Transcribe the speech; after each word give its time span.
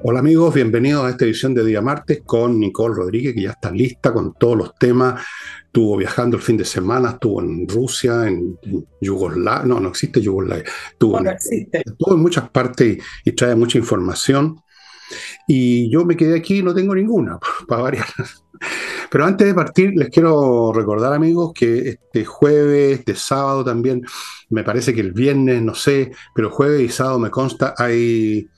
Hola 0.00 0.20
amigos, 0.20 0.54
bienvenidos 0.54 1.04
a 1.04 1.10
esta 1.10 1.24
edición 1.24 1.54
de 1.54 1.64
Día 1.64 1.82
Martes 1.82 2.22
con 2.24 2.60
Nicole 2.60 2.94
Rodríguez, 2.94 3.34
que 3.34 3.42
ya 3.42 3.50
está 3.50 3.72
lista 3.72 4.12
con 4.12 4.32
todos 4.34 4.56
los 4.56 4.74
temas. 4.76 5.20
Estuvo 5.64 5.96
viajando 5.96 6.36
el 6.36 6.42
fin 6.42 6.56
de 6.56 6.64
semana, 6.64 7.10
estuvo 7.10 7.42
en 7.42 7.68
Rusia, 7.68 8.28
en 8.28 8.56
Yugoslavia, 9.00 9.66
no, 9.66 9.80
no 9.80 9.88
existe 9.88 10.20
Yugoslavia, 10.20 10.64
estuvo, 10.92 11.20
no, 11.20 11.28
en, 11.28 11.34
existe. 11.34 11.82
estuvo 11.84 12.14
en 12.14 12.20
muchas 12.20 12.48
partes 12.48 12.96
y, 13.24 13.30
y, 13.30 13.32
trae 13.32 13.56
mucha 13.56 13.76
información. 13.76 14.60
Y 15.48 15.90
yo 15.90 16.04
me 16.04 16.16
quedé 16.16 16.38
aquí 16.38 16.58
y 16.58 16.62
no 16.62 16.72
tengo 16.72 16.94
ninguna, 16.94 17.40
para 17.66 17.82
variar. 17.82 18.06
Pero 19.10 19.24
antes 19.24 19.48
de 19.48 19.54
partir, 19.54 19.94
les 19.96 20.10
quiero 20.10 20.72
recordar, 20.72 21.12
amigos, 21.12 21.52
que 21.52 21.88
este 21.88 22.24
jueves, 22.24 23.00
este 23.00 23.16
sábado 23.16 23.64
también, 23.64 24.04
me 24.50 24.62
parece 24.62 24.94
que 24.94 25.00
el 25.00 25.12
viernes, 25.12 25.60
no 25.60 25.74
sé, 25.74 26.12
pero 26.36 26.50
jueves 26.50 26.82
y 26.82 26.88
sábado 26.88 27.18
me 27.18 27.30
consta, 27.30 27.74
hay 27.76 28.48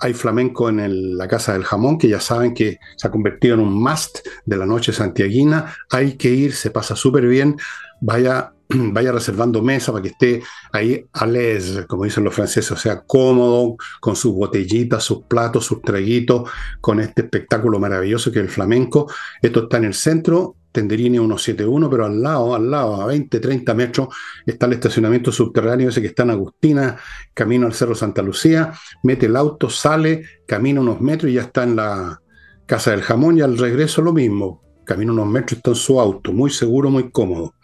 hay 0.00 0.14
flamenco 0.14 0.68
en 0.68 1.16
la 1.16 1.28
Casa 1.28 1.52
del 1.52 1.64
Jamón, 1.64 1.98
que 1.98 2.08
ya 2.08 2.20
saben 2.20 2.54
que 2.54 2.78
se 2.96 3.08
ha 3.08 3.10
convertido 3.10 3.54
en 3.54 3.60
un 3.60 3.72
must 3.72 4.18
de 4.44 4.56
la 4.56 4.66
noche 4.66 4.92
santiaguina. 4.92 5.74
Hay 5.90 6.14
que 6.16 6.30
ir, 6.30 6.52
se 6.54 6.70
pasa 6.70 6.94
súper 6.94 7.26
bien. 7.26 7.56
Vaya, 8.00 8.52
vaya 8.68 9.12
reservando 9.12 9.62
mesa 9.62 9.92
para 9.92 10.02
que 10.02 10.10
esté 10.10 10.42
ahí 10.72 11.04
a 11.12 11.26
l'aise, 11.26 11.86
como 11.86 12.04
dicen 12.04 12.24
los 12.24 12.34
franceses, 12.34 12.70
o 12.72 12.76
sea, 12.76 13.02
cómodo, 13.06 13.76
con 14.00 14.14
sus 14.14 14.34
botellitas, 14.34 15.02
sus 15.02 15.24
platos, 15.24 15.66
sus 15.66 15.82
traguitos, 15.82 16.48
con 16.80 17.00
este 17.00 17.22
espectáculo 17.22 17.78
maravilloso 17.78 18.30
que 18.30 18.38
es 18.38 18.44
el 18.44 18.50
flamenco. 18.50 19.10
Esto 19.42 19.64
está 19.64 19.78
en 19.78 19.84
el 19.84 19.94
centro, 19.94 20.56
Tenderini 20.72 21.18
171, 21.18 21.90
pero 21.90 22.06
al 22.06 22.22
lado, 22.22 22.54
al 22.54 22.70
lado, 22.70 23.02
a 23.02 23.06
20, 23.06 23.40
30 23.40 23.74
metros, 23.74 24.08
está 24.46 24.66
el 24.66 24.74
estacionamiento 24.74 25.32
subterráneo 25.32 25.88
ese 25.88 26.00
que 26.00 26.08
está 26.08 26.24
en 26.24 26.30
Agustina, 26.30 26.96
camino 27.34 27.66
al 27.66 27.74
Cerro 27.74 27.94
Santa 27.94 28.22
Lucía, 28.22 28.72
mete 29.02 29.26
el 29.26 29.36
auto, 29.36 29.70
sale, 29.70 30.24
camina 30.46 30.80
unos 30.80 31.00
metros 31.00 31.30
y 31.30 31.34
ya 31.34 31.42
está 31.42 31.64
en 31.64 31.76
la 31.76 32.20
Casa 32.66 32.90
del 32.90 33.02
Jamón 33.02 33.38
y 33.38 33.40
al 33.40 33.56
regreso 33.56 34.02
lo 34.02 34.12
mismo, 34.12 34.62
camina 34.84 35.12
unos 35.12 35.26
metros 35.26 35.52
y 35.52 35.56
está 35.56 35.70
en 35.70 35.76
su 35.76 36.00
auto, 36.00 36.32
muy 36.32 36.50
seguro, 36.50 36.90
muy 36.90 37.10
cómodo. 37.10 37.54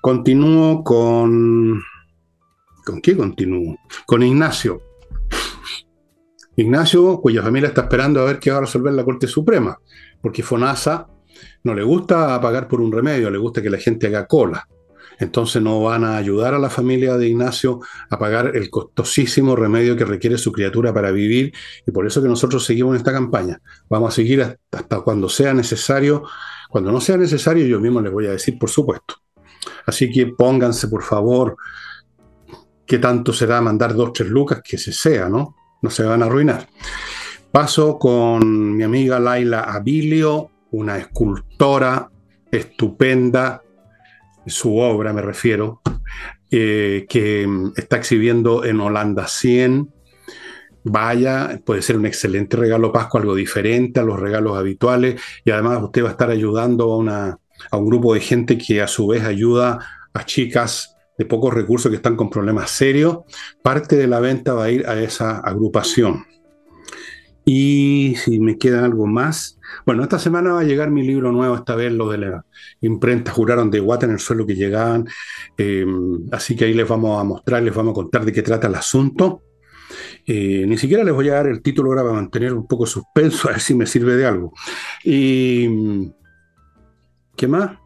Continúo 0.00 0.84
con... 0.84 1.82
¿Con 2.84 3.00
qué 3.02 3.16
continúo? 3.16 3.76
Con 4.06 4.22
Ignacio. 4.22 4.82
Ignacio, 6.56 7.20
cuya 7.20 7.42
familia 7.42 7.68
está 7.68 7.82
esperando 7.82 8.20
a 8.20 8.24
ver 8.24 8.38
qué 8.38 8.50
va 8.50 8.58
a 8.58 8.62
resolver 8.62 8.92
la 8.92 9.04
Corte 9.04 9.26
Suprema, 9.26 9.78
porque 10.20 10.42
FONASA 10.42 11.06
no 11.64 11.74
le 11.74 11.82
gusta 11.82 12.40
pagar 12.40 12.68
por 12.68 12.80
un 12.80 12.92
remedio, 12.92 13.30
le 13.30 13.38
gusta 13.38 13.62
que 13.62 13.70
la 13.70 13.78
gente 13.78 14.06
haga 14.06 14.26
cola. 14.26 14.66
Entonces 15.18 15.60
no 15.60 15.82
van 15.82 16.04
a 16.04 16.16
ayudar 16.16 16.54
a 16.54 16.58
la 16.58 16.70
familia 16.70 17.16
de 17.16 17.28
Ignacio 17.28 17.80
a 18.08 18.18
pagar 18.18 18.56
el 18.56 18.70
costosísimo 18.70 19.56
remedio 19.56 19.96
que 19.96 20.04
requiere 20.04 20.38
su 20.38 20.52
criatura 20.52 20.94
para 20.94 21.10
vivir 21.10 21.52
y 21.84 21.90
por 21.90 22.06
eso 22.06 22.22
que 22.22 22.28
nosotros 22.28 22.64
seguimos 22.64 22.96
esta 22.96 23.12
campaña. 23.12 23.60
Vamos 23.88 24.12
a 24.12 24.14
seguir 24.14 24.42
hasta 24.70 25.00
cuando 25.00 25.28
sea 25.28 25.52
necesario. 25.52 26.22
Cuando 26.70 26.92
no 26.92 27.00
sea 27.00 27.16
necesario, 27.16 27.66
yo 27.66 27.80
mismo 27.80 28.00
les 28.00 28.12
voy 28.12 28.26
a 28.26 28.32
decir, 28.32 28.58
por 28.58 28.70
supuesto. 28.70 29.16
Así 29.86 30.10
que 30.10 30.26
pónganse, 30.26 30.86
por 30.86 31.02
favor, 31.02 31.56
qué 32.86 32.98
tanto 32.98 33.32
será 33.32 33.60
mandar 33.60 33.94
dos, 33.94 34.12
tres 34.12 34.28
lucas, 34.28 34.60
que 34.62 34.78
se 34.78 34.92
sea, 34.92 35.28
¿no? 35.28 35.56
No 35.82 35.90
se 35.90 36.04
van 36.04 36.22
a 36.22 36.26
arruinar. 36.26 36.68
Paso 37.50 37.98
con 37.98 38.76
mi 38.76 38.84
amiga 38.84 39.18
Laila 39.18 39.60
Abilio, 39.62 40.50
una 40.70 40.98
escultora 40.98 42.10
estupenda, 42.50 43.62
su 44.46 44.76
obra 44.78 45.12
me 45.12 45.22
refiero, 45.22 45.80
eh, 46.50 47.06
que 47.08 47.46
está 47.76 47.96
exhibiendo 47.96 48.64
en 48.64 48.80
Holanda 48.80 49.26
100. 49.26 49.92
Vaya, 50.84 51.60
puede 51.64 51.82
ser 51.82 51.98
un 51.98 52.06
excelente 52.06 52.56
regalo 52.56 52.92
Pascua, 52.92 53.20
algo 53.20 53.34
diferente 53.34 54.00
a 54.00 54.04
los 54.04 54.18
regalos 54.18 54.56
habituales 54.56 55.20
y 55.44 55.50
además 55.50 55.82
usted 55.82 56.04
va 56.04 56.08
a 56.08 56.12
estar 56.12 56.30
ayudando 56.30 56.92
a, 56.92 56.96
una, 56.96 57.38
a 57.70 57.76
un 57.76 57.86
grupo 57.86 58.14
de 58.14 58.20
gente 58.20 58.56
que 58.56 58.80
a 58.80 58.86
su 58.86 59.06
vez 59.08 59.24
ayuda 59.24 59.78
a 60.14 60.24
chicas 60.24 60.96
de 61.18 61.26
pocos 61.26 61.52
recursos 61.52 61.90
que 61.90 61.96
están 61.96 62.16
con 62.16 62.30
problemas 62.30 62.70
serios. 62.70 63.18
Parte 63.62 63.96
de 63.96 64.06
la 64.06 64.20
venta 64.20 64.54
va 64.54 64.64
a 64.64 64.70
ir 64.70 64.86
a 64.86 64.98
esa 65.02 65.38
agrupación. 65.38 66.24
Y 67.44 68.14
si 68.16 68.38
me 68.40 68.56
queda 68.56 68.84
algo 68.84 69.06
más, 69.06 69.57
bueno, 69.84 70.02
esta 70.02 70.18
semana 70.18 70.52
va 70.52 70.60
a 70.60 70.64
llegar 70.64 70.90
mi 70.90 71.02
libro 71.02 71.32
nuevo, 71.32 71.54
esta 71.54 71.74
vez 71.74 71.92
lo 71.92 72.10
de 72.10 72.18
la 72.18 72.44
imprenta, 72.80 73.32
juraron 73.32 73.70
de 73.70 73.80
guata 73.80 74.06
en 74.06 74.12
el 74.12 74.18
suelo 74.18 74.46
que 74.46 74.54
llegaban, 74.54 75.06
eh, 75.56 75.86
así 76.32 76.56
que 76.56 76.66
ahí 76.66 76.74
les 76.74 76.88
vamos 76.88 77.20
a 77.20 77.24
mostrar, 77.24 77.62
les 77.62 77.74
vamos 77.74 77.92
a 77.92 77.94
contar 77.94 78.24
de 78.24 78.32
qué 78.32 78.42
trata 78.42 78.66
el 78.66 78.74
asunto. 78.74 79.42
Eh, 80.26 80.66
ni 80.66 80.76
siquiera 80.76 81.02
les 81.02 81.14
voy 81.14 81.28
a 81.30 81.34
dar 81.34 81.46
el 81.46 81.62
título 81.62 81.90
ahora 81.90 82.02
para 82.02 82.14
mantener 82.14 82.52
un 82.52 82.66
poco 82.66 82.86
suspenso, 82.86 83.48
a 83.48 83.52
ver 83.52 83.60
si 83.60 83.74
me 83.74 83.86
sirve 83.86 84.16
de 84.16 84.26
algo. 84.26 84.52
Y, 85.04 86.10
¿Qué 87.38 87.46
más? 87.46 87.78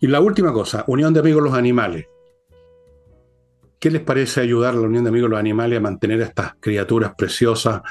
Y 0.00 0.06
la 0.06 0.20
última 0.20 0.52
cosa, 0.52 0.84
Unión 0.86 1.12
de 1.12 1.20
Amigos 1.20 1.42
los 1.42 1.52
Animales. 1.52 2.06
¿Qué 3.78 3.90
les 3.90 4.02
parece 4.02 4.40
ayudar 4.40 4.74
a 4.74 4.76
la 4.76 4.86
Unión 4.86 5.04
de 5.04 5.10
Amigos 5.10 5.28
los 5.28 5.38
Animales 5.38 5.78
a 5.78 5.82
mantener 5.82 6.22
a 6.22 6.26
estas 6.26 6.54
criaturas 6.60 7.14
preciosas, 7.18 7.82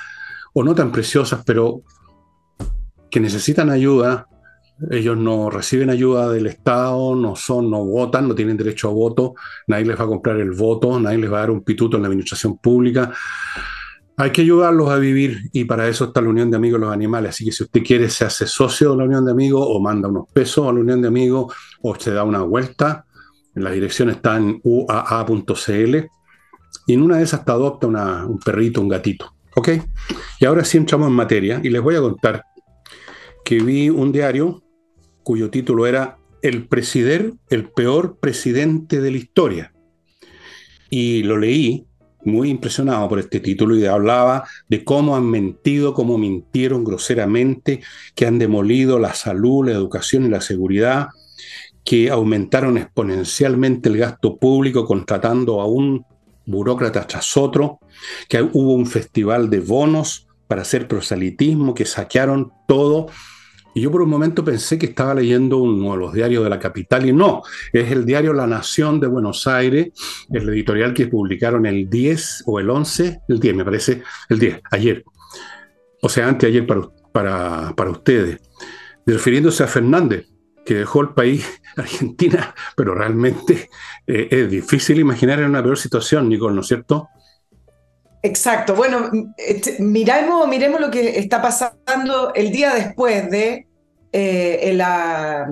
o 0.54 0.64
no 0.64 0.74
tan 0.74 0.92
preciosas, 0.92 1.44
pero 1.46 1.84
que 3.09 3.20
necesitan 3.20 3.70
ayuda, 3.70 4.28
ellos 4.92 5.18
no 5.18 5.50
reciben 5.50 5.90
ayuda 5.90 6.30
del 6.30 6.47
Estado, 6.47 7.16
no 7.16 7.36
son, 7.36 7.70
no 7.70 7.84
votan, 7.84 8.28
no 8.28 8.36
tienen 8.36 8.56
derecho 8.56 8.90
a 8.90 8.92
voto, 8.92 9.36
nadie 9.68 9.86
les 9.86 10.00
va 10.00 10.06
a 10.06 10.08
comprar 10.08 10.40
el 10.40 10.52
voto, 10.52 11.00
nadie 11.00 11.18
les 11.18 11.31
va 11.31 11.38
a 11.38 11.42
dar 11.42 11.52
un 11.52 11.64
pituto 11.64 11.98
en 11.98 12.03
la 12.03 12.08
administración 12.08 12.58
pública. 12.58 13.12
Hay 14.16 14.31
que 14.31 14.42
ayudarlos 14.42 14.90
a 14.90 14.98
vivir 14.98 15.50
y 15.53 15.66
para 15.66 15.88
eso 15.88 16.06
está 16.06 16.22
la 16.22 16.30
Unión 16.30 16.52
de 16.52 16.58
Amigos 16.58 16.80
de 16.80 16.86
los 16.86 16.94
Animales. 16.94 17.31
Así 17.31 17.46
que 17.46 17.52
si 17.52 17.64
usted 17.64 17.84
quiere, 17.84 18.09
se 18.09 18.25
hace 18.25 18.48
socio 18.48 18.92
de 18.92 18.98
la 18.98 19.03
Unión 19.06 19.25
de 19.25 19.31
Amigos 19.31 19.66
o 19.66 19.80
manda 19.80 20.09
unos 20.09 20.28
pesos 20.34 20.68
a 20.68 20.74
la 20.74 20.80
Unión 20.80 21.02
de 21.02 21.08
Amigos 21.08 21.53
o 21.81 21.96
se 21.96 22.12
da 22.12 22.24
una 22.24 22.42
vuelta. 22.42 23.06
La 23.56 23.72
dirección 23.72 24.09
está 24.09 24.38
en 24.38 24.59
uaa.cl 24.64 25.96
y 26.88 26.94
en 26.94 27.02
una 27.02 27.18
de 27.18 27.24
esas 27.24 27.44
te 27.46 27.52
adopta 27.52 27.88
un 27.88 28.40
perrito, 28.40 28.81
un 28.81 28.90
gatito. 28.90 29.34
¿Ok? 29.56 29.69
Y 30.40 30.46
ahora 30.46 30.64
sí 30.64 30.78
entramos 30.78 31.08
en 31.08 31.14
materia 31.14 31.59
y 31.64 31.69
les 31.69 31.81
voy 31.81 31.96
a 31.96 32.02
contar 32.02 32.44
que 33.44 33.59
vi 33.59 33.89
un 33.89 34.11
diario 34.11 34.63
cuyo 35.23 35.50
título 35.50 35.88
era 35.88 36.17
El 36.41 36.67
presidente, 36.67 37.38
el 37.50 37.69
peor 37.69 38.17
presidente 38.19 39.01
de 39.01 39.11
la 39.11 39.17
historia. 39.17 39.73
Y 40.89 41.23
lo 41.23 41.38
leí 41.38 41.85
muy 42.25 42.50
impresionado 42.50 43.07
por 43.07 43.19
este 43.19 43.39
título 43.39 43.75
y 43.75 43.85
hablaba 43.85 44.45
de 44.67 44.83
cómo 44.83 45.16
han 45.16 45.25
mentido, 45.25 45.94
cómo 45.94 46.17
mintieron 46.17 46.83
groseramente, 46.83 47.81
que 48.16 48.25
han 48.25 48.39
demolido 48.39 49.00
la 49.00 49.13
salud, 49.13 49.66
la 49.66 49.71
educación 49.71 50.25
y 50.25 50.29
la 50.29 50.41
seguridad, 50.41 51.09
que 51.85 52.09
aumentaron 52.09 52.77
exponencialmente 52.77 53.89
el 53.89 53.97
gasto 53.97 54.38
público 54.38 54.85
contratando 54.85 55.61
a 55.61 55.66
un 55.66 56.06
burócrata 56.45 57.06
tras 57.07 57.38
otro, 57.38 57.79
que 58.27 58.41
hubo 58.41 58.73
un 58.73 58.85
festival 58.85 59.50
de 59.50 59.59
bonos 59.59 60.28
para 60.50 60.64
hacer 60.64 60.88
proselitismo, 60.88 61.76
que 61.76 61.86
saquearon 61.86 62.52
todo. 62.68 63.06
Y 63.76 63.82
yo 63.82 63.92
por 63.92 64.02
un 64.02 64.10
momento 64.10 64.44
pensé 64.44 64.80
que 64.80 64.88
estaba 64.88 65.14
leyendo 65.14 65.60
uno 65.60 65.92
de 65.92 65.98
los 65.98 66.12
diarios 66.12 66.44
de 66.44 66.50
la 66.50 66.58
capital 66.58 67.08
y 67.08 67.14
no, 67.14 67.44
es 67.72 67.92
el 67.92 68.04
diario 68.04 68.34
La 68.34 68.48
Nación 68.48 69.00
de 69.00 69.06
Buenos 69.06 69.46
Aires, 69.46 69.90
el 70.32 70.50
editorial 70.50 70.96
que 70.96 71.06
publicaron 71.06 71.68
el 71.68 71.88
10 71.88 72.46
o 72.48 72.60
el 72.60 72.68
11, 72.68 73.22
el 73.28 73.40
10 73.40 73.56
me 73.56 73.64
parece, 73.64 74.02
el 74.28 74.40
10, 74.40 74.62
ayer, 74.72 75.04
o 76.02 76.10
sea, 76.10 76.28
anteayer 76.28 76.66
para, 76.66 76.81
para, 77.12 77.76
para 77.76 77.92
ustedes, 77.92 78.40
refiriéndose 79.06 79.64
a 79.64 79.68
Fernández, 79.68 80.26
que 80.66 80.74
dejó 80.74 81.02
el 81.02 81.10
país, 81.10 81.62
Argentina, 81.78 82.56
pero 82.76 82.96
realmente 82.96 83.70
eh, 84.08 84.28
es 84.31 84.50
difícil 84.50 85.00
imaginar 85.00 85.40
en 85.42 85.46
una 85.46 85.62
peor 85.62 85.78
situación, 85.78 86.28
Nicole, 86.28 86.56
¿no 86.56 86.62
es 86.62 86.68
cierto? 86.68 87.07
Exacto. 88.21 88.75
Bueno, 88.75 89.10
miremos, 89.80 90.48
miremos 90.48 90.81
lo 90.81 90.92
que 90.92 91.19
está 91.19 91.42
pasando 91.42 92.33
el 92.33 92.51
día 92.51 92.74
después 92.74 93.30
de 93.30 93.66
eh, 94.12 94.71
la, 94.75 95.50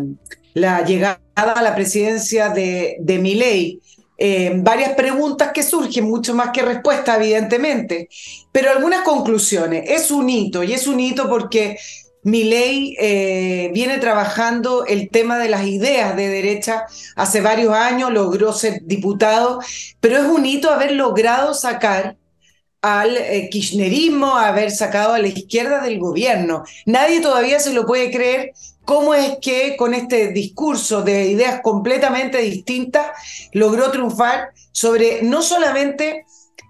la, 0.53 0.83
llegada 0.83 1.19
a 1.35 1.61
la 1.61 1.75
presidencia 1.75 2.49
de, 2.49 2.97
de 2.99 3.19
Milei. 3.19 3.79
Eh, 4.19 4.51
varias 4.57 4.93
preguntas 4.93 5.51
que 5.53 5.61
surgen, 5.61 6.05
mucho 6.05 6.33
más 6.33 6.49
que 6.49 6.63
respuestas, 6.63 7.17
evidentemente, 7.17 8.09
pero 8.51 8.71
algunas 8.71 9.03
conclusiones. 9.03 9.83
Es 9.87 10.11
un 10.11 10.29
hito, 10.29 10.63
y 10.63 10.73
es 10.73 10.87
un 10.87 10.99
hito 10.99 11.29
porque 11.29 11.77
Milei 12.23 12.95
eh, 12.99 13.71
viene 13.73 13.99
trabajando 13.99 14.85
el 14.85 15.09
tema 15.09 15.37
de 15.37 15.49
las 15.49 15.65
ideas 15.65 16.15
de 16.15 16.27
derecha 16.27 16.85
hace 17.15 17.41
varios 17.41 17.73
años, 17.73 18.11
logró 18.11 18.51
ser 18.51 18.81
diputado, 18.83 19.61
pero 20.01 20.17
es 20.17 20.25
un 20.25 20.45
hito 20.45 20.71
haber 20.71 20.91
logrado 20.93 21.53
sacar 21.53 22.17
al 22.81 23.17
eh, 23.17 23.49
kirchnerismo, 23.49 24.35
haber 24.35 24.71
sacado 24.71 25.13
a 25.13 25.19
la 25.19 25.27
izquierda 25.27 25.81
del 25.81 25.99
gobierno. 25.99 26.63
Nadie 26.85 27.19
todavía 27.21 27.59
se 27.59 27.73
lo 27.73 27.85
puede 27.85 28.11
creer 28.11 28.53
cómo 28.85 29.13
es 29.13 29.37
que 29.41 29.75
con 29.75 29.93
este 29.93 30.29
discurso 30.29 31.01
de 31.01 31.27
ideas 31.27 31.61
completamente 31.61 32.37
distintas 32.39 33.07
logró 33.51 33.91
triunfar 33.91 34.51
sobre 34.71 35.23
no 35.23 35.41
solamente 35.41 36.25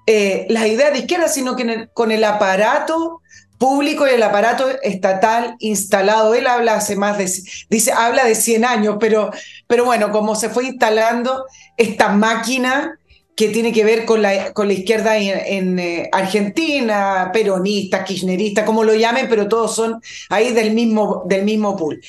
eh, 0.08 0.48
las 0.50 0.66
ideas 0.66 0.94
de 0.94 1.00
izquierda, 1.00 1.28
sino 1.28 1.56
que 1.56 1.90
con 1.94 2.12
el 2.12 2.24
aparato 2.24 3.22
público 3.58 4.08
y 4.08 4.12
el 4.12 4.24
aparato 4.24 4.68
estatal 4.82 5.56
instalado. 5.60 6.34
Él 6.34 6.48
habla 6.48 6.76
hace 6.76 6.96
más 6.96 7.18
de, 7.18 7.32
dice, 7.70 7.92
habla 7.92 8.26
de 8.26 8.36
100 8.36 8.66
años, 8.66 8.98
pero, 9.00 9.32
pero 9.68 9.86
bueno, 9.86 10.12
como 10.12 10.36
se 10.36 10.50
fue 10.50 10.66
instalando 10.66 11.46
esta 11.76 12.10
máquina 12.10 13.00
que 13.38 13.50
tiene 13.50 13.72
que 13.72 13.84
ver 13.84 14.04
con 14.04 14.24
la, 14.24 14.52
con 14.52 14.68
la 14.68 14.74
izquierda 14.74 15.16
en, 15.16 15.78
eh, 15.78 16.10
Argentina, 16.12 17.30
peronista, 17.32 18.04
kirchnerista, 18.04 18.66
como 18.66 18.84
lo 18.84 18.96
llamen, 18.96 19.28
pero 19.30 19.48
todos 19.48 19.76
son 19.76 20.02
ahí 20.30 20.52
del 20.54 20.74
mismo, 20.74 21.24
del 21.28 21.46
mismo 21.46 21.78
pool. 21.78 22.02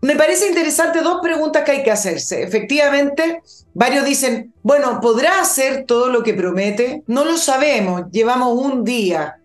Me 0.00 0.16
parece 0.16 0.48
interesante 0.48 1.00
dos 1.00 1.20
preguntas 1.22 1.62
que 1.62 1.70
hay 1.70 1.82
que 1.84 1.92
hacerse. 1.92 2.42
Efectivamente, 2.42 3.40
varios 3.72 4.04
dicen, 4.04 4.52
bueno, 4.64 5.00
¿podrá 5.00 5.40
hacer 5.40 5.84
todo 5.86 6.08
lo 6.08 6.24
que 6.24 6.34
promete? 6.34 7.04
No 7.06 7.24
lo 7.24 7.36
sabemos, 7.36 8.10
llevamos 8.10 8.58
un 8.60 8.82
día. 8.82 9.36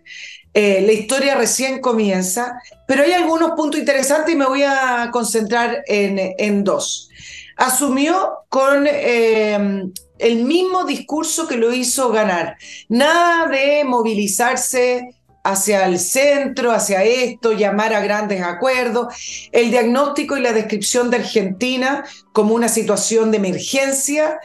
Eh, 0.55 0.81
la 0.81 0.93
historia 0.93 1.35
recién 1.35 1.79
comienza, 1.79 2.59
pero 2.87 3.03
hay 3.03 3.13
algunos 3.13 3.51
puntos 3.51 3.79
interesantes 3.79 4.33
y 4.33 4.37
me 4.37 4.47
voy 4.47 4.63
a 4.63 5.09
concentrar 5.13 5.83
en, 5.85 6.33
en 6.39 6.63
dos. 6.63 7.11
Asumió 7.55 8.45
con 8.49 8.87
eh, 8.87 9.91
el 10.19 10.43
mismo 10.45 10.85
discurso 10.85 11.47
que 11.47 11.57
lo 11.57 11.73
hizo 11.73 12.09
ganar. 12.11 12.57
Nada 12.89 13.47
de 13.47 13.83
movilizarse 13.83 15.15
hacia 15.43 15.85
el 15.85 15.99
centro, 15.99 16.71
hacia 16.71 17.03
esto, 17.03 17.51
llamar 17.51 17.93
a 17.93 17.99
grandes 17.99 18.41
acuerdos. 18.41 19.13
El 19.51 19.71
diagnóstico 19.71 20.37
y 20.37 20.41
la 20.41 20.53
descripción 20.53 21.09
de 21.09 21.17
Argentina 21.17 22.05
como 22.31 22.55
una 22.55 22.69
situación 22.69 23.29
de 23.31 23.37
emergencia, 23.37 24.39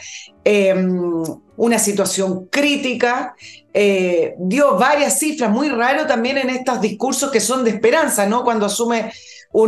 em, 0.44 1.22
una 1.56 1.78
situación 1.78 2.46
crítica. 2.46 3.36
Eh, 3.72 4.34
dio 4.38 4.76
varias 4.76 5.20
cifras, 5.20 5.50
muy 5.50 5.68
raro 5.68 6.06
también 6.06 6.38
en 6.38 6.50
estos 6.50 6.80
discursos 6.80 7.30
que 7.30 7.40
son 7.40 7.62
de 7.64 7.70
esperanza, 7.70 8.26
¿no? 8.26 8.42
Cuando 8.42 8.66
asume 8.66 9.12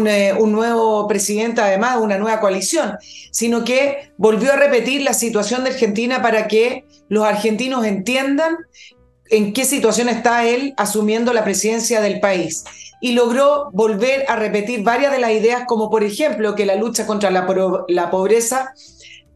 eh, 0.06 0.34
un, 0.38 0.52
nuevo 0.52 1.08
presidente, 1.08 1.60
además, 1.60 1.98
una 2.00 2.18
nueva 2.18 2.40
coalición, 2.40 2.96
sino 3.30 3.64
que 3.64 4.12
volvió 4.16 4.52
a 4.52 4.56
repetir 4.56 5.02
la 5.02 5.14
situación 5.14 5.64
de 5.64 5.70
Argentina 5.70 6.20
para 6.22 6.48
que 6.48 6.84
los 7.08 7.24
argentinos 7.24 7.84
entiendan 7.84 8.56
en 9.30 9.52
qué 9.52 9.64
situación 9.64 10.08
está 10.08 10.44
él 10.44 10.74
asumiendo 10.76 11.32
la 11.32 11.44
presidencia 11.44 12.00
del 12.00 12.20
país. 12.20 12.64
Y 13.00 13.12
logró 13.12 13.70
volver 13.72 14.26
a 14.28 14.36
repetir 14.36 14.82
varias 14.82 15.12
de 15.12 15.18
las 15.18 15.30
ideas, 15.30 15.62
como 15.66 15.88
por 15.88 16.04
ejemplo 16.04 16.54
que 16.54 16.66
la 16.66 16.74
lucha 16.74 17.06
contra 17.06 17.30
la, 17.30 17.46
la 17.88 18.10
pobreza 18.10 18.74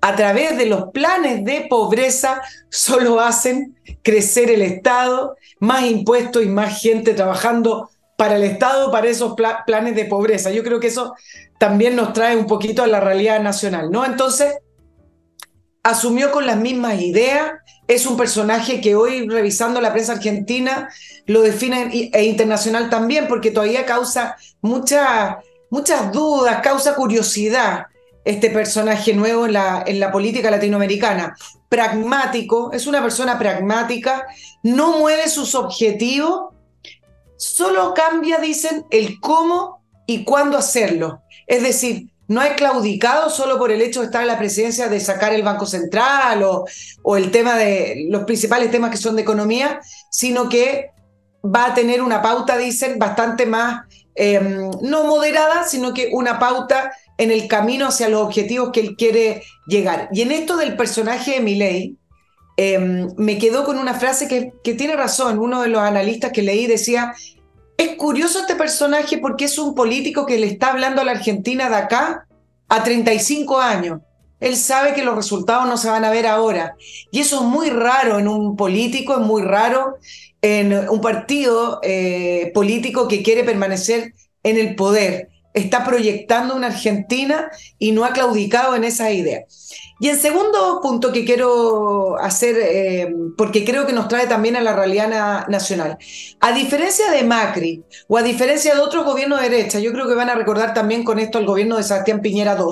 a 0.05 0.14
través 0.17 0.58
de 0.58 0.67
los 0.67 0.90
planes 0.93 1.47
de 1.47 1.67
pobreza 1.70 2.43
solo 2.69 3.20
hacen 3.20 3.75
crecer 4.02 4.50
el 4.50 4.61
Estado, 4.61 5.35
más 5.61 5.85
impuestos 5.85 6.44
y 6.44 6.49
más 6.49 6.79
gente 6.82 7.14
trabajando 7.14 7.88
para 8.16 8.37
el 8.37 8.44
Estado, 8.44 8.90
para 8.90 9.08
esos 9.08 9.34
planes 9.66 9.94
de 9.94 10.05
pobreza. 10.05 10.50
Yo 10.50 10.62
creo 10.62 10.81
que 10.81 10.87
eso 10.88 11.14
también 11.58 11.96
nos 11.96 12.12
trae 12.12 12.37
un 12.37 12.46
poquito 12.46 12.82
a 12.82 12.87
la 12.87 13.00
realidad 13.00 13.40
nacional, 13.40 13.90
¿no? 13.90 14.05
Entonces, 14.05 14.55
asumió 15.82 16.31
con 16.31 16.46
las 16.46 16.56
mismas 16.56 17.00
ideas, 17.00 17.52
es 17.87 18.06
un 18.06 18.16
personaje 18.16 18.81
que 18.81 18.94
hoy, 18.96 19.28
revisando 19.28 19.81
la 19.81 19.93
prensa 19.93 20.12
argentina, 20.12 20.88
lo 21.26 21.43
define 21.43 22.11
e 22.12 22.25
internacional 22.25 22.88
también, 22.88 23.28
porque 23.28 23.50
todavía 23.50 23.84
causa 23.84 24.37
muchas 24.62 26.12
dudas, 26.12 26.61
causa 26.62 26.94
curiosidad 26.94 27.87
este 28.25 28.49
personaje 28.49 29.12
nuevo 29.12 29.44
en 29.44 29.52
la, 29.52 29.84
en 29.87 30.00
la 30.00 30.11
política 30.11 30.50
latinoamericana. 30.50 31.37
Pragmático, 31.69 32.72
es 32.72 32.87
una 32.87 33.02
persona 33.02 33.38
pragmática, 33.38 34.26
no 34.62 34.99
mueve 34.99 35.28
sus 35.28 35.55
objetivos 35.55 36.54
solo 37.44 37.93
cambia, 37.94 38.38
dicen, 38.38 38.87
el 38.91 39.20
cómo 39.20 39.85
y 40.06 40.25
cuándo 40.25 40.56
hacerlo. 40.56 41.23
Es 41.46 41.62
decir, 41.62 42.11
no 42.26 42.41
hay 42.41 42.52
claudicado 42.52 43.29
solo 43.29 43.58
por 43.58 43.70
el 43.70 43.82
hecho 43.82 44.00
de 44.00 44.06
estar 44.06 44.23
en 44.23 44.29
la 44.29 44.38
presidencia 44.38 44.88
de 44.88 44.99
sacar 44.99 45.35
el 45.35 45.43
Banco 45.43 45.67
Central 45.67 46.43
o, 46.43 47.17
el 47.17 47.31
tema 47.31 47.56
de 47.56 48.06
los 48.08 48.25
principales 48.25 48.70
temas 48.70 48.91
que 48.91 48.96
son 48.96 49.17
de 49.17 49.23
economía, 49.23 49.81
sino 50.11 50.49
que 50.49 50.91
va 51.44 51.67
a 51.67 51.75
tener 51.75 52.00
una 52.00 52.23
pauta, 52.23 52.56
dicen, 52.56 52.99
bastante 52.99 53.44
más, 53.44 53.85
em, 54.14 54.70
no 54.81 55.05
moderada, 55.05 55.64
sino 55.64 55.93
que 55.93 56.08
una 56.12 56.38
pauta 56.38 56.93
en 57.19 57.31
el 57.31 57.47
camino 57.47 57.88
hacia 57.88 58.08
los 58.08 58.23
objetivos 58.23 58.70
que 58.73 58.81
él 58.81 58.97
quiere 58.97 59.43
llegar. 59.67 60.08
Y 60.12 60.23
en 60.23 60.32
esto 60.32 60.56
del 60.56 60.76
personaje 60.76 61.32
de 61.32 61.40
Milley, 61.40 61.99
Em, 62.56 63.08
me 63.17 63.38
quedó 63.38 63.64
con 63.64 63.79
una 63.79 63.94
frase 63.94 64.29
que 64.29 64.75
tiene 64.75 64.97
razón. 64.97 65.38
Uno 65.38 65.62
de 65.62 65.69
los 65.69 65.81
analistas 65.81 66.32
que 66.32 66.43
leí 66.43 66.67
decía, 66.67 67.14
es 67.76 67.97
curioso 67.97 68.41
este 68.41 68.55
personaje 68.55 69.19
porque 69.19 69.47
es 69.47 69.59
un 69.59 69.75
político 69.75 70.26
que 70.26 70.38
le 70.38 70.47
está 70.47 70.71
hablando 70.71 71.00
a 71.00 71.05
la 71.05 71.12
Argentina 71.12 71.69
de 71.69 71.76
acá 71.76 72.26
a 72.69 72.82
35 72.82 73.61
años. 73.61 74.00
Él 74.41 74.56
sabe 74.56 74.94
que 74.94 75.05
los 75.05 75.17
resultados 75.17 75.67
no 75.67 75.76
se 75.76 75.88
van 75.88 76.05
a 76.05 76.11
ver 76.11 76.26
ahora. 76.26 76.76
Y 77.11 77.21
eso 77.21 77.37
es 77.37 77.43
muy 77.43 77.71
raro 77.71 78.19
en 78.19 78.29
un 78.29 78.56
político, 78.56 79.15
es 79.15 79.21
muy 79.21 79.43
raro 79.43 79.97
en 80.43 80.88
un 80.88 81.00
partido 81.00 81.81
eh, 81.82 82.50
político 82.55 83.09
que 83.09 83.23
quiere 83.23 83.44
permanecer 83.44 84.12
en 84.43 84.59
el 84.59 84.75
poder. 84.75 85.31
Está 85.55 85.85
proyectando 85.85 86.55
una 86.55 86.67
Argentina 86.67 87.51
y 87.79 87.93
no 87.93 88.05
ha 88.05 88.12
claudicado 88.12 88.77
en 88.77 88.85
esa 88.85 89.11
idea. 89.11 89.45
Y 90.01 90.09
el 90.09 90.19
segundo 90.19 90.81
punto 90.83 91.12
que 91.12 91.25
quiero 91.25 92.19
hacer, 92.19 92.56
eh, 92.59 93.15
porque 93.39 93.65
creo 93.65 93.87
que 93.87 93.93
nos 93.93 94.09
trae 94.09 94.27
también 94.27 94.56
a 94.56 94.61
la 94.61 94.75
realidad 94.75 95.47
nacional, 95.49 95.97
a 96.41 96.53
diferencia 96.53 97.11
de 97.12 97.23
Macri 97.23 97.85
o 98.09 98.19
a 98.19 98.23
diferencia 98.23 98.75
de 98.75 98.81
otros 98.81 99.05
gobiernos 99.05 99.41
de 99.41 99.49
derecha, 99.49 99.79
yo 99.79 99.93
creo 99.93 100.09
que 100.09 100.15
van 100.15 100.31
a 100.31 100.35
recordar 100.35 100.75
también 100.75 101.05
con 101.05 101.21
esto 101.21 101.39
al 101.39 101.47
gobierno 101.47 101.77
de 101.77 101.85
Sebastián 101.85 102.21
Piñera 102.21 102.57
II, 102.59 102.67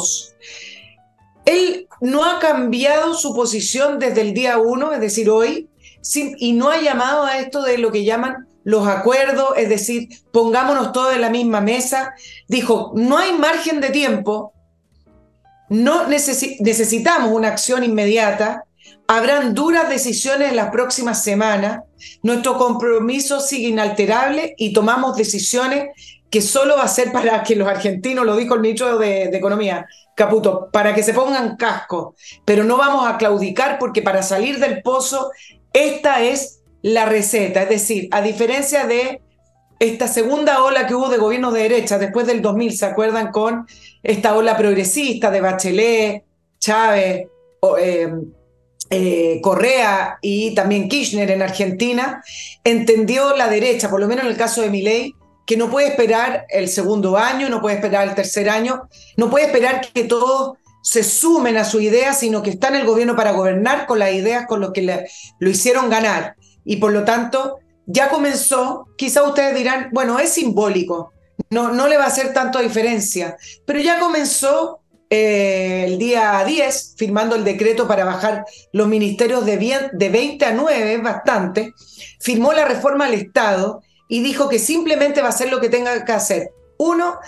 él 1.44 1.88
no 2.00 2.25
ha 2.25 2.38
cambiado 2.38 3.14
su 3.14 3.35
posición 3.35 3.99
desde 3.99 4.20
el 4.20 4.35
día 4.35 4.58
uno, 4.58 4.93
es 4.93 5.00
decir, 5.00 5.31
hoy, 5.31 5.69
y 6.14 6.52
no 6.52 6.70
ha 6.70 6.81
llamado 6.81 7.25
a 7.25 7.38
esto 7.38 7.62
de 7.62 7.78
lo 7.78 7.93
que 7.93 8.05
llaman 8.05 8.49
los 8.64 8.87
acuerdos, 8.87 9.55
es 9.56 9.69
decir, 9.69 10.09
pongámonos 10.32 10.93
todos 10.93 11.14
en 11.14 11.20
la 11.20 11.31
misma 11.31 11.61
mesa. 11.61 12.14
Dijo, 12.49 12.93
no 12.94 13.19
hay 13.19 13.32
margen 13.32 13.81
de 13.81 13.91
tiempo 13.91 14.53
no 15.73 16.06
necesitamos 16.06 17.32
una 17.32 17.49
acción 17.49 17.82
inmediata. 17.82 18.64
Habrán 19.06 19.55
duras 19.55 19.88
decisiones 19.88 20.50
en 20.50 20.56
las 20.56 20.69
próximas 20.69 21.25
semanas. 21.25 21.85
Nuestro 22.23 22.59
compromiso 22.59 23.40
sigue 23.40 23.69
inalterable 23.69 24.54
y 24.59 24.75
tomamos 24.75 25.16
decisiones 25.16 25.87
que 26.28 26.42
solo 26.42 26.76
va 26.76 26.83
a 26.83 26.88
ser 26.88 27.11
para 27.11 27.42
que 27.42 27.57
los 27.57 27.66
argentinos, 27.66 28.26
lo 28.26 28.37
dijo 28.37 28.54
el 28.54 28.61
ministro 28.61 28.99
de, 28.99 29.28
de 29.28 29.38
Economía, 29.38 29.87
Caputo, 30.14 30.69
para 30.71 30.95
que 30.95 31.02
se 31.02 31.14
pongan 31.14 31.57
casco. 31.57 32.16
Pero 32.45 32.64
no 32.64 32.76
vamos 32.76 33.07
a 33.07 33.16
claudicar 33.16 33.78
porque 33.78 34.02
para 34.02 34.23
salir 34.23 34.59
del 34.59 34.83
pozo, 34.83 35.31
esta 35.73 36.21
es 36.21 36.62
la 36.82 37.06
receta. 37.06 37.62
Es 37.62 37.68
decir, 37.68 38.08
a 38.10 38.20
diferencia 38.20 38.86
de 38.86 39.20
esta 39.78 40.06
segunda 40.06 40.62
ola 40.62 40.86
que 40.86 40.94
hubo 40.94 41.08
de 41.08 41.18
gobierno 41.18 41.50
de 41.50 41.62
derecha 41.62 41.98
después 41.98 42.26
del 42.26 42.42
2000, 42.42 42.76
¿se 42.76 42.86
acuerdan 42.86 43.32
con 43.32 43.66
esta 44.02 44.36
ola 44.36 44.56
progresista 44.56 45.30
de 45.30 45.40
Bachelet, 45.40 46.24
Chávez, 46.60 47.26
eh, 47.80 48.12
eh, 48.90 49.40
Correa 49.42 50.18
y 50.20 50.54
también 50.54 50.88
Kirchner 50.88 51.30
en 51.30 51.42
Argentina? 51.42 52.22
Entendió 52.62 53.36
la 53.36 53.48
derecha, 53.48 53.90
por 53.90 54.00
lo 54.00 54.06
menos 54.06 54.24
en 54.24 54.30
el 54.30 54.36
caso 54.36 54.62
de 54.62 54.70
Milei, 54.70 55.14
que 55.46 55.56
no 55.56 55.68
puede 55.68 55.88
esperar 55.88 56.46
el 56.48 56.68
segundo 56.68 57.16
año, 57.16 57.48
no 57.48 57.60
puede 57.60 57.76
esperar 57.76 58.08
el 58.08 58.14
tercer 58.14 58.48
año, 58.48 58.88
no 59.16 59.30
puede 59.30 59.46
esperar 59.46 59.80
que 59.92 60.04
todos 60.04 60.58
se 60.82 61.02
sumen 61.02 61.56
a 61.56 61.64
su 61.64 61.80
idea, 61.80 62.12
sino 62.12 62.42
que 62.42 62.50
está 62.50 62.68
en 62.68 62.76
el 62.76 62.86
gobierno 62.86 63.16
para 63.16 63.32
gobernar 63.32 63.86
con 63.86 63.98
las 63.98 64.12
ideas 64.12 64.46
con 64.46 64.60
las 64.60 64.70
que 64.70 65.06
lo 65.38 65.50
hicieron 65.50 65.90
ganar. 65.90 66.36
Y 66.64 66.76
por 66.76 66.92
lo 66.92 67.04
tanto, 67.04 67.59
ya 67.87 68.09
comenzó, 68.09 68.87
quizá 68.97 69.23
ustedes 69.25 69.54
dirán, 69.54 69.88
bueno, 69.92 70.19
es 70.19 70.31
simbólico, 70.31 71.12
no, 71.50 71.73
no 71.73 71.88
le 71.88 71.97
va 71.97 72.04
a 72.04 72.09
hacer 72.09 72.33
tanto 72.33 72.61
diferencia, 72.61 73.37
pero 73.66 73.81
ya 73.81 73.99
comenzó 73.99 74.81
eh, 75.11 75.85
el 75.88 75.99
día 75.99 76.42
10, 76.42 76.95
firmando 76.97 77.37
el 77.37 77.45
decreto 77.45 77.87
para 77.87 78.04
bajar 78.04 78.47
los 78.73 78.88
ministerios 78.88 79.45
de, 79.45 79.90
de 79.92 80.09
20 80.09 80.45
a 80.45 80.52
9, 80.52 80.99
bastante, 80.99 81.75
firmó 82.19 82.54
la 82.54 82.64
reforma 82.64 83.04
al 83.04 83.14
Estado 83.14 83.83
y 84.09 84.23
dijo 84.23 84.49
que 84.49 84.59
simplemente 84.59 85.21
va 85.21 85.26
a 85.26 85.31
hacer 85.31 85.50
lo 85.50 85.61
que 85.61 85.69
tenga 85.69 86.04
que 86.04 86.12
hacer. 86.12 86.50
Uno, 86.78 87.19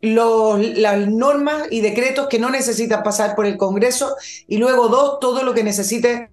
las 0.00 1.06
normas 1.06 1.68
y 1.70 1.80
decretos 1.80 2.26
que 2.28 2.40
no 2.40 2.50
necesitan 2.50 3.04
pasar 3.04 3.36
por 3.36 3.46
el 3.46 3.56
Congreso 3.56 4.16
y 4.48 4.58
luego 4.58 4.88
dos, 4.88 5.20
todo 5.20 5.44
lo 5.44 5.54
que 5.54 5.62
necesite 5.62 6.30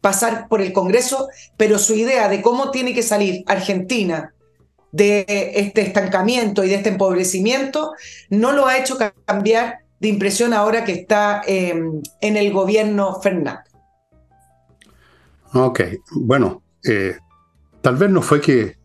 pasar 0.00 0.48
por 0.48 0.60
el 0.60 0.72
Congreso, 0.72 1.28
pero 1.56 1.78
su 1.78 1.94
idea 1.94 2.28
de 2.28 2.42
cómo 2.42 2.70
tiene 2.70 2.94
que 2.94 3.02
salir 3.02 3.42
Argentina 3.46 4.32
de 4.92 5.24
este 5.54 5.82
estancamiento 5.82 6.64
y 6.64 6.68
de 6.68 6.76
este 6.76 6.88
empobrecimiento 6.88 7.92
no 8.30 8.52
lo 8.52 8.66
ha 8.66 8.78
hecho 8.78 8.96
cambiar 9.24 9.80
de 10.00 10.08
impresión 10.08 10.52
ahora 10.52 10.84
que 10.84 10.92
está 10.92 11.42
em, 11.46 12.00
en 12.20 12.36
el 12.36 12.52
gobierno 12.52 13.20
Fernández. 13.20 13.72
Ok, 15.52 15.80
bueno, 16.12 16.62
eh, 16.84 17.16
tal 17.80 17.96
vez 17.96 18.10
no 18.10 18.22
fue 18.22 18.40
que 18.40 18.76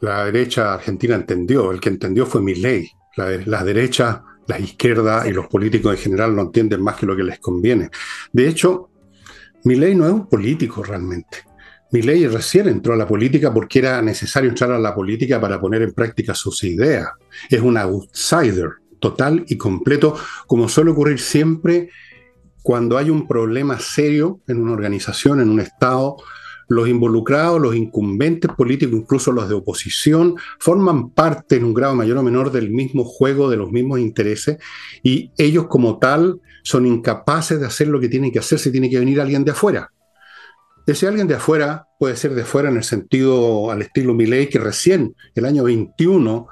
la 0.00 0.24
derecha 0.24 0.74
argentina 0.74 1.14
entendió, 1.14 1.70
el 1.70 1.80
que 1.80 1.90
entendió 1.90 2.26
fue 2.26 2.42
Milley. 2.42 2.90
La, 3.16 3.28
la 3.44 3.62
derecha, 3.62 4.24
la 4.46 4.58
izquierda 4.58 5.28
y 5.28 5.32
los 5.32 5.46
políticos 5.46 5.94
en 5.94 6.00
general 6.00 6.34
no 6.34 6.42
entienden 6.42 6.82
más 6.82 6.96
que 6.96 7.06
lo 7.06 7.14
que 7.14 7.22
les 7.22 7.38
conviene. 7.38 7.90
De 8.32 8.48
hecho, 8.48 8.90
Milley 9.64 9.94
no 9.94 10.06
es 10.06 10.12
un 10.12 10.28
político 10.28 10.82
realmente. 10.82 11.38
Milley 11.92 12.26
recién 12.26 12.68
entró 12.68 12.94
a 12.94 12.96
la 12.96 13.06
política 13.06 13.52
porque 13.52 13.78
era 13.78 14.00
necesario 14.00 14.48
entrar 14.48 14.72
a 14.72 14.78
la 14.78 14.94
política 14.94 15.40
para 15.40 15.60
poner 15.60 15.82
en 15.82 15.92
práctica 15.92 16.34
sus 16.34 16.64
ideas. 16.64 17.08
Es 17.50 17.60
un 17.60 17.76
outsider 17.76 18.70
total 18.98 19.44
y 19.48 19.56
completo, 19.56 20.16
como 20.46 20.68
suele 20.68 20.92
ocurrir 20.92 21.20
siempre 21.20 21.90
cuando 22.62 22.96
hay 22.96 23.10
un 23.10 23.26
problema 23.26 23.78
serio 23.78 24.40
en 24.46 24.60
una 24.60 24.72
organización, 24.72 25.40
en 25.40 25.50
un 25.50 25.60
Estado, 25.60 26.16
los 26.68 26.88
involucrados, 26.88 27.60
los 27.60 27.74
incumbentes 27.74 28.50
políticos, 28.56 28.98
incluso 28.98 29.32
los 29.32 29.48
de 29.48 29.56
oposición, 29.56 30.36
forman 30.58 31.10
parte 31.10 31.56
en 31.56 31.64
un 31.64 31.74
grado 31.74 31.94
mayor 31.94 32.16
o 32.18 32.22
menor 32.22 32.50
del 32.52 32.70
mismo 32.70 33.04
juego, 33.04 33.50
de 33.50 33.56
los 33.56 33.70
mismos 33.70 34.00
intereses, 34.00 34.58
y 35.02 35.30
ellos 35.36 35.66
como 35.66 35.98
tal 35.98 36.40
son 36.62 36.86
incapaces 36.86 37.60
de 37.60 37.66
hacer 37.66 37.88
lo 37.88 38.00
que 38.00 38.08
tienen 38.08 38.32
que 38.32 38.38
hacer 38.38 38.58
si 38.58 38.70
tiene 38.70 38.88
que 38.88 38.98
venir 38.98 39.20
alguien 39.20 39.44
de 39.44 39.50
afuera. 39.50 39.90
Ese 40.86 41.06
alguien 41.06 41.28
de 41.28 41.34
afuera 41.34 41.86
puede 41.98 42.16
ser 42.16 42.34
de 42.34 42.42
afuera 42.42 42.68
en 42.68 42.76
el 42.76 42.84
sentido 42.84 43.70
al 43.70 43.82
estilo 43.82 44.14
Milei, 44.14 44.48
que 44.48 44.58
recién 44.58 45.14
el 45.34 45.44
año 45.44 45.64
21 45.64 46.46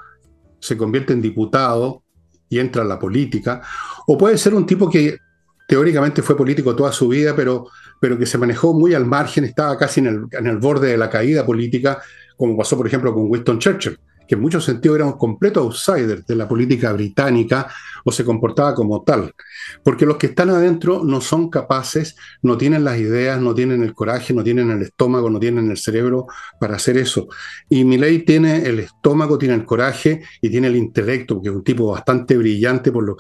se 0.61 0.77
convierte 0.77 1.13
en 1.13 1.23
diputado 1.23 2.05
y 2.49 2.59
entra 2.59 2.83
a 2.83 2.85
la 2.85 2.99
política, 2.99 3.63
o 4.07 4.19
puede 4.19 4.37
ser 4.37 4.55
un 4.55 4.67
tipo 4.67 4.91
que 4.91 5.19
teóricamente 5.67 6.21
fue 6.23 6.37
político 6.37 6.75
toda 6.75 6.93
su 6.93 7.09
vida, 7.09 7.35
pero, 7.35 7.69
pero 8.01 8.19
que 8.19 8.27
se 8.27 8.39
manejó 8.39 8.75
muy 8.75 8.93
al 8.95 9.07
margen, 9.07 9.45
estaba 9.45 9.79
casi 9.79 10.01
en 10.01 10.07
el, 10.07 10.25
en 10.33 10.47
el 10.49 10.59
borde 10.59 10.89
de 10.89 10.97
la 10.97 11.09
caída 11.09 11.47
política, 11.47 12.03
como 12.37 12.57
pasó, 12.57 12.77
por 12.77 12.87
ejemplo, 12.87 13.15
con 13.15 13.31
Winston 13.31 13.59
Churchill, 13.59 13.99
que 14.31 14.37
en 14.37 14.43
muchos 14.43 14.65
sentidos 14.65 14.95
era 14.95 15.07
un 15.07 15.15
completo 15.15 15.59
outsider 15.59 16.25
de 16.25 16.37
la 16.37 16.47
política 16.47 16.93
británica 16.93 17.67
o 18.05 18.13
se 18.13 18.25
comportaba 18.25 18.77
como 18.77 19.03
tal. 19.03 19.35
Porque 19.83 20.07
los 20.07 20.19
que 20.19 20.29
están 20.29 20.51
adentro 20.51 21.03
no 21.03 21.21
son 21.21 21.51
capaces, 21.51 22.15
no 22.41 22.57
tienen 22.57 22.85
las 22.85 23.01
ideas, 23.01 23.41
no 23.41 23.57
tienen 23.57 23.83
el 23.83 23.93
coraje, 23.93 24.33
no 24.33 24.45
tienen 24.45 24.71
el 24.71 24.83
estómago, 24.83 25.29
no 25.31 25.41
tienen 25.41 25.69
el 25.69 25.77
cerebro 25.77 26.29
para 26.61 26.77
hacer 26.77 26.97
eso. 26.97 27.27
Y 27.69 27.83
Milley 27.83 28.25
tiene 28.25 28.63
el 28.69 28.79
estómago, 28.79 29.37
tiene 29.37 29.57
el 29.57 29.65
coraje 29.65 30.23
y 30.41 30.49
tiene 30.49 30.69
el 30.69 30.77
intelecto, 30.77 31.43
que 31.43 31.49
es 31.49 31.55
un 31.57 31.65
tipo 31.65 31.91
bastante 31.91 32.37
brillante 32.37 32.93
por 32.93 33.03
lo, 33.03 33.17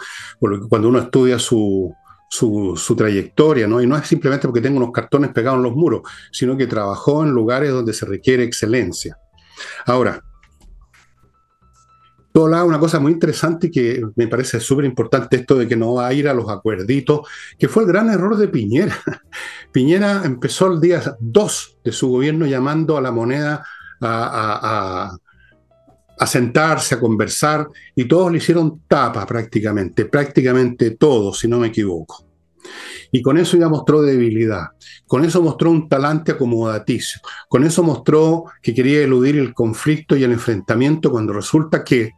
cuando 0.68 0.90
uno 0.90 1.00
estudia 1.00 1.40
su, 1.40 1.92
su, 2.28 2.94
trayectoria, 2.96 3.66
¿no? 3.66 3.82
Y 3.82 3.86
no 3.88 3.96
es 3.96 4.06
simplemente 4.06 4.46
porque 4.46 4.60
tenga 4.60 4.76
unos 4.76 4.92
cartones 4.92 5.32
pegados 5.32 5.56
en 5.56 5.64
los 5.64 5.74
muros, 5.74 6.02
sino 6.30 6.56
que 6.56 6.68
trabajó 6.68 7.24
en 7.24 7.30
lugares 7.30 7.72
donde 7.72 7.94
se 7.94 8.06
requiere 8.06 8.44
excelencia. 8.44 9.18
Ahora, 9.86 10.22
todo 12.32 12.48
lado 12.48 12.66
una 12.66 12.78
cosa 12.78 13.00
muy 13.00 13.12
interesante 13.12 13.70
que 13.70 14.02
me 14.16 14.28
parece 14.28 14.60
súper 14.60 14.84
importante 14.84 15.36
esto 15.36 15.56
de 15.56 15.66
que 15.66 15.76
no 15.76 15.94
va 15.94 16.06
a 16.06 16.12
ir 16.12 16.28
a 16.28 16.34
los 16.34 16.48
acuerditos, 16.48 17.20
que 17.58 17.68
fue 17.68 17.82
el 17.82 17.88
gran 17.88 18.10
error 18.10 18.36
de 18.36 18.48
Piñera. 18.48 18.96
Piñera 19.72 20.22
empezó 20.24 20.72
el 20.72 20.80
día 20.80 21.16
2 21.18 21.78
de 21.84 21.92
su 21.92 22.08
gobierno 22.08 22.46
llamando 22.46 22.96
a 22.96 23.00
la 23.00 23.10
moneda 23.10 23.64
a, 24.00 25.10
a 26.20 26.26
sentarse, 26.26 26.94
a 26.94 27.00
conversar, 27.00 27.66
y 27.96 28.04
todos 28.04 28.30
le 28.30 28.38
hicieron 28.38 28.82
tapa 28.86 29.24
prácticamente, 29.26 30.04
prácticamente 30.04 30.92
todos, 30.92 31.38
si 31.38 31.48
no 31.48 31.58
me 31.58 31.68
equivoco. 31.68 32.26
Y 33.10 33.22
con 33.22 33.38
eso 33.38 33.56
ya 33.56 33.68
mostró 33.68 34.02
debilidad, 34.02 34.68
con 35.06 35.24
eso 35.24 35.42
mostró 35.42 35.70
un 35.70 35.88
talante 35.88 36.32
acomodaticio, 36.32 37.20
con 37.48 37.64
eso 37.64 37.82
mostró 37.82 38.44
que 38.62 38.74
quería 38.74 39.02
eludir 39.02 39.38
el 39.38 39.54
conflicto 39.54 40.14
y 40.14 40.22
el 40.22 40.32
enfrentamiento 40.32 41.10
cuando 41.10 41.32
resulta 41.32 41.82
que 41.82 42.12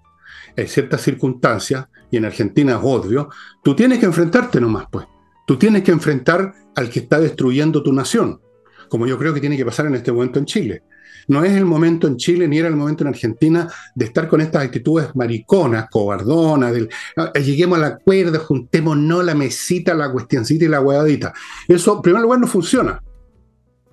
en 0.56 0.68
ciertas 0.68 1.00
circunstancias, 1.02 1.86
y 2.10 2.16
en 2.18 2.24
Argentina 2.24 2.72
es 2.72 2.78
obvio, 2.82 3.28
tú 3.62 3.74
tienes 3.74 3.98
que 3.98 4.06
enfrentarte 4.06 4.60
nomás, 4.60 4.86
pues. 4.90 5.06
Tú 5.46 5.58
tienes 5.58 5.82
que 5.82 5.90
enfrentar 5.90 6.54
al 6.76 6.88
que 6.88 7.00
está 7.00 7.18
destruyendo 7.18 7.82
tu 7.82 7.92
nación, 7.92 8.40
como 8.88 9.06
yo 9.06 9.18
creo 9.18 9.34
que 9.34 9.40
tiene 9.40 9.56
que 9.56 9.64
pasar 9.64 9.86
en 9.86 9.94
este 9.94 10.12
momento 10.12 10.38
en 10.38 10.44
Chile. 10.44 10.82
No 11.28 11.44
es 11.44 11.52
el 11.52 11.64
momento 11.64 12.06
en 12.06 12.16
Chile 12.16 12.48
ni 12.48 12.58
era 12.58 12.68
el 12.68 12.76
momento 12.76 13.04
en 13.04 13.08
Argentina 13.08 13.68
de 13.94 14.04
estar 14.04 14.28
con 14.28 14.40
estas 14.40 14.64
actitudes 14.64 15.14
mariconas, 15.14 15.86
cobardonas, 15.90 16.72
del 16.72 16.88
ah, 17.16 17.32
lleguemos 17.34 17.78
al 17.78 17.84
acuerdo, 17.84 18.40
juntémonos 18.40 19.24
la 19.24 19.34
mesita, 19.34 19.94
la 19.94 20.10
cuestioncita 20.10 20.64
y 20.64 20.68
la 20.68 20.80
huevadita. 20.80 21.32
Eso, 21.68 21.96
en 21.96 22.02
primer 22.02 22.22
lugar, 22.22 22.40
no 22.40 22.46
funciona. 22.46 23.02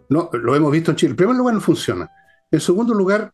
No, 0.10 0.30
lo 0.34 0.56
hemos 0.56 0.72
visto 0.72 0.92
en 0.92 0.98
Chile. 0.98 1.12
En 1.12 1.18
primer 1.18 1.36
lugar, 1.36 1.54
no 1.54 1.62
funciona. 1.62 2.10
En 2.52 2.60
segundo 2.60 2.94
lugar, 2.94 3.32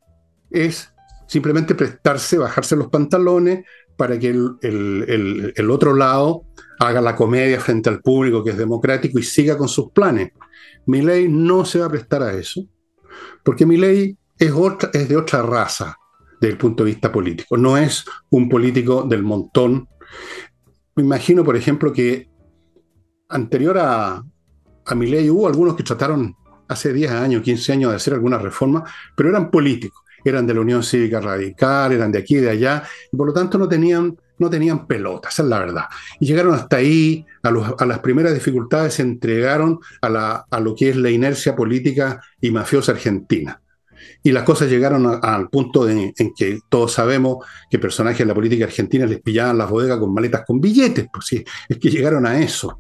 es 0.49 0.93
simplemente 1.27 1.75
prestarse, 1.75 2.37
bajarse 2.37 2.75
los 2.75 2.87
pantalones 2.87 3.65
para 3.97 4.19
que 4.19 4.29
el, 4.29 5.71
otro 5.71 5.93
lado 5.93 6.43
haga 6.79 7.01
la 7.01 7.15
comedia 7.15 7.59
frente 7.59 7.89
al 7.89 8.01
público 8.01 8.43
que 8.43 8.51
es 8.51 8.57
democrático 8.57 9.19
y 9.19 9.23
siga 9.23 9.57
con 9.57 9.67
sus 9.67 9.91
planes. 9.91 10.31
Mi 10.85 11.01
ley 11.01 11.27
no 11.29 11.65
se 11.65 11.79
va 11.79 11.85
a 11.85 11.89
prestar 11.89 12.23
a 12.23 12.33
eso. 12.33 12.65
Porque 13.43 13.65
mi 13.65 13.77
ley 13.77 14.17
es, 14.37 14.53
de 15.07 15.17
otra 15.17 15.41
raza 15.41 15.97
desde 16.41 16.51
el 16.51 16.57
punto 16.57 16.83
de 16.83 16.91
vista 16.91 17.11
político. 17.11 17.57
No 17.57 17.77
es 17.77 18.03
un 18.29 18.49
político 18.49 19.03
del 19.03 19.23
montón. 19.23 19.87
Me 20.95 21.03
imagino, 21.03 21.43
por 21.43 21.55
ejemplo, 21.55 21.93
que 21.93 22.29
anterior 23.29 23.77
a, 23.77 24.23
a 24.85 24.95
mi 24.95 25.07
ley 25.07 25.29
hubo 25.29 25.47
algunos 25.47 25.75
que 25.75 25.83
trataron 25.83 26.35
hace 26.67 26.93
10 26.93 27.11
años, 27.11 27.41
15 27.41 27.73
años 27.73 27.91
de 27.91 27.97
hacer 27.97 28.13
alguna 28.13 28.37
reforma, 28.37 28.83
pero 29.15 29.29
eran 29.29 29.51
políticos, 29.51 30.03
eran 30.29 30.47
de 30.47 30.53
la 30.53 30.61
Unión 30.61 30.83
Cívica 30.83 31.19
Radical, 31.19 31.93
eran 31.93 32.11
de 32.11 32.19
aquí 32.19 32.37
y 32.37 32.41
de 32.41 32.49
allá, 32.49 32.83
y 33.11 33.15
por 33.15 33.27
lo 33.27 33.33
tanto 33.33 33.57
no 33.57 33.67
tenían, 33.67 34.17
no 34.37 34.49
tenían 34.49 34.87
pelota, 34.87 35.29
esa 35.29 35.43
es 35.43 35.49
la 35.49 35.59
verdad. 35.59 35.85
Y 36.19 36.25
llegaron 36.25 36.53
hasta 36.53 36.77
ahí, 36.77 37.25
a, 37.43 37.85
las 37.85 37.99
primeras 37.99 38.33
dificultades 38.33 38.95
se 38.95 39.03
entregaron 39.03 39.79
a, 40.01 40.59
lo 40.59 40.75
que 40.75 40.89
es 40.89 40.95
la 40.95 41.09
inercia 41.09 41.55
política 41.55 42.21
y 42.41 42.51
mafiosa 42.51 42.91
argentina. 42.91 43.61
Y 44.23 44.31
las 44.31 44.43
cosas 44.43 44.69
llegaron 44.69 45.19
al 45.21 45.49
punto 45.49 45.87
en 45.87 46.13
que 46.35 46.59
todos 46.69 46.93
sabemos 46.93 47.45
que 47.69 47.77
personajes 47.77 48.19
de 48.19 48.25
la 48.25 48.33
política 48.33 48.65
argentina 48.65 49.05
les 49.05 49.21
pillaban 49.21 49.57
las 49.57 49.69
bodegas 49.69 49.99
con 49.99 50.13
maletas 50.13 50.43
con 50.45 50.59
billetes, 50.59 51.07
pues 51.13 51.27
sí, 51.27 51.43
es 51.69 51.77
que 51.77 51.89
llegaron 51.89 52.25
a 52.25 52.39
eso. 52.39 52.79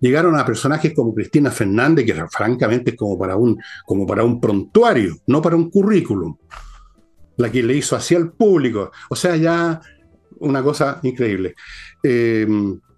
Llegaron 0.00 0.38
a 0.38 0.44
personajes 0.44 0.92
como 0.94 1.14
Cristina 1.14 1.50
Fernández, 1.50 2.04
que 2.04 2.14
francamente 2.30 2.90
es 2.90 2.96
como 2.96 3.18
para 3.18 3.36
un, 3.36 3.58
como 3.84 4.06
para 4.06 4.24
un 4.24 4.40
prontuario, 4.40 5.16
no 5.26 5.40
para 5.40 5.56
un 5.56 5.70
currículum. 5.70 6.36
La 7.36 7.50
que 7.50 7.62
le 7.62 7.74
hizo 7.74 7.96
así 7.96 8.14
al 8.14 8.32
público. 8.32 8.90
O 9.10 9.16
sea, 9.16 9.36
ya 9.36 9.80
una 10.38 10.62
cosa 10.62 11.00
increíble. 11.02 11.54
Eh, 12.02 12.46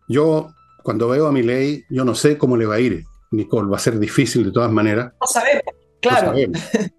yo 0.08 0.50
cuando 0.82 1.08
veo 1.08 1.26
a 1.26 1.32
mi 1.32 1.42
ley, 1.42 1.84
yo 1.90 2.04
no 2.04 2.14
sé 2.14 2.38
cómo 2.38 2.56
le 2.56 2.66
va 2.66 2.76
a 2.76 2.80
ir, 2.80 3.04
Nicole, 3.30 3.68
va 3.68 3.76
a 3.76 3.80
ser 3.80 3.98
difícil 3.98 4.44
de 4.44 4.52
todas 4.52 4.72
maneras. 4.72 5.12
No 5.20 5.26
sabemos, 5.26 5.62
claro. 6.00 6.34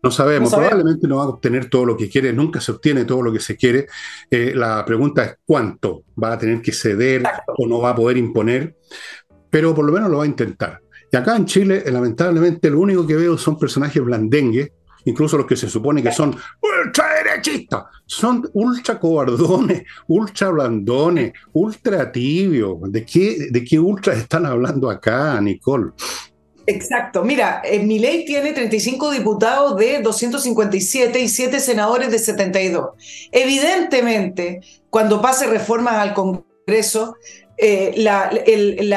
No 0.04 0.12
sabemos, 0.12 0.54
probablemente 0.54 1.08
no 1.08 1.18
va 1.18 1.24
a 1.24 1.30
obtener 1.30 1.70
todo 1.70 1.86
lo 1.86 1.98
que 1.98 2.08
quiere, 2.10 2.32
nunca 2.32 2.62
se 2.62 2.72
obtiene 2.72 3.06
todo 3.06 3.22
lo 3.24 3.34
que 3.34 3.40
se 3.40 3.58
quiere. 3.58 3.88
Eh, 4.30 4.54
la 4.56 4.86
pregunta 4.86 5.24
es 5.24 5.38
cuánto 5.46 6.04
va 6.22 6.34
a 6.34 6.38
tener 6.38 6.62
que 6.62 6.72
ceder 6.72 7.24
o 7.58 7.68
no 7.68 7.80
va 7.80 7.90
a 7.92 7.96
poder 7.96 8.18
imponer, 8.18 8.76
pero 9.50 9.74
por 9.74 9.86
lo 9.86 9.92
menos 9.92 10.10
lo 10.10 10.18
va 10.18 10.24
a 10.24 10.28
intentar. 10.28 10.82
Y 11.12 11.18
acá 11.18 11.36
en 11.36 11.46
Chile, 11.46 11.84
lamentablemente, 11.88 12.70
lo 12.70 12.82
único 12.82 13.08
que 13.08 13.16
veo 13.16 13.40
son 13.40 13.58
personajes 13.58 14.04
blandengues 14.04 14.72
incluso 15.06 15.38
los 15.38 15.46
que 15.46 15.56
se 15.56 15.70
supone 15.70 16.04
que 16.04 16.12
son 16.12 16.36
ultraderechistas, 16.62 17.86
son 18.06 18.50
ultra 18.54 19.00
cobardones, 19.00 19.84
ultra 20.08 20.50
blandones, 20.50 21.34
ultra 21.54 22.12
tibios. 22.12 22.78
¿De 22.92 23.06
qué, 23.06 23.48
¿De 23.52 23.64
qué 23.64 23.80
ultra 23.80 24.14
están 24.14 24.46
hablando 24.46 24.90
acá, 24.90 25.40
Nicole? 25.42 25.92
Exacto. 26.70 27.24
Mira, 27.24 27.62
eh, 27.66 27.80
mi 27.80 27.98
ley 27.98 28.26
tiene 28.26 28.54
35 28.54 29.12
diputados 29.12 29.76
de 29.76 30.02
257 30.02 31.20
y 31.20 31.28
7 31.28 31.60
senadores 31.60 32.12
de 32.12 32.20
72. 32.20 32.90
Evidentemente, 33.32 34.62
cuando 34.92 35.20
pase 35.20 35.48
reformas 35.48 35.96
al 35.96 36.14
Congreso, 36.14 37.16
eh, 37.62 37.94
el, 37.96 38.94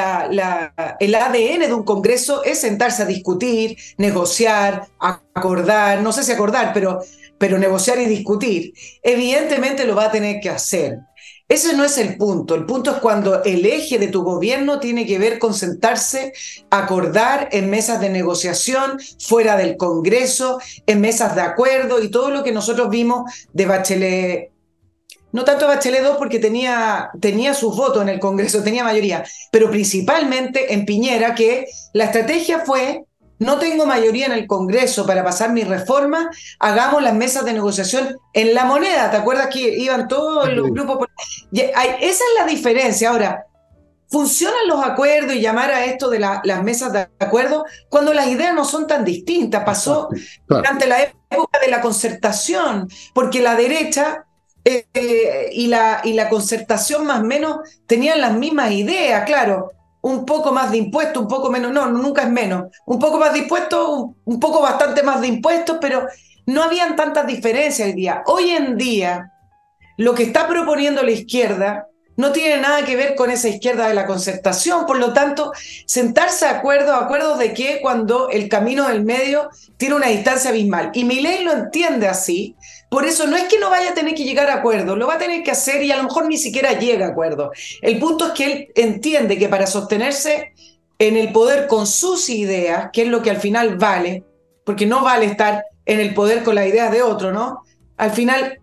ADN 1.15 1.59
de 1.59 1.73
un 1.73 1.83
Congreso 1.83 2.43
es 2.45 2.61
sentarse 2.61 3.03
a 3.03 3.05
discutir, 3.05 3.77
negociar, 3.97 4.87
acordar, 4.99 6.01
no 6.01 6.13
sé 6.13 6.23
si 6.23 6.31
acordar, 6.31 6.71
pero, 6.73 6.99
pero 7.37 7.57
negociar 7.57 7.99
y 7.99 8.05
discutir. 8.05 8.73
Evidentemente 9.01 9.85
lo 9.85 9.95
va 9.95 10.05
a 10.05 10.11
tener 10.11 10.39
que 10.39 10.49
hacer. 10.49 10.99
Ese 11.49 11.75
no 11.75 11.83
es 11.83 11.97
el 11.97 12.15
punto. 12.15 12.55
El 12.55 12.65
punto 12.65 12.91
es 12.91 12.97
cuando 12.97 13.43
el 13.43 13.65
eje 13.65 13.99
de 13.99 14.07
tu 14.07 14.23
gobierno 14.23 14.79
tiene 14.79 15.05
que 15.05 15.19
ver 15.19 15.39
con 15.39 15.53
sentarse, 15.53 16.31
acordar 16.69 17.49
en 17.51 17.69
mesas 17.69 17.99
de 17.99 18.09
negociación, 18.09 18.97
fuera 19.19 19.57
del 19.57 19.75
Congreso, 19.75 20.59
en 20.87 21.01
mesas 21.01 21.35
de 21.35 21.41
acuerdo 21.41 22.01
y 22.01 22.09
todo 22.09 22.29
lo 22.29 22.43
que 22.43 22.53
nosotros 22.53 22.89
vimos 22.89 23.29
de 23.51 23.65
Bachelet 23.65 24.52
no 25.33 25.43
tanto 25.43 25.67
Bachelet 25.67 26.03
2 26.03 26.17
porque 26.17 26.39
tenía, 26.39 27.09
tenía 27.19 27.53
sus 27.53 27.75
votos 27.75 28.03
en 28.03 28.09
el 28.09 28.19
Congreso, 28.19 28.63
tenía 28.63 28.83
mayoría, 28.83 29.25
pero 29.51 29.69
principalmente 29.69 30.73
en 30.73 30.85
Piñera, 30.85 31.35
que 31.35 31.65
la 31.91 32.05
estrategia 32.05 32.59
fue 32.59 33.03
no 33.39 33.57
tengo 33.57 33.85
mayoría 33.85 34.27
en 34.27 34.31
el 34.31 34.47
Congreso 34.47 35.05
para 35.05 35.23
pasar 35.23 35.51
mi 35.51 35.63
reforma, 35.63 36.29
hagamos 36.59 37.01
las 37.01 37.13
mesas 37.13 37.43
de 37.43 37.53
negociación 37.53 38.15
en 38.31 38.53
la 38.53 38.63
moneda. 38.63 39.11
¿Te 39.11 39.17
acuerdas 39.17 39.47
que 39.47 39.77
iban 39.77 40.07
todos 40.07 40.53
los 40.53 40.69
grupos? 40.69 41.07
Esa 41.51 41.79
es 41.99 42.21
la 42.37 42.45
diferencia. 42.45 43.09
Ahora, 43.09 43.45
¿funcionan 44.07 44.67
los 44.67 44.85
acuerdos 44.85 45.33
y 45.33 45.41
llamar 45.41 45.71
a 45.71 45.83
esto 45.83 46.09
de 46.09 46.19
las 46.19 46.63
mesas 46.63 46.93
de 46.93 47.07
acuerdo 47.19 47.65
cuando 47.89 48.13
las 48.13 48.27
ideas 48.27 48.53
no 48.53 48.63
son 48.63 48.87
tan 48.87 49.03
distintas? 49.03 49.63
Pasó 49.65 50.09
durante 50.47 50.85
la 50.85 51.01
época 51.01 51.59
de 51.59 51.69
la 51.69 51.81
concertación, 51.81 52.87
porque 53.13 53.41
la 53.41 53.55
derecha 53.55 54.25
eh, 54.65 55.49
y, 55.51 55.67
la, 55.67 56.01
y 56.03 56.13
la 56.13 56.29
concertación 56.29 57.05
más 57.05 57.21
o 57.21 57.25
menos 57.25 57.57
tenían 57.85 58.21
las 58.21 58.33
mismas 58.33 58.71
ideas, 58.71 59.25
claro 59.25 59.71
un 60.03 60.25
poco 60.25 60.51
más 60.51 60.69
de 60.69 60.77
impuestos, 60.77 61.23
un 61.23 61.29
poco 61.29 61.49
menos, 61.49 61.71
no, 61.71 61.89
nunca 61.89 62.23
es 62.23 62.29
menos, 62.29 62.65
un 62.85 62.99
poco 62.99 63.17
más 63.17 63.31
de 63.31 63.39
impuestos, 63.39 64.09
un, 64.25 64.39
poco 64.39 64.61
bastante 64.61 65.01
más 65.01 65.21
de 65.21 65.27
impuestos, 65.27 65.77
pero 65.79 66.07
no 66.45 66.61
habían 66.61 66.97
tantas 66.97 67.25
diferencias 67.25 67.87
hoy 67.87 67.93
día. 67.93 68.21
Hoy 68.25 68.49
en 68.49 68.77
día, 68.77 69.31
lo 69.97 70.13
que 70.13 70.23
está 70.23 70.45
proponiendo 70.45 71.03
la 71.03 71.11
izquierda 71.11 71.87
no 72.17 72.33
tiene 72.33 72.61
nada 72.61 72.83
que 72.83 72.97
ver 72.97 73.15
con 73.15 73.31
esa 73.31 73.47
izquierda 73.47 73.87
de 73.87 73.93
la 73.93 74.05
concertación, 74.05 74.85
por 74.85 74.97
lo 74.97 75.13
tanto, 75.13 75.53
sentarse 75.85 76.47
a 76.47 76.57
acuerdo, 76.57 76.93
acuerdos 76.95 77.39
de 77.39 77.53
que 77.53 77.79
cuando 77.81 78.29
el 78.29 78.49
camino 78.49 78.89
del 78.89 79.05
medio 79.05 79.49
tiene 79.77 79.95
una 79.95 80.07
distancia 80.07 80.49
abismal. 80.49 80.91
Y 80.93 81.05
mi 81.05 81.21
ley 81.21 81.45
lo 81.45 81.53
entiende 81.53 82.09
así, 82.09 82.57
por 82.93 83.07
eso 83.07 83.25
no 83.25 83.35
es 83.35 83.45
que 83.45 83.57
no 83.57 83.71
vaya 83.71 83.89
a 83.89 83.93
tener 83.95 84.13
que 84.13 84.23
llegar 84.23 84.51
a 84.51 84.53
acuerdo, 84.53 84.95
lo 84.95 85.07
va 85.07 85.15
a 85.15 85.17
tener 85.17 85.41
que 85.41 85.49
hacer 85.49 85.81
y 85.81 85.91
a 85.91 85.97
lo 85.97 86.03
mejor 86.03 86.27
ni 86.27 86.37
siquiera 86.37 86.77
llega 86.77 87.07
a 87.07 87.09
acuerdo. 87.09 87.49
El 87.81 87.97
punto 87.97 88.27
es 88.27 88.31
que 88.33 88.45
él 88.45 88.67
entiende 88.75 89.39
que 89.39 89.49
para 89.49 89.65
sostenerse 89.65 90.53
en 90.99 91.17
el 91.17 91.31
poder 91.31 91.65
con 91.65 91.87
sus 91.87 92.29
ideas, 92.29 92.91
que 92.93 93.01
es 93.01 93.07
lo 93.07 93.23
que 93.23 93.31
al 93.31 93.37
final 93.37 93.79
vale, 93.79 94.23
porque 94.63 94.85
no 94.85 95.01
vale 95.01 95.25
estar 95.25 95.63
en 95.87 96.01
el 96.01 96.13
poder 96.13 96.43
con 96.43 96.53
las 96.53 96.67
ideas 96.67 96.91
de 96.91 97.01
otro, 97.01 97.31
¿no? 97.31 97.63
Al 97.97 98.11
final, 98.11 98.59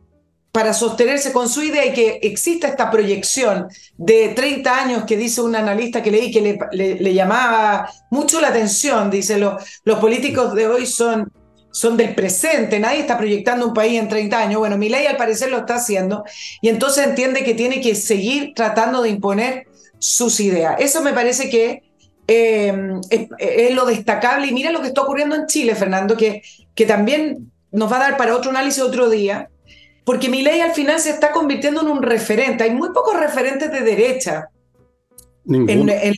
para 0.53 0.75
sostenerse 0.75 1.33
con 1.33 1.49
su 1.49 1.65
idea 1.65 1.87
y 1.87 1.93
que 1.93 2.21
exista 2.23 2.69
esta 2.69 2.89
proyección 2.89 3.67
de 3.97 4.29
30 4.29 4.81
años 4.81 5.05
que 5.07 5.17
dice 5.17 5.41
un 5.41 5.57
analista 5.57 6.05
que 6.05 6.13
leí 6.13 6.31
que 6.31 6.57
le, 6.71 7.15
llamaba 7.15 7.91
mucho 8.13 8.41
la 8.41 8.51
atención, 8.51 9.11
dice, 9.11 9.39
los 9.39 9.99
políticos 9.99 10.55
de 10.55 10.69
hoy 10.69 10.87
son 10.87 11.33
son 11.73 11.97
del 11.97 12.15
presente, 12.15 12.81
nadie 12.81 13.01
está 13.01 13.17
proyectando 13.17 13.67
un 13.67 13.75
país 13.75 13.99
en 13.99 14.09
30 14.09 14.39
años. 14.39 14.59
Bueno, 14.59 14.77
mi 14.77 14.89
ley 14.89 15.07
al 15.07 15.17
parecer 15.17 15.51
lo 15.51 15.59
está 15.59 15.77
haciendo 15.77 16.25
y 16.61 16.69
entonces 16.69 17.07
entiende 17.07 17.45
que 17.45 17.55
tiene 17.55 17.81
que 17.81 17.95
seguir 17.95 18.53
tratando 18.55 19.03
de 19.03 19.11
imponer 19.11 19.67
sus 19.99 20.41
ideas. 20.41 20.77
Eso 20.79 21.03
me 21.03 21.13
parece 21.13 21.49
que 21.51 21.83
eh, 22.27 22.73
es, 23.11 23.75
lo 23.75 23.87
destacable 23.87 24.47
y 24.47 24.53
mira 24.53 24.73
lo 24.73 24.81
que 24.81 24.89
está 24.89 25.03
ocurriendo 25.03 25.37
en 25.37 25.47
Chile, 25.47 25.75
Fernando, 25.75 26.17
que, 26.17 26.43
que 26.75 26.87
también 26.87 27.51
nos 27.73 27.91
va 27.91 27.97
a 27.97 28.01
dar 28.01 28.17
para 28.17 28.35
otro 28.35 28.51
análisis 28.51 28.83
otro 28.83 29.09
día, 29.09 29.51
porque 30.05 30.29
mi 30.29 30.43
ley 30.43 30.61
al 30.61 30.73
final 30.73 30.99
se 31.01 31.11
está 31.11 31.31
convirtiendo 31.31 31.83
en 31.83 31.89
un 31.89 32.03
referente. 32.03 32.65
Hay 32.65 32.71
muy 32.71 32.91
pocos 32.93 33.19
referentes 33.19 33.71
de 33.71 33.81
derecha 33.81 34.49
en, 35.47 35.69
en, 35.69 36.15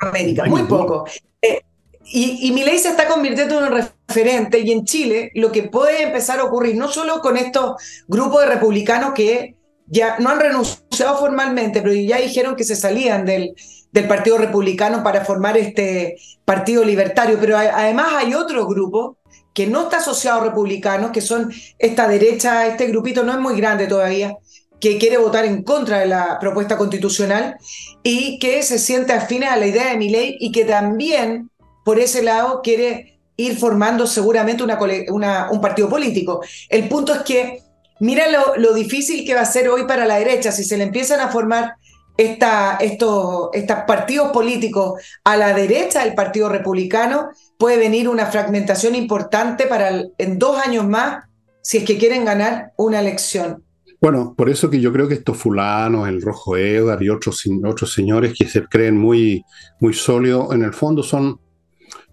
América, 0.00 0.44
muy 0.44 0.62
pocos. 0.64 1.10
Eh, 1.42 1.62
y, 2.04 2.52
mi 2.52 2.62
ley 2.64 2.78
se 2.78 2.88
está 2.88 3.08
convirtiendo 3.08 3.58
en 3.58 3.64
un 3.64 3.70
referente 3.70 3.95
y 4.14 4.72
en 4.72 4.84
Chile 4.84 5.30
lo 5.34 5.52
que 5.52 5.64
puede 5.64 6.04
empezar 6.04 6.38
a 6.40 6.44
ocurrir, 6.44 6.76
no 6.76 6.88
solo 6.88 7.20
con 7.20 7.36
estos 7.36 7.74
grupos 8.06 8.42
de 8.42 8.46
republicanos 8.46 9.12
que 9.14 9.56
ya 9.86 10.18
no 10.18 10.30
han 10.30 10.40
renunciado 10.40 11.18
formalmente, 11.18 11.82
pero 11.82 11.92
ya 11.94 12.18
dijeron 12.18 12.56
que 12.56 12.64
se 12.64 12.76
salían 12.76 13.24
del, 13.24 13.54
del 13.92 14.08
Partido 14.08 14.38
Republicano 14.38 15.02
para 15.02 15.24
formar 15.24 15.56
este 15.56 16.16
Partido 16.44 16.84
Libertario, 16.84 17.38
pero 17.40 17.56
además 17.58 18.08
hay 18.16 18.34
otro 18.34 18.66
grupo 18.66 19.18
que 19.52 19.66
no 19.66 19.84
está 19.84 19.98
asociado 19.98 20.40
a 20.40 20.44
republicanos, 20.44 21.12
que 21.12 21.20
son 21.20 21.52
esta 21.78 22.06
derecha, 22.08 22.66
este 22.66 22.86
grupito 22.88 23.22
no 23.22 23.32
es 23.32 23.38
muy 23.38 23.56
grande 23.56 23.86
todavía, 23.86 24.36
que 24.80 24.98
quiere 24.98 25.16
votar 25.16 25.46
en 25.46 25.62
contra 25.62 26.00
de 26.00 26.06
la 26.06 26.38
propuesta 26.38 26.76
constitucional 26.76 27.56
y 28.02 28.38
que 28.38 28.62
se 28.62 28.78
siente 28.78 29.14
afines 29.14 29.48
a 29.48 29.56
la 29.56 29.66
idea 29.66 29.90
de 29.90 29.96
mi 29.96 30.10
ley 30.10 30.36
y 30.38 30.52
que 30.52 30.64
también 30.64 31.50
por 31.84 31.98
ese 31.98 32.22
lado 32.22 32.60
quiere 32.62 33.15
ir 33.36 33.58
formando 33.58 34.06
seguramente 34.06 34.64
una, 35.08 35.50
un 35.50 35.60
partido 35.60 35.88
político. 35.88 36.42
El 36.68 36.88
punto 36.88 37.12
es 37.12 37.20
que 37.20 37.62
mira 38.00 38.24
lo, 38.56 38.74
difícil 38.74 39.24
que 39.26 39.34
va 39.34 39.42
a 39.42 39.46
ser 39.46 39.68
hoy 39.68 39.84
para 39.86 40.06
la 40.06 40.16
derecha 40.16 40.52
si 40.52 40.64
se 40.64 40.76
le 40.76 40.84
empiezan 40.84 41.20
a 41.20 41.28
formar 41.28 41.74
estos, 42.16 43.50
estos 43.52 43.76
partidos 43.86 44.32
políticos 44.32 45.00
a 45.24 45.36
la 45.36 45.52
derecha 45.52 46.02
del 46.02 46.14
Partido 46.14 46.48
Republicano, 46.48 47.28
puede 47.58 47.76
venir 47.76 48.08
una 48.08 48.26
fragmentación 48.26 48.94
importante 48.94 49.66
para 49.66 49.90
en 50.16 50.38
dos 50.38 50.58
años 50.58 50.86
más 50.88 51.24
si 51.60 51.78
es 51.78 51.84
que 51.84 51.98
quieren 51.98 52.24
ganar 52.24 52.72
una 52.76 53.00
elección. 53.00 53.62
Bueno, 54.00 54.34
por 54.36 54.48
eso 54.48 54.70
que 54.70 54.80
yo 54.80 54.92
creo 54.92 55.08
que 55.08 55.14
estos 55.14 55.36
fulanos, 55.36 56.08
el 56.08 56.22
Rojo 56.22 56.56
Edward 56.56 57.02
y 57.02 57.08
otros, 57.08 57.42
otros 57.64 57.92
señores 57.92 58.34
que 58.38 58.46
se 58.46 58.64
creen 58.64 58.96
muy, 58.96 59.42
muy 59.80 59.92
sólidos, 59.94 60.54
en 60.54 60.62
el 60.62 60.72
fondo 60.72 61.02
son 61.02 61.40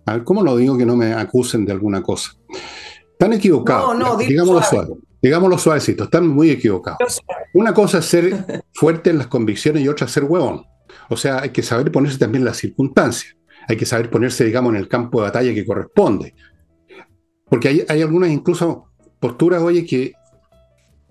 a 0.06 0.14
ver, 0.14 0.24
¿cómo 0.24 0.44
lo 0.44 0.58
digo 0.58 0.78
que 0.78 0.86
no 0.86 0.96
me 0.96 1.14
acusen 1.14 1.66
de 1.66 1.72
alguna 1.72 2.02
cosa? 2.02 2.32
Están 3.12 3.34
equivocados. 3.34 3.98
No, 3.98 4.16
no, 4.16 4.18
digámoslo 4.18 4.62
suave. 4.64 4.94
Digámoslo 5.22 5.58
suavecito, 5.58 6.04
están 6.04 6.28
muy 6.28 6.50
equivocados. 6.50 7.22
Una 7.54 7.74
cosa 7.74 8.00
es 8.00 8.06
ser 8.06 8.66
fuerte 8.74 9.10
en 9.10 9.20
las 9.20 9.28
convicciones 9.28 9.82
y 9.82 9.88
otra 9.88 10.06
es 10.06 10.12
ser 10.12 10.26
huevón. 10.26 10.66
O 11.10 11.16
sea, 11.16 11.42
hay 11.42 11.52
que 11.52 11.64
saber 11.64 11.92
ponerse 11.92 12.18
también 12.18 12.44
las 12.44 12.58
circunstancias. 12.58 13.38
Hay 13.70 13.78
que 13.78 13.86
saber 13.86 14.10
ponerse, 14.10 14.44
digamos, 14.44 14.74
en 14.74 14.80
el 14.80 14.90
campo 14.90 15.20
de 15.20 15.28
batalla 15.28 15.54
que 15.54 15.66
corresponde. 15.66 16.36
Porque 17.50 17.70
hay, 17.70 17.86
hay 17.88 18.02
algunas 18.02 18.32
incluso 18.32 18.90
posturas, 19.22 19.62
oye, 19.62 19.86
que 19.86 20.12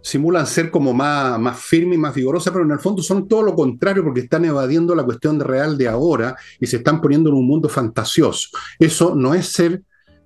simulan 0.02 0.46
ser 0.46 0.70
como 0.70 0.92
más, 0.92 1.38
más 1.38 1.58
firme 1.60 1.94
y 1.94 1.98
más 1.98 2.14
vigorosa, 2.14 2.52
pero 2.52 2.64
en 2.64 2.72
el 2.72 2.78
fondo 2.78 3.02
son 3.02 3.28
todo 3.28 3.42
lo 3.42 3.54
contrario 3.54 4.04
porque 4.04 4.20
están 4.20 4.44
evadiendo 4.44 4.94
la 4.94 5.04
cuestión 5.04 5.40
real 5.40 5.78
de 5.78 5.88
ahora 5.88 6.36
y 6.60 6.66
se 6.66 6.78
están 6.78 7.00
poniendo 7.00 7.30
en 7.30 7.36
un 7.36 7.46
mundo 7.46 7.68
fantasioso. 7.68 8.48
Eso 8.78 9.14
no 9.14 9.34
es 9.34 9.46
ser 9.46 9.82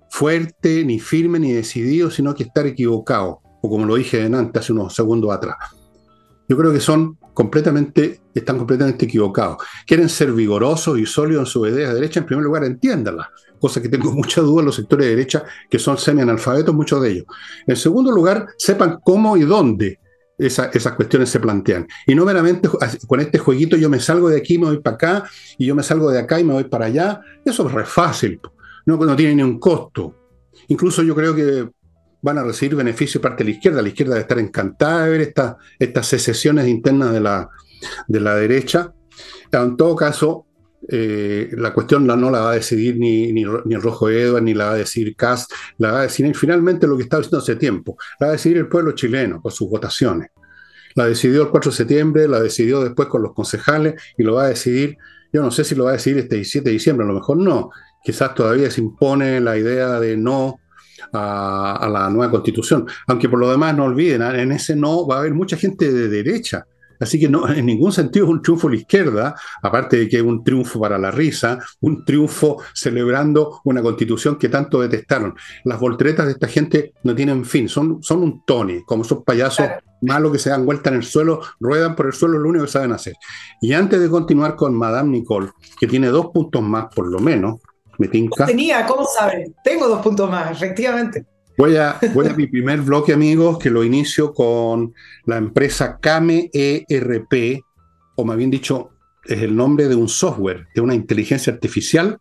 fuerte, 0.09 0.83
ni 0.83 0.99
firme, 0.99 1.39
ni 1.39 1.51
decidido, 1.51 2.09
sino 2.09 2.33
que 2.33 2.43
estar 2.43 2.65
equivocado, 2.65 3.41
o 3.61 3.69
como 3.69 3.85
lo 3.85 3.95
dije 3.95 4.23
antes 4.23 4.61
hace 4.61 4.73
unos 4.73 4.93
segundos 4.93 5.31
atrás. 5.31 5.57
Yo 6.49 6.57
creo 6.57 6.71
que 6.71 6.79
son 6.79 7.17
completamente, 7.33 8.21
están 8.33 8.57
completamente 8.57 9.05
equivocados. 9.05 9.57
Quieren 9.85 10.09
ser 10.09 10.31
vigorosos 10.31 10.97
y 10.97 11.05
sólidos 11.05 11.41
en 11.41 11.45
sus 11.45 11.67
ideas 11.67 11.89
de 11.89 11.95
derecha, 11.95 12.19
en 12.21 12.25
primer 12.25 12.45
lugar, 12.45 12.63
entiéndanlas 12.63 13.27
cosa 13.59 13.81
que 13.81 13.89
tengo 13.89 14.11
mucha 14.13 14.41
duda 14.41 14.63
los 14.63 14.75
sectores 14.75 15.05
de 15.05 15.15
derecha, 15.15 15.43
que 15.69 15.79
son 15.79 15.97
semi-analfabetos, 15.97 16.73
muchos 16.73 17.01
de 17.01 17.11
ellos. 17.11 17.25
En 17.65 17.75
segundo 17.75 18.11
lugar, 18.11 18.47
sepan 18.57 18.99
cómo 19.03 19.37
y 19.37 19.41
dónde 19.41 19.99
esas 20.37 20.93
cuestiones 20.93 21.29
se 21.29 21.39
plantean. 21.39 21.87
Y 22.05 22.13
no 22.13 22.23
meramente 22.23 22.69
con 23.07 23.19
este 23.19 23.39
jueguito 23.39 23.75
yo 23.75 23.89
me 23.89 23.99
salgo 23.99 24.29
de 24.29 24.37
aquí, 24.37 24.57
me 24.59 24.65
voy 24.65 24.79
para 24.79 24.95
acá, 24.95 25.29
y 25.57 25.65
yo 25.65 25.75
me 25.75 25.81
salgo 25.81 26.11
de 26.11 26.19
acá 26.19 26.39
y 26.39 26.43
me 26.43 26.53
voy 26.53 26.65
para 26.65 26.85
allá. 26.85 27.21
Eso 27.43 27.67
es 27.67 27.73
re 27.73 27.85
fácil, 27.85 28.39
no, 28.85 28.97
no 28.97 29.15
tiene 29.15 29.35
ni 29.35 29.43
un 29.43 29.59
costo. 29.59 30.15
Incluso 30.67 31.03
yo 31.03 31.15
creo 31.15 31.35
que 31.35 31.69
van 32.21 32.37
a 32.37 32.43
recibir 32.43 32.75
beneficio 32.75 33.21
parte 33.21 33.43
de 33.43 33.51
la 33.51 33.55
izquierda. 33.55 33.81
La 33.81 33.87
izquierda 33.89 34.13
debe 34.13 34.21
estar 34.21 34.39
encantada 34.39 35.05
de 35.05 35.09
ver 35.09 35.33
estas 35.79 36.07
secesiones 36.07 36.67
internas 36.67 37.11
de 37.11 37.19
la, 37.21 37.49
de 38.07 38.19
la 38.19 38.35
derecha. 38.35 38.93
En 39.51 39.77
todo 39.77 39.95
caso, 39.95 40.46
eh, 40.89 41.49
la 41.57 41.73
cuestión 41.73 42.07
no 42.07 42.31
la 42.31 42.39
va 42.39 42.51
a 42.51 42.55
decidir 42.55 42.97
ni, 42.97 43.33
ni, 43.33 43.43
el 43.43 43.81
Rojo 43.81 44.09
Edward, 44.09 44.43
ni 44.43 44.53
la 44.53 44.65
va 44.65 44.71
a 44.71 44.77
decidir 44.77 45.15
Kass, 45.15 45.47
la 45.77 45.91
va 45.91 45.99
a 45.99 46.03
decidir 46.03 46.35
finalmente 46.35 46.87
lo 46.87 46.95
que 46.95 47.03
está 47.03 47.17
diciendo 47.17 47.39
hace 47.39 47.55
tiempo, 47.55 47.97
la 48.19 48.27
va 48.27 48.31
a 48.31 48.35
decidir 48.35 48.57
el 48.57 48.67
pueblo 48.67 48.93
chileno 48.93 49.41
con 49.41 49.51
sus 49.51 49.69
votaciones. 49.69 50.29
La 50.95 51.05
decidió 51.05 51.43
el 51.43 51.49
4 51.49 51.71
de 51.71 51.77
septiembre, 51.77 52.27
la 52.27 52.39
decidió 52.39 52.81
después 52.81 53.07
con 53.07 53.21
los 53.21 53.33
concejales 53.33 54.01
y 54.17 54.23
lo 54.23 54.35
va 54.35 54.45
a 54.45 54.47
decidir, 54.47 54.97
yo 55.31 55.41
no 55.41 55.51
sé 55.51 55.63
si 55.63 55.75
lo 55.75 55.83
va 55.83 55.91
a 55.91 55.93
decidir 55.93 56.19
este 56.19 56.35
17 56.35 56.69
de 56.69 56.73
diciembre, 56.73 57.05
a 57.05 57.09
lo 57.09 57.15
mejor 57.15 57.37
no, 57.37 57.69
quizás 58.03 58.33
todavía 58.33 58.71
se 58.71 58.81
impone 58.81 59.41
la 59.41 59.57
idea 59.57 59.99
de 59.99 60.15
no 60.15 60.59
a, 61.13 61.75
a 61.75 61.89
la 61.89 62.09
nueva 62.09 62.31
constitución, 62.31 62.87
aunque 63.07 63.29
por 63.29 63.39
lo 63.39 63.51
demás 63.51 63.75
no 63.75 63.83
olviden, 63.83 64.21
en 64.21 64.51
ese 64.53 64.75
no 64.75 65.05
va 65.05 65.17
a 65.17 65.19
haber 65.19 65.33
mucha 65.33 65.57
gente 65.57 65.91
de 65.91 66.07
derecha 66.07 66.65
Así 66.99 67.19
que 67.19 67.29
no, 67.29 67.47
en 67.49 67.65
ningún 67.65 67.91
sentido 67.91 68.25
es 68.25 68.31
un 68.31 68.41
triunfo 68.41 68.67
a 68.67 68.71
la 68.71 68.77
izquierda, 68.77 69.35
aparte 69.61 69.97
de 69.97 70.09
que 70.09 70.17
es 70.17 70.23
un 70.23 70.43
triunfo 70.43 70.79
para 70.79 70.97
la 70.97 71.11
risa, 71.11 71.59
un 71.81 72.05
triunfo 72.05 72.57
celebrando 72.73 73.61
una 73.65 73.81
constitución 73.81 74.37
que 74.37 74.49
tanto 74.49 74.81
detestaron. 74.81 75.35
Las 75.63 75.79
volteretas 75.79 76.25
de 76.25 76.33
esta 76.33 76.47
gente 76.47 76.93
no 77.03 77.15
tienen 77.15 77.45
fin, 77.45 77.69
son, 77.69 78.01
son 78.01 78.23
un 78.23 78.43
Tony, 78.45 78.83
como 78.83 79.03
esos 79.03 79.23
payasos 79.23 79.67
malos 80.01 80.31
que 80.31 80.39
se 80.39 80.49
dan 80.49 80.65
vuelta 80.65 80.89
en 80.89 80.97
el 80.97 81.03
suelo, 81.03 81.41
ruedan 81.59 81.95
por 81.95 82.07
el 82.07 82.13
suelo, 82.13 82.37
lo 82.37 82.49
único 82.49 82.65
que 82.65 82.71
saben 82.71 82.91
hacer. 82.91 83.13
Y 83.61 83.73
antes 83.73 83.99
de 83.99 84.09
continuar 84.09 84.55
con 84.55 84.75
Madame 84.75 85.09
Nicole, 85.09 85.49
que 85.79 85.87
tiene 85.87 86.07
dos 86.07 86.27
puntos 86.27 86.61
más 86.61 86.93
por 86.93 87.07
lo 87.07 87.19
menos, 87.19 87.59
me 87.97 88.07
tinca. 88.07 88.45
Tenía, 88.45 88.85
¿cómo 88.85 89.05
saben? 89.05 89.55
Tengo 89.63 89.87
dos 89.87 90.01
puntos 90.01 90.29
más, 90.29 90.51
efectivamente. 90.51 91.25
Voy 91.57 91.75
a, 91.75 91.99
voy 92.13 92.27
a 92.27 92.33
mi 92.33 92.45
primer 92.45 92.81
bloque, 92.81 93.13
amigos, 93.13 93.57
que 93.57 93.71
lo 93.71 93.83
inicio 93.83 94.31
con 94.31 94.93
la 95.25 95.37
empresa 95.37 95.97
Kame 95.99 96.51
ERP, 96.53 97.63
o 98.15 98.23
más 98.23 98.37
bien 98.37 98.51
dicho, 98.51 98.91
es 99.25 99.41
el 99.41 99.55
nombre 99.55 99.87
de 99.87 99.95
un 99.95 100.07
software, 100.07 100.67
de 100.75 100.81
una 100.81 100.93
inteligencia 100.93 101.51
artificial, 101.51 102.19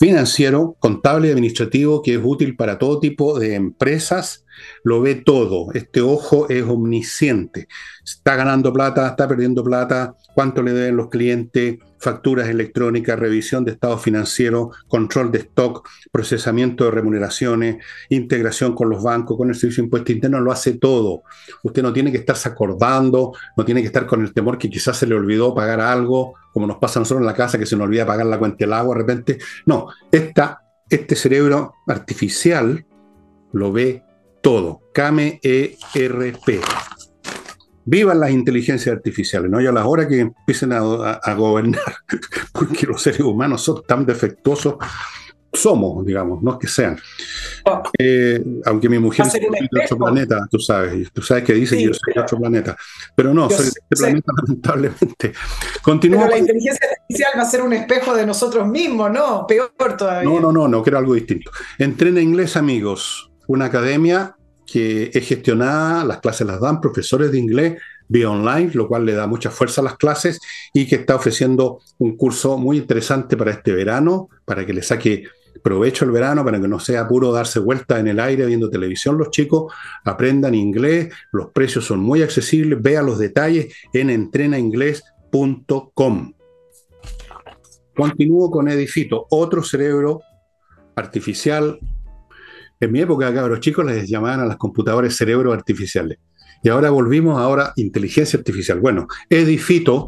financiero, 0.00 0.76
contable 0.80 1.28
y 1.28 1.30
administrativo 1.30 2.02
que 2.02 2.14
es 2.14 2.20
útil 2.20 2.56
para 2.56 2.78
todo 2.78 2.98
tipo 2.98 3.38
de 3.38 3.54
empresas, 3.54 4.44
lo 4.84 5.00
ve 5.00 5.16
todo. 5.16 5.72
Este 5.74 6.00
ojo 6.00 6.48
es 6.48 6.62
omnisciente. 6.64 7.68
Está 8.04 8.36
ganando 8.36 8.72
plata, 8.72 9.06
está 9.08 9.28
perdiendo 9.28 9.62
plata, 9.62 10.14
cuánto 10.34 10.62
le 10.62 10.72
deben 10.72 10.96
los 10.96 11.08
clientes, 11.08 11.78
facturas 12.00 12.48
electrónicas, 12.48 13.18
revisión 13.18 13.64
de 13.64 13.72
estado 13.72 13.98
financiero, 13.98 14.70
control 14.88 15.30
de 15.30 15.38
stock, 15.38 15.86
procesamiento 16.10 16.84
de 16.84 16.90
remuneraciones, 16.90 17.84
integración 18.08 18.74
con 18.74 18.88
los 18.88 19.02
bancos, 19.02 19.36
con 19.36 19.50
el 19.50 19.54
servicio 19.54 19.82
de 19.82 19.86
impuesto 19.86 20.12
interno, 20.12 20.40
lo 20.40 20.50
hace 20.50 20.72
todo. 20.72 21.22
Usted 21.62 21.82
no 21.82 21.92
tiene 21.92 22.10
que 22.10 22.18
estarse 22.18 22.48
acordando, 22.48 23.32
no 23.56 23.64
tiene 23.64 23.82
que 23.82 23.88
estar 23.88 24.06
con 24.06 24.22
el 24.22 24.32
temor 24.32 24.56
que 24.58 24.70
quizás 24.70 24.96
se 24.96 25.06
le 25.06 25.14
olvidó 25.14 25.54
pagar 25.54 25.80
algo, 25.80 26.34
como 26.52 26.66
nos 26.66 26.78
pasa 26.78 26.98
a 26.98 27.00
nosotros 27.02 27.20
en 27.20 27.26
la 27.26 27.34
casa, 27.34 27.58
que 27.58 27.66
se 27.66 27.76
nos 27.76 27.86
olvida 27.86 28.06
pagar 28.06 28.26
la 28.26 28.38
cuenta 28.38 28.56
del 28.60 28.72
agua 28.72 28.94
de 28.94 29.00
repente. 29.00 29.38
No, 29.66 29.88
esta, 30.10 30.62
este 30.88 31.14
cerebro 31.14 31.74
artificial 31.86 32.86
lo 33.52 33.72
ve 33.72 34.02
todo. 34.40 34.80
KMERP. 34.92 35.40
Vivan 37.84 38.20
las 38.20 38.30
inteligencias 38.30 38.94
artificiales, 38.94 39.50
¿no? 39.50 39.60
Y 39.60 39.66
a 39.66 39.72
la 39.72 39.86
hora 39.86 40.06
que 40.06 40.20
empiecen 40.20 40.72
a, 40.72 41.34
gobernar, 41.34 41.96
porque 42.52 42.86
los 42.86 43.02
seres 43.02 43.20
humanos 43.20 43.62
son 43.62 43.82
tan 43.86 44.06
defectuosos, 44.06 44.74
somos, 45.52 46.06
digamos, 46.06 46.40
no 46.42 46.52
es 46.52 46.58
que 46.58 46.68
sean. 46.68 46.96
Oh. 47.64 47.82
Eh, 47.98 48.40
aunque 48.66 48.88
mi 48.88 49.00
mujer 49.00 49.26
es 49.26 49.32
de 49.32 49.82
otro 49.84 49.98
planeta, 49.98 50.46
tú 50.48 50.60
sabes, 50.60 51.10
tú 51.12 51.22
sabes 51.22 51.42
que 51.42 51.54
dice 51.54 51.76
que 51.76 51.84
yo 51.84 51.94
soy 51.94 52.14
de 52.14 52.20
otro 52.20 52.38
planeta, 52.38 52.76
pero 53.16 53.34
no, 53.34 53.50
soy 53.50 53.64
de 53.64 53.70
este 53.70 53.96
planeta 53.96 54.32
lamentablemente. 54.42 55.32
Continúa. 55.82 56.20
Pero 56.20 56.30
la 56.30 56.38
inteligencia 56.38 56.86
artificial 56.86 57.32
va 57.36 57.42
a 57.42 57.50
ser 57.50 57.62
un 57.62 57.72
espejo 57.72 58.14
de 58.14 58.26
nosotros 58.26 58.68
mismos, 58.68 59.10
¿no? 59.10 59.46
Peor 59.48 59.72
todavía. 59.98 60.30
No, 60.30 60.38
no, 60.38 60.52
no, 60.52 60.68
no, 60.68 60.82
quiero 60.82 60.98
algo 60.98 61.14
distinto. 61.14 61.50
Entrena 61.78 62.20
inglés, 62.20 62.56
amigos 62.56 63.29
una 63.50 63.66
academia 63.66 64.34
que 64.64 65.10
es 65.12 65.26
gestionada, 65.26 66.04
las 66.04 66.20
clases 66.20 66.46
las 66.46 66.60
dan 66.60 66.80
profesores 66.80 67.32
de 67.32 67.38
inglés 67.38 67.82
vía 68.06 68.30
online, 68.30 68.70
lo 68.74 68.86
cual 68.86 69.04
le 69.04 69.14
da 69.14 69.26
mucha 69.26 69.50
fuerza 69.50 69.80
a 69.80 69.84
las 69.84 69.96
clases 69.96 70.38
y 70.72 70.86
que 70.86 70.94
está 70.94 71.16
ofreciendo 71.16 71.80
un 71.98 72.16
curso 72.16 72.58
muy 72.58 72.78
interesante 72.78 73.36
para 73.36 73.50
este 73.50 73.72
verano, 73.72 74.28
para 74.44 74.64
que 74.64 74.72
le 74.72 74.82
saque 74.82 75.24
provecho 75.64 76.04
el 76.04 76.12
verano, 76.12 76.44
para 76.44 76.60
que 76.60 76.68
no 76.68 76.78
sea 76.78 77.08
puro 77.08 77.32
darse 77.32 77.58
vuelta 77.58 77.98
en 77.98 78.06
el 78.06 78.20
aire 78.20 78.46
viendo 78.46 78.70
televisión 78.70 79.18
los 79.18 79.32
chicos, 79.32 79.72
aprendan 80.04 80.54
inglés, 80.54 81.12
los 81.32 81.50
precios 81.50 81.84
son 81.84 81.98
muy 81.98 82.22
accesibles, 82.22 82.80
vean 82.80 83.06
los 83.06 83.18
detalles 83.18 83.74
en 83.92 84.10
entrenainglés.com. 84.10 86.34
Continúo 87.96 88.50
con 88.52 88.68
Edifito, 88.68 89.26
otro 89.28 89.64
cerebro 89.64 90.20
artificial 90.94 91.80
en 92.80 92.92
mi 92.92 93.00
época, 93.00 93.30
los 93.30 93.60
chicos 93.60 93.84
les 93.84 94.08
llamaban 94.08 94.40
a 94.40 94.46
las 94.46 94.56
computadoras 94.56 95.14
cerebros 95.14 95.54
artificiales. 95.54 96.18
Y 96.62 96.68
ahora 96.68 96.90
volvimos 96.90 97.38
ahora 97.38 97.72
inteligencia 97.76 98.38
artificial. 98.38 98.80
Bueno, 98.80 99.06
Edifito 99.28 100.06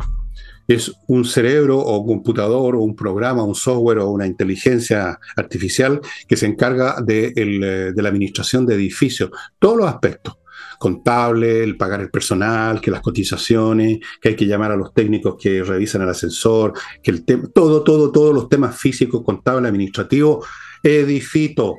es 0.68 0.92
un 1.08 1.24
cerebro 1.24 1.78
o 1.78 2.06
computador 2.06 2.76
o 2.76 2.80
un 2.80 2.94
programa, 2.94 3.44
un 3.44 3.54
software 3.54 3.98
o 3.98 4.10
una 4.10 4.26
inteligencia 4.26 5.18
artificial 5.36 6.00
que 6.28 6.36
se 6.36 6.46
encarga 6.46 6.96
de, 7.04 7.32
eh, 7.34 7.92
de 7.94 8.02
la 8.02 8.08
administración 8.08 8.66
de 8.66 8.74
edificios, 8.74 9.30
todos 9.58 9.76
los 9.76 9.86
aspectos 9.86 10.38
contable, 10.78 11.62
el 11.62 11.76
pagar 11.76 12.00
el 12.00 12.10
personal, 12.10 12.80
que 12.80 12.90
las 12.90 13.02
cotizaciones, 13.02 14.00
que 14.20 14.30
hay 14.30 14.34
que 14.34 14.46
llamar 14.46 14.72
a 14.72 14.76
los 14.76 14.92
técnicos 14.92 15.36
que 15.40 15.62
revisan 15.62 16.02
el 16.02 16.08
ascensor, 16.08 16.72
que 17.00 17.12
el 17.12 17.24
todo, 17.24 17.84
todo, 17.84 18.10
todos 18.10 18.34
los 18.34 18.48
temas 18.48 18.76
físicos, 18.76 19.22
contable, 19.22 19.68
administrativo, 19.68 20.44
edifito, 20.82 21.76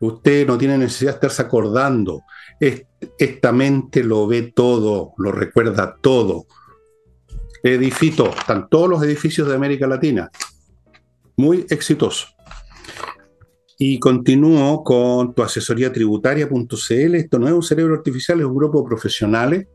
Usted 0.00 0.46
no 0.46 0.56
tiene 0.56 0.78
necesidad 0.78 1.12
de 1.12 1.16
estarse 1.16 1.42
acordando. 1.42 2.22
Esta 2.58 3.52
mente 3.52 4.02
lo 4.02 4.26
ve 4.26 4.52
todo, 4.54 5.12
lo 5.18 5.30
recuerda 5.30 5.96
todo. 6.00 6.46
Edifito, 7.62 8.30
están 8.30 8.68
todos 8.68 8.88
los 8.88 9.02
edificios 9.02 9.46
de 9.48 9.54
América 9.54 9.86
Latina. 9.86 10.30
Muy 11.36 11.66
exitoso. 11.68 12.28
Y 13.78 13.98
continúo 13.98 14.82
con 14.82 15.34
tu 15.34 15.42
asesoría 15.42 15.92
tributaria.cl. 15.92 17.14
Esto 17.14 17.38
no 17.38 17.46
es 17.46 17.52
un 17.52 17.62
cerebro 17.62 17.94
artificial, 17.94 18.40
es 18.40 18.46
un 18.46 18.56
grupo 18.56 18.80
de 18.80 18.88
profesionales 18.88 19.66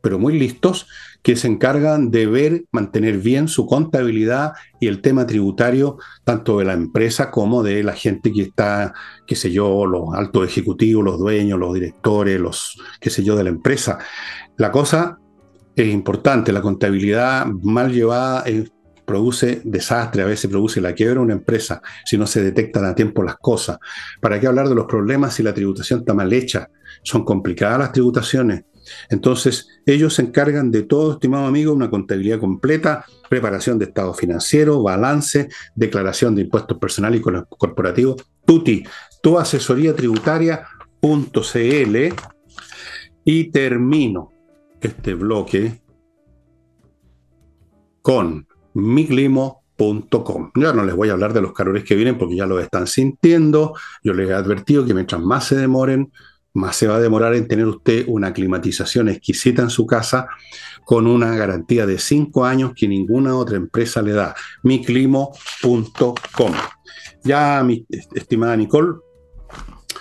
pero 0.00 0.18
muy 0.18 0.38
listos, 0.38 0.86
que 1.22 1.36
se 1.36 1.48
encargan 1.48 2.10
de 2.10 2.26
ver, 2.26 2.64
mantener 2.70 3.18
bien 3.18 3.48
su 3.48 3.66
contabilidad 3.66 4.52
y 4.80 4.86
el 4.86 5.00
tema 5.00 5.26
tributario, 5.26 5.98
tanto 6.24 6.58
de 6.58 6.64
la 6.64 6.74
empresa 6.74 7.30
como 7.30 7.62
de 7.62 7.82
la 7.82 7.92
gente 7.92 8.32
que 8.32 8.42
está, 8.42 8.94
qué 9.26 9.34
sé 9.34 9.50
yo, 9.50 9.86
los 9.86 10.14
altos 10.14 10.46
ejecutivos, 10.46 11.04
los 11.04 11.18
dueños, 11.18 11.58
los 11.58 11.74
directores, 11.74 12.40
los, 12.40 12.80
qué 13.00 13.10
sé 13.10 13.24
yo, 13.24 13.36
de 13.36 13.44
la 13.44 13.50
empresa. 13.50 13.98
La 14.56 14.70
cosa 14.70 15.18
es 15.74 15.88
importante, 15.88 16.52
la 16.52 16.62
contabilidad 16.62 17.46
mal 17.46 17.92
llevada 17.92 18.44
produce 19.04 19.62
desastre, 19.64 20.22
a 20.22 20.26
veces 20.26 20.50
produce 20.50 20.82
la 20.82 20.92
quiebra 20.92 21.14
de 21.14 21.20
una 21.20 21.32
empresa 21.32 21.80
si 22.04 22.18
no 22.18 22.26
se 22.26 22.42
detectan 22.42 22.84
a 22.84 22.94
tiempo 22.94 23.22
las 23.22 23.36
cosas. 23.36 23.78
¿Para 24.20 24.38
qué 24.38 24.46
hablar 24.46 24.68
de 24.68 24.74
los 24.74 24.84
problemas 24.84 25.34
si 25.34 25.42
la 25.42 25.54
tributación 25.54 26.00
está 26.00 26.12
mal 26.12 26.30
hecha? 26.32 26.68
Son 27.02 27.24
complicadas 27.24 27.78
las 27.78 27.92
tributaciones 27.92 28.64
entonces, 29.10 29.68
ellos 29.86 30.14
se 30.14 30.22
encargan 30.22 30.70
de 30.70 30.82
todo, 30.82 31.12
estimado 31.12 31.46
amigo, 31.46 31.72
una 31.72 31.90
contabilidad 31.90 32.40
completa, 32.40 33.04
preparación 33.28 33.78
de 33.78 33.86
estado 33.86 34.14
financiero, 34.14 34.82
balance, 34.82 35.48
declaración 35.74 36.34
de 36.34 36.42
impuestos 36.42 36.78
personales 36.78 37.20
y 37.20 37.22
corporativos. 37.22 38.24
Tuti, 38.44 38.84
tu 39.22 39.38
asesoría 39.38 39.94
tributaria.cl 39.94 41.96
y 43.24 43.50
termino 43.50 44.32
este 44.80 45.14
bloque 45.14 45.80
con 48.02 48.46
miglimo.com. 48.74 50.52
Ya 50.54 50.72
no 50.72 50.84
les 50.84 50.94
voy 50.94 51.10
a 51.10 51.12
hablar 51.12 51.32
de 51.32 51.42
los 51.42 51.52
calores 51.52 51.84
que 51.84 51.94
vienen 51.94 52.16
porque 52.16 52.36
ya 52.36 52.46
lo 52.46 52.58
están 52.58 52.86
sintiendo. 52.86 53.74
Yo 54.02 54.14
les 54.14 54.30
he 54.30 54.34
advertido 54.34 54.86
que 54.86 54.94
mientras 54.94 55.20
más 55.20 55.46
se 55.46 55.56
demoren, 55.56 56.10
más 56.54 56.76
se 56.76 56.86
va 56.86 56.96
a 56.96 57.00
demorar 57.00 57.34
en 57.34 57.46
tener 57.46 57.66
usted 57.66 58.04
una 58.08 58.32
climatización 58.32 59.08
exquisita 59.08 59.62
en 59.62 59.70
su 59.70 59.86
casa 59.86 60.28
con 60.84 61.06
una 61.06 61.36
garantía 61.36 61.86
de 61.86 61.98
cinco 61.98 62.44
años 62.44 62.72
que 62.74 62.88
ninguna 62.88 63.36
otra 63.36 63.56
empresa 63.56 64.00
le 64.02 64.12
da. 64.12 64.34
miclimo.com. 64.62 66.52
Ya, 67.22 67.62
mi 67.62 67.86
estimada 68.14 68.56
Nicole. 68.56 68.94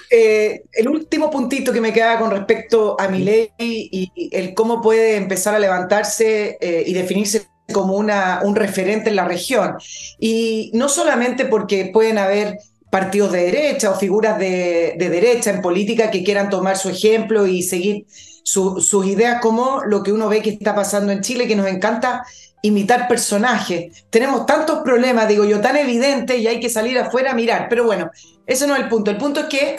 Eh, 0.09 0.63
el 0.71 0.87
último 0.87 1.29
puntito 1.29 1.73
que 1.73 1.81
me 1.81 1.91
queda 1.91 2.17
con 2.17 2.31
respecto 2.31 2.95
a 2.99 3.09
mi 3.09 3.19
ley 3.19 3.51
y 3.57 4.29
el 4.31 4.53
cómo 4.53 4.81
puede 4.81 5.17
empezar 5.17 5.53
a 5.53 5.59
levantarse 5.59 6.57
eh, 6.61 6.83
y 6.87 6.93
definirse 6.93 7.47
como 7.73 7.95
una, 7.95 8.39
un 8.43 8.55
referente 8.55 9.09
en 9.09 9.17
la 9.17 9.25
región. 9.25 9.75
Y 10.19 10.71
no 10.73 10.89
solamente 10.89 11.45
porque 11.45 11.89
pueden 11.91 12.17
haber 12.17 12.57
partidos 12.89 13.31
de 13.31 13.45
derecha 13.45 13.91
o 13.91 13.95
figuras 13.95 14.37
de, 14.39 14.95
derecha 14.97 15.51
en 15.51 15.61
política 15.61 16.09
que 16.09 16.23
quieran 16.23 16.49
tomar 16.49 16.77
su 16.77 16.89
ejemplo 16.89 17.45
y 17.45 17.63
seguir 17.63 18.05
sus 18.43 19.05
ideas 19.05 19.41
como 19.41 19.81
lo 19.85 20.03
que 20.03 20.13
uno 20.13 20.29
ve 20.29 20.41
que 20.41 20.51
está 20.51 20.73
pasando 20.73 21.11
en 21.11 21.21
Chile, 21.21 21.47
que 21.47 21.55
nos 21.55 21.67
encanta 21.67 22.23
imitar 22.61 23.07
personajes. 23.07 24.05
Tenemos 24.09 24.45
tantos 24.45 24.79
problemas, 24.83 25.27
digo 25.27 25.43
yo, 25.43 25.59
tan 25.59 25.75
evidentes 25.75 26.39
y 26.39 26.47
hay 26.47 26.59
que 26.59 26.69
salir 26.69 26.97
afuera 26.97 27.31
a 27.31 27.35
mirar. 27.35 27.67
Pero 27.69 27.83
bueno, 27.83 28.09
ese 28.45 28.65
no 28.67 28.75
es 28.75 28.81
el 28.81 28.87
punto. 28.87 29.11
El 29.11 29.17
punto 29.17 29.41
es 29.41 29.45
que 29.47 29.77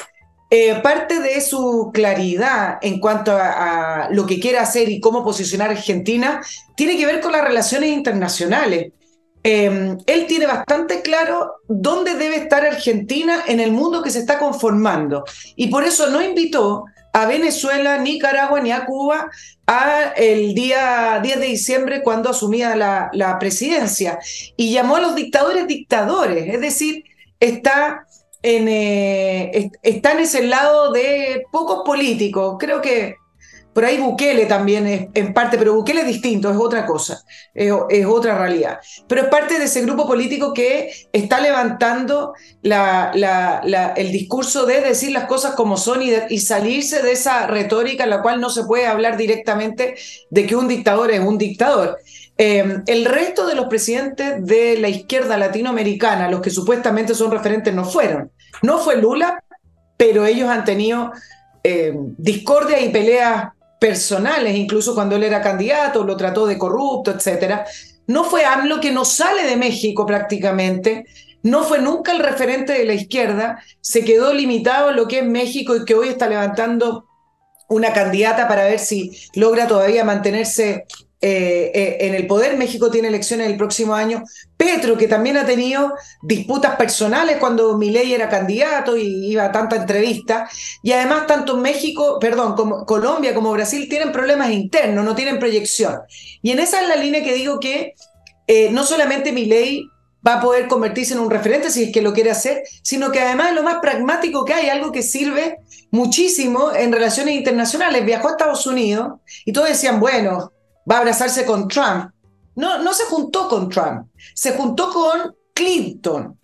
eh, 0.50 0.80
parte 0.82 1.20
de 1.20 1.40
su 1.40 1.90
claridad 1.92 2.78
en 2.82 3.00
cuanto 3.00 3.32
a, 3.32 4.04
a, 4.04 4.10
lo 4.10 4.26
que 4.26 4.38
quiere 4.38 4.58
hacer 4.58 4.88
y 4.88 5.00
cómo 5.00 5.24
posicionar 5.24 5.70
a 5.70 5.72
Argentina 5.72 6.42
tiene 6.74 6.96
que 6.96 7.06
ver 7.06 7.20
con 7.20 7.32
las 7.32 7.44
relaciones 7.44 7.90
internacionales. 7.90 8.92
Em, 9.42 9.96
él 10.06 10.26
tiene 10.26 10.46
bastante 10.46 11.00
claro 11.02 11.54
dónde 11.68 12.14
debe 12.14 12.36
estar 12.36 12.64
Argentina 12.64 13.44
en 13.46 13.60
el 13.60 13.72
mundo 13.72 14.02
que 14.02 14.10
se 14.10 14.18
está 14.18 14.38
conformando. 14.38 15.24
Y 15.56 15.68
por 15.68 15.84
eso 15.84 16.10
no 16.10 16.22
invitó 16.22 16.84
a 17.12 17.26
Venezuela, 17.26 17.98
Nicaragua 17.98 18.60
ni 18.60 18.72
a 18.72 18.84
Cuba 18.84 19.30
a 19.66 20.12
el 20.16 20.54
día 20.54 21.20
10 21.22 21.40
de 21.40 21.46
diciembre 21.46 22.02
cuando 22.02 22.30
asumía 22.30 22.76
la, 22.76 23.36
presidencia. 23.38 24.18
Y 24.56 24.72
llamó 24.72 24.96
a 24.96 25.00
los 25.00 25.14
dictadores 25.14 25.66
dictadores, 25.66 26.52
es 26.54 26.60
decir, 26.60 27.04
está 27.40 28.06
en, 28.42 28.68
eh, 28.68 29.70
está 29.82 30.12
en 30.12 30.20
ese 30.20 30.44
lado 30.44 30.92
de 30.92 31.44
pocos 31.50 31.82
políticos. 31.84 32.56
Creo 32.58 32.80
que 32.80 33.16
por 33.78 33.84
ahí 33.84 33.98
Bukele 33.98 34.46
también 34.46 34.88
es 34.88 35.06
en 35.14 35.32
parte, 35.32 35.56
pero 35.56 35.72
Bukele 35.72 36.00
es 36.00 36.08
distinto, 36.08 36.50
es 36.50 36.56
otra 36.56 36.84
cosa, 36.84 37.22
es, 37.54 37.70
otra 38.04 38.36
realidad. 38.36 38.80
Pero 39.06 39.22
es 39.22 39.28
parte 39.28 39.56
de 39.56 39.66
ese 39.66 39.82
grupo 39.82 40.04
político 40.04 40.52
que 40.52 40.90
está 41.12 41.40
levantando 41.40 42.34
el 42.60 44.10
discurso 44.10 44.66
de 44.66 44.80
decir 44.80 45.12
las 45.12 45.26
cosas 45.26 45.54
como 45.54 45.76
son 45.76 46.02
y, 46.02 46.38
salirse 46.40 47.02
de 47.02 47.12
esa 47.12 47.46
retórica 47.46 48.02
en 48.02 48.10
la 48.10 48.20
cual 48.20 48.40
no 48.40 48.50
se 48.50 48.64
puede 48.64 48.88
hablar 48.88 49.16
directamente 49.16 49.94
de 50.28 50.44
que 50.44 50.56
un 50.56 50.66
dictador 50.66 51.12
es 51.12 51.20
un 51.20 51.38
dictador. 51.38 51.98
Eh, 52.36 52.80
el 52.84 53.04
resto 53.04 53.46
de 53.46 53.54
los 53.54 53.66
presidentes 53.66 54.44
de 54.44 54.76
la 54.80 54.88
izquierda 54.88 55.36
latinoamericana, 55.36 56.28
los 56.28 56.40
que 56.40 56.50
supuestamente 56.50 57.14
son 57.14 57.30
referentes, 57.30 57.72
no 57.72 57.84
fueron. 57.84 58.32
No 58.60 58.78
fue 58.78 58.96
Lula, 58.96 59.44
pero 59.96 60.26
ellos 60.26 60.50
han 60.50 60.64
tenido 60.64 61.12
eh, 61.62 61.94
discordia 62.16 62.80
y 62.80 62.88
peleas 62.88 63.52
personales, 63.78 64.56
incluso 64.56 64.94
cuando 64.94 65.16
él 65.16 65.24
era 65.24 65.40
candidato, 65.40 66.04
lo 66.04 66.16
trató 66.16 66.46
de 66.46 66.58
corrupto, 66.58 67.10
etc. 67.10 67.60
No 68.06 68.24
fue 68.24 68.44
AMLO 68.44 68.80
que 68.80 68.92
no 68.92 69.04
sale 69.04 69.44
de 69.44 69.56
México 69.56 70.06
prácticamente, 70.06 71.06
no 71.42 71.62
fue 71.62 71.78
nunca 71.80 72.12
el 72.12 72.18
referente 72.18 72.72
de 72.72 72.84
la 72.84 72.94
izquierda, 72.94 73.62
se 73.80 74.04
quedó 74.04 74.32
limitado 74.32 74.88
a 74.88 74.92
lo 74.92 75.06
que 75.06 75.20
es 75.20 75.24
México 75.24 75.76
y 75.76 75.84
que 75.84 75.94
hoy 75.94 76.08
está 76.08 76.28
levantando 76.28 77.06
una 77.68 77.92
candidata 77.92 78.48
para 78.48 78.64
ver 78.64 78.78
si 78.78 79.12
logra 79.34 79.66
todavía 79.66 80.04
mantenerse 80.04 80.86
eh, 81.20 81.72
eh, 81.74 81.96
en 82.00 82.14
el 82.14 82.28
poder. 82.28 82.56
México 82.56 82.92
tiene 82.92 83.08
elecciones 83.08 83.48
el 83.48 83.56
próximo 83.56 83.94
año. 83.94 84.22
Petro, 84.56 84.96
que 84.96 85.08
también 85.08 85.36
ha 85.36 85.44
tenido 85.44 85.94
disputas 86.22 86.76
personales 86.76 87.38
cuando 87.38 87.76
Milei 87.76 88.14
era 88.14 88.28
candidato 88.28 88.96
y 88.96 89.32
iba 89.32 89.44
a 89.46 89.52
tanta 89.52 89.74
entrevista. 89.74 90.48
Y 90.82 90.92
además, 90.92 91.26
tanto 91.26 91.56
México, 91.56 92.18
perdón, 92.20 92.54
como 92.54 92.86
Colombia 92.86 93.34
como 93.34 93.50
Brasil 93.50 93.88
tienen 93.88 94.12
problemas 94.12 94.52
internos, 94.52 95.04
no 95.04 95.16
tienen 95.16 95.40
proyección. 95.40 95.98
Y 96.40 96.52
en 96.52 96.60
esa 96.60 96.82
es 96.82 96.88
la 96.88 96.96
línea 96.96 97.24
que 97.24 97.34
digo 97.34 97.58
que 97.58 97.94
eh, 98.46 98.70
no 98.70 98.84
solamente 98.84 99.32
Milei 99.32 99.90
va 100.24 100.34
a 100.34 100.40
poder 100.40 100.68
convertirse 100.68 101.14
en 101.14 101.20
un 101.20 101.30
referente 101.30 101.70
si 101.70 101.84
es 101.84 101.92
que 101.92 102.02
lo 102.02 102.12
quiere 102.12 102.30
hacer, 102.30 102.62
sino 102.82 103.10
que 103.10 103.20
además 103.20 103.48
es 103.48 103.54
lo 103.54 103.62
más 103.64 103.78
pragmático 103.80 104.44
que 104.44 104.54
hay, 104.54 104.68
algo 104.68 104.92
que 104.92 105.02
sirve 105.02 105.58
muchísimo 105.90 106.72
en 106.72 106.92
relaciones 106.92 107.34
internacionales. 107.34 108.04
Viajó 108.04 108.28
a 108.28 108.30
Estados 108.32 108.66
Unidos 108.66 109.14
y 109.44 109.52
todos 109.52 109.68
decían, 109.68 109.98
bueno, 110.00 110.52
va 110.90 110.96
a 110.96 110.98
abrazarse 110.98 111.44
con 111.44 111.68
Trump. 111.68 112.10
No, 112.54 112.78
no 112.82 112.92
se 112.92 113.04
juntó 113.04 113.48
con 113.48 113.68
Trump, 113.68 114.08
se 114.34 114.52
juntó 114.52 114.92
con 114.92 115.36
Clinton. 115.52 116.36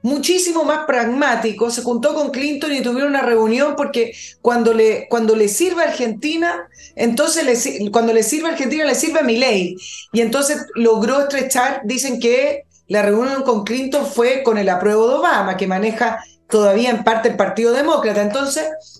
Muchísimo 0.00 0.62
más 0.62 0.86
pragmático, 0.86 1.70
se 1.70 1.82
juntó 1.82 2.14
con 2.14 2.30
Clinton 2.30 2.72
y 2.72 2.82
tuvieron 2.82 3.10
una 3.10 3.20
reunión 3.20 3.74
porque 3.76 4.12
cuando 4.40 4.72
le, 4.72 5.08
cuando 5.08 5.34
le 5.34 5.48
sirve 5.48 5.82
a 5.82 5.88
Argentina, 5.88 6.68
entonces 6.94 7.44
le, 7.44 7.90
cuando 7.90 8.12
le 8.12 8.22
sirve 8.22 8.48
a 8.48 8.52
Argentina 8.52 8.84
le 8.84 8.94
sirve 8.94 9.18
a 9.18 9.24
Milei. 9.24 9.76
Y 10.12 10.20
entonces 10.20 10.66
logró 10.74 11.22
estrechar, 11.22 11.82
dicen 11.84 12.20
que 12.20 12.64
la 12.86 13.02
reunión 13.02 13.42
con 13.42 13.64
Clinton 13.64 14.06
fue 14.06 14.42
con 14.42 14.56
el 14.56 14.68
apruebo 14.68 15.08
de 15.08 15.14
Obama, 15.16 15.56
que 15.56 15.66
maneja 15.66 16.22
todavía 16.48 16.90
en 16.90 17.04
parte 17.04 17.28
el 17.28 17.36
Partido 17.36 17.72
Demócrata. 17.72 18.22
Entonces, 18.22 18.97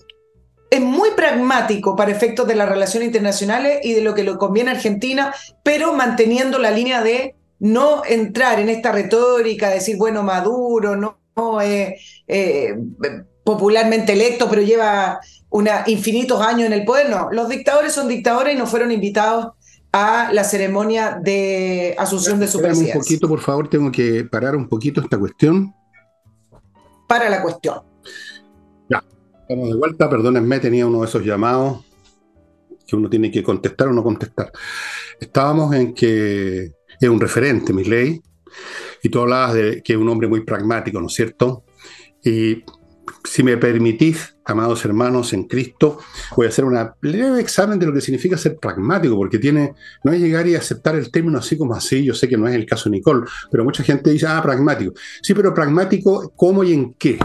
es 0.69 0.81
muy 0.81 1.09
pragmático 1.15 1.95
para 1.95 2.11
efectos 2.11 2.47
de 2.47 2.55
las 2.55 2.69
relaciones 2.69 3.07
internacionales 3.07 3.79
y 3.83 3.93
de 3.93 4.01
lo 4.01 4.13
que 4.13 4.23
le 4.23 4.37
conviene 4.37 4.69
a 4.71 4.73
Argentina, 4.73 5.33
pero 5.63 5.93
manteniendo 5.93 6.59
la 6.59 6.71
línea 6.71 7.01
de 7.01 7.35
no 7.59 8.03
entrar 8.05 8.59
en 8.59 8.69
esta 8.69 8.91
retórica, 8.91 9.69
decir, 9.69 9.97
bueno, 9.97 10.23
Maduro 10.23 10.95
no, 10.95 11.61
es 11.61 12.23
eh, 12.27 12.77
popularmente 13.43 14.13
electo, 14.13 14.47
pero 14.49 14.61
lleva 14.61 15.19
una, 15.49 15.83
infinitos 15.87 16.41
años 16.41 16.67
en 16.67 16.73
el 16.73 16.85
poder. 16.85 17.09
No, 17.09 17.29
los 17.31 17.49
dictadores 17.49 17.93
son 17.93 18.07
dictadores 18.07 18.55
y 18.55 18.57
no 18.57 18.67
fueron 18.67 18.91
invitados 18.91 19.53
a 19.91 20.31
la 20.31 20.43
ceremonia 20.43 21.19
de 21.21 21.95
asunción 21.97 22.39
de 22.39 22.47
su 22.47 22.59
presidencia. 22.59 22.95
un 22.95 23.01
poquito, 23.01 23.27
por 23.27 23.39
favor, 23.39 23.69
tengo 23.69 23.91
que 23.91 24.23
parar 24.23 24.55
un 24.55 24.69
poquito 24.69 25.01
esta 25.01 25.17
cuestión. 25.17 25.73
Para 27.07 27.27
la 27.27 27.41
cuestión. 27.41 27.89
Estamos 29.49 29.69
de 29.69 29.77
vuelta, 29.77 30.07
perdónenme, 30.07 30.59
tenía 30.59 30.85
uno 30.85 30.99
de 30.99 31.07
esos 31.07 31.25
llamados 31.25 31.83
que 32.85 32.95
uno 32.95 33.09
tiene 33.09 33.31
que 33.31 33.41
contestar 33.41 33.87
o 33.87 33.93
no 33.93 34.03
contestar. 34.03 34.51
Estábamos 35.19 35.73
en 35.73 35.95
que 35.95 36.71
es 37.01 37.09
un 37.09 37.19
referente, 37.19 37.73
mi 37.73 37.83
ley, 37.83 38.21
y 39.01 39.09
tú 39.09 39.21
hablabas 39.21 39.55
de 39.55 39.81
que 39.81 39.93
es 39.93 39.99
un 39.99 40.07
hombre 40.07 40.27
muy 40.27 40.41
pragmático, 40.41 41.01
¿no 41.01 41.07
es 41.07 41.15
cierto? 41.15 41.63
Y 42.23 42.63
si 43.23 43.41
me 43.41 43.57
permitís, 43.57 44.37
amados 44.45 44.85
hermanos 44.85 45.33
en 45.33 45.45
Cristo, 45.45 45.97
voy 46.35 46.45
a 46.45 46.49
hacer 46.49 46.63
un 46.63 46.77
leve 47.01 47.41
examen 47.41 47.79
de 47.79 47.87
lo 47.87 47.93
que 47.93 48.01
significa 48.01 48.37
ser 48.37 48.55
pragmático, 48.57 49.15
porque 49.15 49.39
tiene, 49.39 49.73
no 50.03 50.11
es 50.11 50.21
llegar 50.21 50.47
y 50.47 50.53
aceptar 50.53 50.93
el 50.93 51.09
término 51.09 51.39
así 51.39 51.57
como 51.57 51.73
así, 51.73 52.03
yo 52.03 52.13
sé 52.13 52.29
que 52.29 52.37
no 52.37 52.47
es 52.47 52.53
el 52.53 52.67
caso 52.67 52.87
de 52.87 52.97
Nicole, 52.97 53.25
pero 53.49 53.63
mucha 53.63 53.81
gente 53.81 54.11
dice, 54.11 54.27
ah, 54.27 54.43
pragmático. 54.43 54.93
Sí, 55.23 55.33
pero 55.33 55.55
pragmático, 55.55 56.33
¿cómo 56.35 56.63
y 56.63 56.73
en 56.73 56.93
qué? 56.93 57.17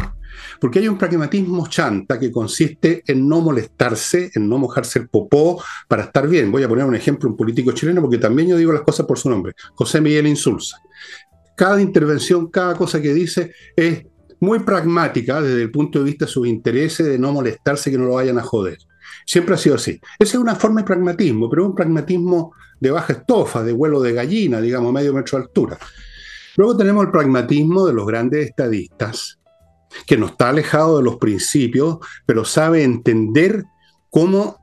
Porque 0.65 0.79
hay 0.79 0.89
un 0.89 0.97
pragmatismo 0.97 1.67
chanta 1.67 2.19
que 2.19 2.33
consiste 2.33 3.03
en 3.07 3.29
no 3.29 3.43
molestarse, 3.43 4.31
en 4.35 4.49
no 4.49 4.57
mojarse 4.57 4.99
el 4.99 5.11
popó 5.11 5.63
para 5.87 6.05
estar 6.05 6.27
bien. 6.27 6.51
Voy 6.51 6.63
a 6.63 6.69
poner 6.71 6.87
un 6.87 6.95
ejemplo, 6.95 7.29
un 7.29 7.37
político 7.37 7.73
chileno, 7.73 8.01
porque 8.01 8.17
también 8.17 8.49
yo 8.49 8.57
digo 8.57 8.73
las 8.73 8.81
cosas 8.81 9.05
por 9.05 9.19
su 9.19 9.29
nombre, 9.29 9.53
José 9.75 10.01
Miguel 10.01 10.27
Insulza. 10.27 10.79
Cada 11.55 11.83
intervención, 11.83 12.47
cada 12.47 12.77
cosa 12.77 13.03
que 13.03 13.13
dice 13.13 13.53
es 13.77 14.07
muy 14.41 14.61
pragmática 14.61 15.43
desde 15.43 15.61
el 15.61 15.71
punto 15.71 15.99
de 15.99 16.07
vista 16.07 16.25
de 16.25 16.31
sus 16.31 16.47
intereses, 16.47 17.05
de 17.05 17.19
no 17.19 17.31
molestarse, 17.31 17.91
que 17.91 17.99
no 17.99 18.07
lo 18.07 18.15
vayan 18.15 18.39
a 18.39 18.43
joder. 18.43 18.79
Siempre 19.27 19.57
ha 19.57 19.59
sido 19.59 19.75
así. 19.75 20.01
Esa 20.19 20.39
es 20.39 20.43
una 20.43 20.55
forma 20.55 20.81
de 20.81 20.87
pragmatismo, 20.87 21.51
pero 21.51 21.67
un 21.67 21.75
pragmatismo 21.75 22.55
de 22.81 22.91
baja 22.91 23.13
estofa, 23.13 23.63
de 23.63 23.73
vuelo 23.73 24.01
de 24.01 24.15
gallina, 24.15 24.63
digamos, 24.63 24.95
medio 24.95 25.13
metro 25.13 25.37
de 25.37 25.45
altura. 25.45 25.79
Luego 26.57 26.75
tenemos 26.75 27.05
el 27.05 27.11
pragmatismo 27.11 27.87
de 27.87 27.93
los 27.93 28.07
grandes 28.07 28.47
estadistas, 28.47 29.39
que 30.07 30.17
no 30.17 30.27
está 30.27 30.51
alejado 30.51 30.99
de 30.99 31.05
los 31.05 31.17
principios, 31.17 31.99
pero 32.27 32.45
sabe 32.45 32.83
entender 32.83 33.65
cómo 34.11 34.59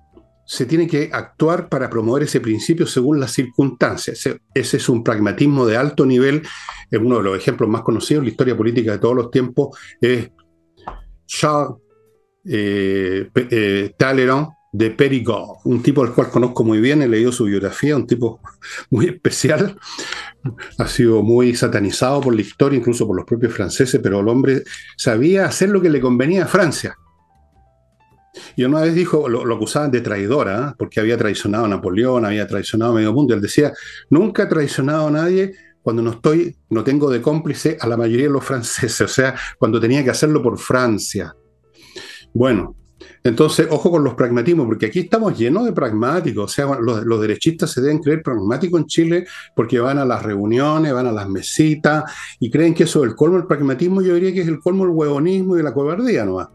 se 0.46 0.66
tiene 0.66 0.86
que 0.86 1.10
actuar 1.14 1.70
para 1.70 1.90
promover 1.90 2.24
ese 2.24 2.42
principio 2.42 2.86
según 2.86 3.20
las 3.20 3.32
circunstancias. 3.32 4.28
Ese, 4.54 4.78
es 4.78 4.90
un 4.90 5.04
pragmatismo 5.04 5.66
de 5.66 5.78
alto 5.78 6.06
nivel. 6.06 6.42
Uno 6.92 7.18
de 7.18 7.24
los 7.24 7.38
ejemplos 7.38 7.70
más 7.70 7.84
conocidos 7.84 8.20
en 8.20 8.26
la 8.26 8.32
historia 8.32 8.58
política 8.58 8.92
de 8.92 8.98
todos 8.98 9.16
los 9.16 9.32
tiempos 9.32 9.78
es 10.02 10.30
Charles 11.26 11.78
eh, 12.44 13.30
eh, 13.34 13.94
Talleyrand, 13.98 14.50
de 14.72 14.90
Perigord, 14.90 15.60
un 15.66 15.84
tipo 15.84 16.02
al 16.02 16.14
cual 16.14 16.30
conozco 16.30 16.64
muy 16.64 16.80
bien, 16.80 17.02
he 17.02 17.08
leído 17.08 17.32
su 17.32 17.46
biografía, 17.46 17.96
un 17.96 18.08
tipo 18.08 18.40
muy 18.90 19.08
especial, 19.08 19.78
ha 20.78 20.88
sido 20.88 21.22
muy 21.24 21.56
satanizado 21.56 22.22
por 22.22 22.34
la 22.34 22.42
historia, 22.42 22.80
incluso 22.80 23.06
por 23.06 23.16
los 23.16 23.26
propios 23.26 23.54
franceses, 23.54 24.00
pero 24.02 24.22
el 24.22 24.28
hombre 24.28 24.64
sabía 24.98 25.46
hacer 25.46 25.70
lo 25.70 25.82
que 25.82 25.90
le 25.90 26.00
convenía 26.00 26.46
a 26.46 26.48
Francia. 26.48 26.96
Y 28.56 28.64
una 28.64 28.82
vez 28.82 28.96
dijo, 28.96 29.28
lo, 29.28 29.54
acusaban 29.54 29.92
de 29.92 30.02
traidora, 30.02 30.70
¿eh? 30.70 30.76
porque 30.78 31.00
había 31.00 31.18
traicionado 31.18 31.66
a 31.66 31.68
Napoleón, 31.68 32.26
había 32.26 32.48
traicionado 32.48 32.94
a 32.94 32.96
medio 32.96 33.14
mundo. 33.14 33.34
Él 33.34 33.42
decía, 33.42 33.74
nunca 34.10 34.44
he 34.44 34.46
traicionado 34.46 35.08
a 35.08 35.12
nadie 35.12 35.54
cuando 35.82 36.02
no 36.02 36.12
estoy, 36.12 36.56
no 36.70 36.84
tengo 36.84 37.10
de 37.10 37.22
cómplice 37.22 37.78
a 37.80 37.88
la 37.88 37.98
mayoría 37.98 38.28
de 38.28 38.34
los 38.34 38.46
franceses, 38.46 39.02
o 39.10 39.14
sea, 39.14 39.36
cuando 39.58 39.80
tenía 39.80 40.04
que 40.04 40.12
hacerlo 40.12 40.42
por 40.42 40.58
Francia. 40.58 41.36
Bueno, 42.34 42.76
entonces, 43.24 43.68
ojo 43.70 43.92
con 43.92 44.04
los 44.04 44.16
pragmatismos, 44.16 44.66
porque 44.66 44.88
aquí 44.88 45.00
estamos 45.02 45.38
llenos 45.38 45.66
de 45.66 45.74
pragmáticos. 45.74 46.46
O 46.46 46.48
sea, 46.48 46.66
los, 46.80 47.22
derechistas 47.22 47.72
se 47.72 47.82
deben 47.82 48.00
creer 48.00 48.24
pragmáticos 48.24 48.82
en 48.82 48.88
Chile 48.88 49.26
porque 49.56 49.80
van 49.80 50.00
a 50.00 50.06
las 50.06 50.24
reuniones, 50.24 50.92
van 50.92 51.08
a 51.08 51.12
las 51.12 51.30
mesitas 51.30 52.04
y 52.40 52.50
creen 52.50 52.74
que 52.74 52.84
eso 52.84 53.04
es 53.04 53.12
el 53.12 53.16
colmo 53.16 53.38
del 53.38 53.46
pragmatismo. 53.46 54.02
Yo 54.02 54.16
diría 54.16 54.34
que 54.34 54.42
es 54.42 54.48
el 54.48 54.60
colmo 54.60 54.86
del 54.86 54.96
huevonismo 54.96 55.56
y 55.56 55.58
de 55.58 55.64
la 55.64 55.74
cobardía 55.74 56.26
nomás. 56.26 56.48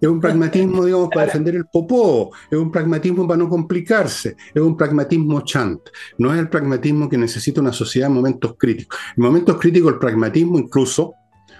Es 0.00 0.08
un 0.08 0.20
pragmatismo, 0.20 0.84
digamos, 0.86 1.08
para 1.12 1.26
defender 1.26 1.56
el 1.56 1.66
popó, 1.66 2.30
es 2.50 2.58
un 2.58 2.70
pragmatismo 2.70 3.26
para 3.26 3.38
no 3.38 3.48
complicarse, 3.48 4.36
es 4.54 4.62
un 4.62 4.76
pragmatismo 4.76 5.40
chant. 5.40 5.80
No 6.18 6.32
es 6.32 6.38
el 6.38 6.48
pragmatismo 6.48 7.08
que 7.08 7.18
necesita 7.18 7.60
una 7.60 7.72
sociedad 7.72 8.08
en 8.08 8.14
momentos 8.14 8.54
críticos. 8.56 8.96
En 9.16 9.24
momentos 9.24 9.58
críticos 9.58 9.94
el 9.94 9.98
pragmatismo 9.98 10.58
incluso 10.58 11.14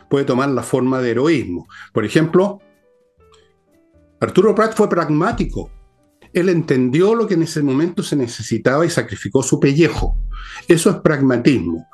puede 0.09 0.25
tomar 0.25 0.49
la 0.51 0.63
forma 0.63 1.01
de 1.01 1.11
heroísmo. 1.11 1.67
Por 1.93 2.05
ejemplo, 2.05 2.61
Arturo 4.21 4.55
Prat 4.55 4.75
fue 4.75 4.89
pragmático. 4.89 5.71
Él 6.33 6.49
entendió 6.49 7.15
lo 7.15 7.27
que 7.27 7.35
en 7.35 7.43
ese 7.43 7.63
momento 7.63 8.03
se 8.03 8.17
necesitaba 8.17 8.85
y 8.85 8.91
sacrificó 8.91 9.43
su 9.43 9.59
pellejo. 9.59 10.17
Eso 10.69 10.91
es 10.91 10.97
pragmatismo. 10.97 11.87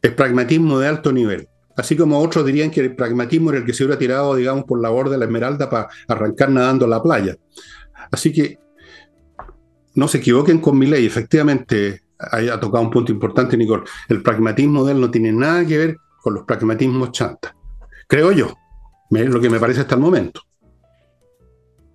Es 0.00 0.12
pragmatismo 0.12 0.78
de 0.78 0.88
alto 0.88 1.12
nivel. 1.12 1.48
Así 1.76 1.96
como 1.96 2.20
otros 2.20 2.46
dirían 2.46 2.70
que 2.70 2.80
el 2.80 2.94
pragmatismo 2.94 3.50
era 3.50 3.58
el 3.58 3.66
que 3.66 3.72
se 3.72 3.84
hubiera 3.84 3.98
tirado, 3.98 4.36
digamos, 4.36 4.64
por 4.64 4.80
la 4.80 4.90
borda 4.90 5.12
de 5.12 5.18
la 5.18 5.24
esmeralda 5.24 5.68
para 5.68 5.88
arrancar 6.06 6.50
nadando 6.50 6.84
a 6.84 6.88
la 6.88 7.02
playa. 7.02 7.36
Así 8.10 8.32
que 8.32 8.58
no 9.94 10.06
se 10.06 10.18
equivoquen 10.18 10.60
con 10.60 10.78
mi 10.78 10.86
ley. 10.86 11.04
Efectivamente, 11.06 12.02
ha 12.18 12.60
tocado 12.60 12.84
un 12.84 12.90
punto 12.90 13.10
importante, 13.10 13.56
Nicole. 13.56 13.84
El 14.08 14.22
pragmatismo 14.22 14.84
de 14.84 14.92
él 14.92 15.00
no 15.00 15.10
tiene 15.10 15.32
nada 15.32 15.64
que 15.66 15.78
ver 15.78 15.96
con 16.20 16.34
los 16.34 16.44
pragmatismos 16.44 17.10
chantas. 17.10 17.54
Creo 18.06 18.30
yo. 18.30 18.54
Lo 19.10 19.40
que 19.40 19.50
me 19.50 19.60
parece 19.60 19.80
hasta 19.80 19.94
el 19.96 20.00
momento. 20.00 20.42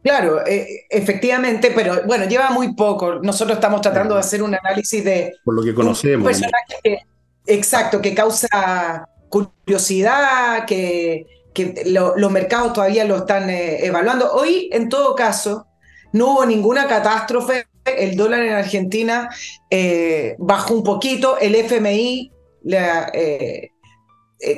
Claro, 0.04 0.46
eh, 0.48 0.86
efectivamente, 0.90 1.72
pero 1.76 2.04
bueno, 2.06 2.26
lleva 2.26 2.52
muy 2.52 2.74
poco. 2.74 3.16
Nosotros 3.16 3.58
estamos 3.58 3.82
tratando 3.82 4.16
de 4.16 4.22
hacer 4.22 4.42
un 4.42 4.56
análisis 4.56 5.04
de... 5.04 5.34
Por 5.44 5.56
lo 5.56 5.64
que 5.64 5.74
conocemos. 5.74 6.26
Un 6.26 6.32
personaje 6.32 7.06
exacto, 7.46 8.02
que 8.02 8.14
causa 8.14 9.08
curiosidad, 9.30 10.66
que, 10.66 11.26
que 11.54 11.84
los 11.86 12.32
mercados 12.32 12.74
todavía 12.74 13.06
lo 13.06 13.18
están 13.18 13.50
eh, 13.50 13.86
evaluando. 13.86 14.32
Hoy, 14.32 14.70
en 14.72 14.90
todo 14.90 15.16
caso, 15.16 15.68
no 16.14 16.34
hubo 16.34 16.46
ninguna 16.46 16.88
catástrofe 16.88 17.66
el 17.86 18.16
dólar 18.16 18.44
en 18.44 18.54
Argentina 18.54 19.30
eh, 19.72 20.36
bajó 20.38 20.76
un 20.76 20.84
poquito, 20.84 21.40
el 21.40 21.56
FMI, 21.56 22.32
eh, 22.72 23.70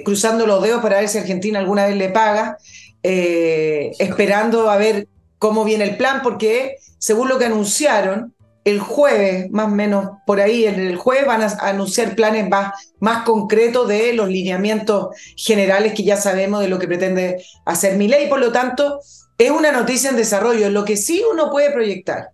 cruzando 0.04 0.46
los 0.46 0.62
dedos 0.62 0.82
para 0.82 1.00
ver 1.00 1.08
si 1.08 1.18
Argentina 1.18 1.60
alguna 1.60 1.86
vez 1.86 1.96
le 1.96 2.10
paga, 2.10 2.58
esperando 3.02 4.70
a 4.70 4.76
ver 4.76 5.08
cómo 5.42 5.66
viene 5.66 5.86
el 5.86 5.98
plan, 5.98 6.22
porque 6.22 6.76
según 7.00 7.28
lo 7.28 7.40
que 7.40 7.46
anunciaron, 7.46 8.36
el 8.64 8.80
jueves, 8.80 9.50
más 9.50 9.66
o 9.66 9.76
menos 9.76 10.10
por 10.28 10.40
ahí, 10.40 10.66
el, 10.66 10.96
jueves 10.98 11.26
van 11.26 11.42
a 11.42 11.48
anunciar 11.68 12.16
planes 12.16 12.48
más, 12.48 12.94
más 13.00 13.24
concretos 13.24 13.88
de 13.88 14.14
los 14.14 14.30
lineamientos 14.30 15.08
generales 15.36 15.96
que 15.96 16.04
ya 16.04 16.16
sabemos 16.16 16.62
de 16.62 16.68
lo 16.68 16.78
que 16.78 16.88
pretende 16.88 17.44
hacer 17.66 17.98
mi 17.98 18.08
ley. 18.08 18.30
Por 18.30 18.40
lo 18.40 18.52
tanto, 18.52 19.00
es 19.36 19.50
una 19.50 19.72
noticia 19.72 20.12
en 20.12 20.16
desarrollo. 20.16 20.70
Lo 20.70 20.86
que 20.86 20.96
sí 20.96 21.24
uno 21.32 21.50
puede 21.50 21.72
proyectar, 21.72 22.28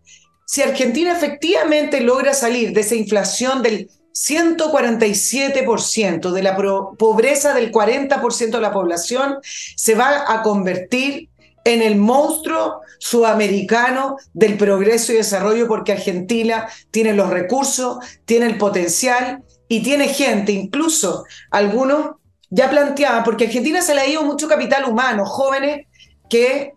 si 0.46 0.62
Argentina 0.62 1.14
efectivamente 1.14 2.02
logra 2.02 2.34
salir 2.34 2.74
de 2.74 2.82
esa 2.82 2.96
inflación 2.96 3.64
del 3.64 3.90
147%, 4.12 6.32
de 6.32 6.44
la 6.44 6.58
pobreza 6.58 7.54
del 7.54 7.72
40% 7.72 8.52
de 8.52 8.62
la 8.62 8.74
población, 8.74 9.38
se 9.44 9.96
va 9.96 10.26
a 10.28 10.42
convertir 10.42 11.27
en 11.68 11.82
el 11.82 11.98
monstruo 11.98 12.80
sudamericano 12.98 14.18
del 14.34 14.58
progreso 14.58 15.12
y 15.12 15.18
desarrollo 15.18 15.68
porque 15.68 15.92
Argentina 15.92 16.68
tiene 16.92 17.14
los 17.14 17.30
recursos, 17.30 17.98
tiene 18.26 18.46
el 18.46 18.58
potencial 18.58 19.44
y 19.68 19.84
tiene 19.84 20.08
gente, 20.08 20.54
incluso 20.54 21.26
algunos 21.52 22.12
ya 22.50 22.70
planteaban, 22.70 23.26
porque 23.26 23.46
Argentina 23.48 23.82
se 23.82 23.94
le 23.94 24.02
ha 24.02 24.08
ido 24.08 24.24
mucho 24.24 24.48
capital 24.48 24.86
humano, 24.86 25.26
jóvenes 25.26 25.88
que 26.30 26.72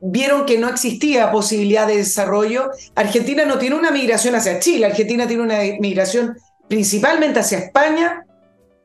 vieron 0.00 0.44
que 0.44 0.58
no 0.58 0.68
existía 0.68 1.30
posibilidad 1.30 1.86
de 1.86 1.98
desarrollo. 1.98 2.70
Argentina 2.96 3.44
no 3.44 3.58
tiene 3.58 3.76
una 3.76 3.92
migración 3.92 4.34
hacia 4.34 4.58
Chile, 4.58 4.86
Argentina 4.86 5.28
tiene 5.28 5.44
una 5.44 5.60
migración 5.78 6.36
principalmente 6.68 7.38
hacia 7.38 7.58
España 7.58 8.23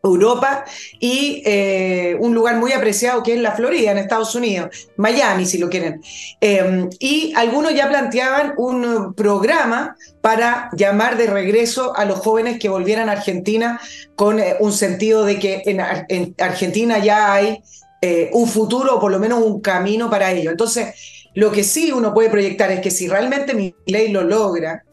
Europa 0.03 0.65
y 0.99 1.43
eh, 1.45 2.15
un 2.19 2.33
lugar 2.33 2.55
muy 2.57 2.71
apreciado 2.71 3.21
que 3.23 3.33
es 3.33 3.39
la 3.39 3.51
Florida, 3.51 3.91
en 3.91 3.97
Estados 3.97 4.33
Unidos, 4.35 4.89
Miami, 4.97 5.45
si 5.45 5.57
lo 5.57 5.69
quieren. 5.69 6.01
Em, 6.39 6.89
y 6.99 7.33
algunos 7.35 7.73
ya 7.73 7.89
planteaban 7.89 8.53
un 8.57 9.13
programa 9.13 9.97
para 10.21 10.69
llamar 10.73 11.17
de 11.17 11.27
regreso 11.27 11.95
a 11.95 12.05
los 12.05 12.19
jóvenes 12.19 12.59
que 12.59 12.69
volvieran 12.69 13.09
a 13.09 13.13
Argentina 13.13 13.79
con 14.15 14.39
eh, 14.39 14.55
un 14.59 14.71
sentido 14.71 15.25
de 15.25 15.39
que 15.39 15.63
en, 15.65 16.35
Argentina 16.39 16.99
ya 16.99 17.33
hay 17.33 17.61
eh, 18.01 18.29
un 18.33 18.47
futuro 18.47 18.95
o 18.95 18.99
por 18.99 19.11
lo 19.11 19.19
menos 19.19 19.43
un 19.43 19.61
camino 19.61 20.09
para 20.09 20.31
ello. 20.31 20.51
Entonces, 20.51 20.95
lo 21.33 21.51
que 21.51 21.63
sí 21.63 21.91
uno 21.91 22.13
puede 22.13 22.29
proyectar 22.29 22.71
es 22.71 22.79
que 22.79 22.91
si 22.91 23.07
realmente 23.07 23.53
mi 23.53 23.75
ley 23.85 24.09
lo 24.09 24.23
logra, 24.23 24.83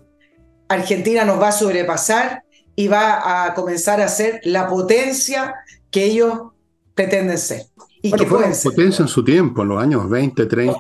Argentina 0.69 1.25
nos 1.25 1.41
va 1.41 1.49
a 1.49 1.53
sobrepasar 1.53 2.43
y 2.77 2.89
va 2.89 3.47
a 3.47 3.55
comenzar 3.55 4.01
a 4.01 4.09
ser 4.09 4.41
la 4.45 4.69
potencia 4.69 5.55
que 5.91 6.05
ellos 6.05 6.39
pretenden 6.95 7.39
ser. 7.39 7.63
Y 8.03 8.13
que 8.13 8.27
fue 8.27 8.45
potencia 8.63 9.03
en 9.03 9.09
su 9.09 9.25
tiempo, 9.25 9.63
en 9.63 9.69
los 9.69 9.83
años 9.83 10.09
20, 10.09 10.47
30, 10.47 10.79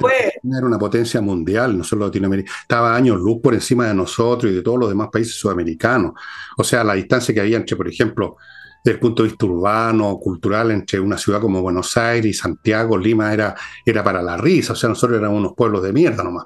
era 0.56 0.66
una 0.66 0.78
potencia 0.78 1.20
mundial, 1.20 1.76
no 1.76 1.82
solo 1.82 2.06
Latinoamérica, 2.06 2.52
estaba 2.61 2.94
años 2.94 3.18
luz 3.18 3.40
por 3.42 3.54
encima 3.54 3.88
de 3.88 3.94
nosotros 3.94 4.52
y 4.52 4.54
de 4.54 4.62
todos 4.62 4.78
los 4.78 4.88
demás 4.88 5.09
países 5.11 5.35
sudamericanos. 5.35 6.12
O 6.56 6.62
sea, 6.62 6.85
la 6.85 6.94
distancia 6.94 7.35
que 7.35 7.40
había 7.40 7.56
entre, 7.56 7.74
por 7.74 7.88
ejemplo, 7.88 8.37
desde 8.85 8.96
el 8.96 9.00
punto 9.00 9.24
de 9.24 9.30
vista 9.30 9.46
urbano, 9.46 10.16
cultural, 10.18 10.70
entre 10.70 11.00
una 11.00 11.18
ciudad 11.18 11.40
como 11.40 11.62
Buenos 11.62 11.96
Aires 11.96 12.30
y 12.30 12.35
Santiago, 12.35 12.96
Lima, 12.96 13.32
era, 13.32 13.56
era 13.85 14.04
para 14.04 14.22
la 14.22 14.37
risa. 14.37 14.74
O 14.74 14.76
sea, 14.76 14.88
nosotros 14.88 15.18
éramos 15.18 15.40
unos 15.40 15.54
pueblos 15.54 15.82
de 15.82 15.92
mierda 15.92 16.22
nomás. 16.22 16.44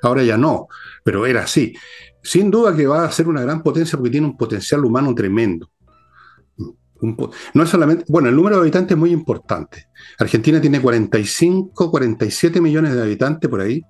Ahora 0.00 0.22
ya 0.22 0.38
no, 0.38 0.68
pero 1.04 1.26
era 1.26 1.42
así 1.42 1.74
sin 2.22 2.50
duda 2.50 2.74
que 2.74 2.86
va 2.86 3.04
a 3.04 3.10
ser 3.10 3.28
una 3.28 3.42
gran 3.42 3.62
potencia 3.62 3.98
porque 3.98 4.12
tiene 4.12 4.26
un 4.26 4.36
potencial 4.36 4.84
humano 4.84 5.14
tremendo. 5.14 5.70
no 7.54 7.62
es 7.62 7.68
solamente, 7.68 8.04
bueno, 8.08 8.28
el 8.28 8.36
número 8.36 8.56
de 8.56 8.62
habitantes 8.62 8.92
es 8.92 8.98
muy 8.98 9.10
importante. 9.10 9.88
Argentina 10.18 10.60
tiene 10.60 10.80
45, 10.80 11.90
47 11.90 12.60
millones 12.60 12.94
de 12.94 13.02
habitantes 13.02 13.50
por 13.50 13.60
ahí. 13.60 13.82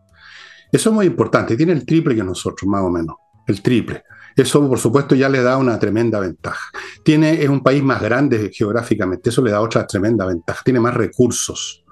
Eso 0.71 0.89
es 0.89 0.95
muy 0.95 1.07
importante, 1.07 1.57
tiene 1.57 1.73
el 1.73 1.85
triple 1.85 2.17
que 2.17 2.25
nosotros, 2.25 2.67
más 2.67 2.83
o 2.83 2.91
menos, 2.91 3.17
el 3.47 3.61
triple. 3.61 4.03
Eso, 4.35 4.67
por 4.67 4.79
supuesto, 4.79 5.15
ya 5.15 5.29
le 5.29 5.43
da 5.43 5.59
una 5.59 5.79
tremenda 5.79 6.19
ventaja. 6.19 6.71
Tiene, 7.05 7.43
es 7.43 7.51
un 7.51 7.63
país 7.63 7.83
más 7.83 8.01
grande 8.01 8.51
geográficamente, 8.51 9.29
eso 9.29 9.43
le 9.43 9.51
da 9.51 9.61
otra 9.61 9.87
tremenda 9.87 10.25
ventaja. 10.25 10.63
Tiene 10.65 10.81
más 10.81 10.95
recursos 10.95 11.83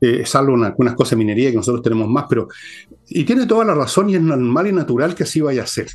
eh, 0.00 0.26
salvo 0.26 0.62
algunas 0.62 0.94
cosas 0.94 1.12
de 1.12 1.16
minería 1.16 1.50
que 1.50 1.56
nosotros 1.56 1.82
tenemos 1.82 2.08
más, 2.08 2.26
pero. 2.28 2.48
Y 3.08 3.24
tiene 3.24 3.46
toda 3.46 3.64
la 3.64 3.74
razón 3.74 4.10
y 4.10 4.16
es 4.16 4.20
normal 4.20 4.66
y 4.66 4.72
natural 4.72 5.14
que 5.14 5.24
así 5.24 5.40
vaya 5.40 5.62
a 5.62 5.66
ser. 5.66 5.88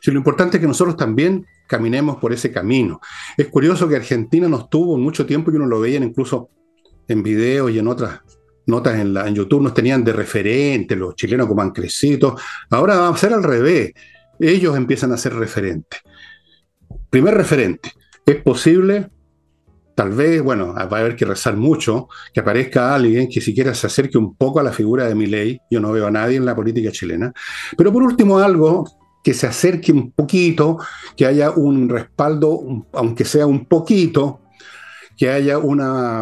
Si 0.00 0.10
lo 0.10 0.18
importante 0.18 0.56
es 0.56 0.60
que 0.60 0.66
nosotros 0.66 0.96
también 0.96 1.46
caminemos 1.66 2.16
por 2.16 2.32
ese 2.32 2.52
camino. 2.52 3.00
Es 3.36 3.48
curioso 3.48 3.88
que 3.88 3.96
Argentina 3.96 4.48
nos 4.48 4.68
tuvo 4.68 4.98
mucho 4.98 5.26
tiempo 5.26 5.50
y 5.50 5.56
uno 5.56 5.66
lo 5.66 5.80
veía 5.80 5.98
incluso 5.98 6.50
en 7.08 7.22
videos 7.22 7.70
y 7.70 7.78
en 7.78 7.88
otras 7.88 8.20
notas 8.66 8.98
en, 8.98 9.14
la, 9.14 9.28
YouTube, 9.28 9.62
nos 9.62 9.74
tenían 9.74 10.04
de 10.04 10.12
referente, 10.12 10.96
los 10.96 11.14
chilenos 11.14 11.46
como 11.46 11.62
han. 11.62 11.72
Ahora 12.70 12.96
va 12.96 13.08
a 13.08 13.16
ser 13.16 13.32
al 13.34 13.42
revés. 13.42 13.92
Ellos 14.38 14.76
empiezan 14.76 15.12
a 15.12 15.16
ser 15.16 15.34
referentes. 15.34 16.00
Primer 17.10 17.34
referente. 17.34 17.92
Es 18.24 18.36
posible 18.36 19.10
tal 19.94 20.10
vez, 20.10 20.42
bueno, 20.42 20.74
va 20.74 20.82
a 20.82 21.00
haber 21.00 21.16
que 21.16 21.24
rezar 21.24 21.56
mucho, 21.56 22.08
que 22.32 22.40
aparezca 22.40 22.94
alguien 22.94 23.28
que 23.28 23.40
siquiera 23.40 23.74
se 23.74 23.86
acerque 23.86 24.18
un 24.18 24.34
poco 24.34 24.60
a 24.60 24.62
la 24.62 24.72
figura 24.72 25.06
de 25.06 25.14
mi 25.14 25.26
ley. 25.26 25.60
Yo 25.70 25.80
no 25.80 25.92
veo 25.92 26.06
a 26.06 26.10
nadie 26.10 26.36
en 26.36 26.44
la 26.44 26.54
política 26.54 26.90
chilena. 26.90 27.32
Pero 27.76 27.92
por 27.92 28.02
último, 28.02 28.38
algo 28.38 28.84
que 29.22 29.34
se 29.34 29.46
acerque 29.46 29.92
un 29.92 30.12
poquito, 30.12 30.78
que 31.16 31.26
haya 31.26 31.50
un 31.50 31.88
respaldo, 31.88 32.60
aunque 32.92 33.24
sea 33.24 33.46
un 33.46 33.66
poquito, 33.66 34.40
que 35.16 35.30
haya 35.30 35.58
un 35.58 35.78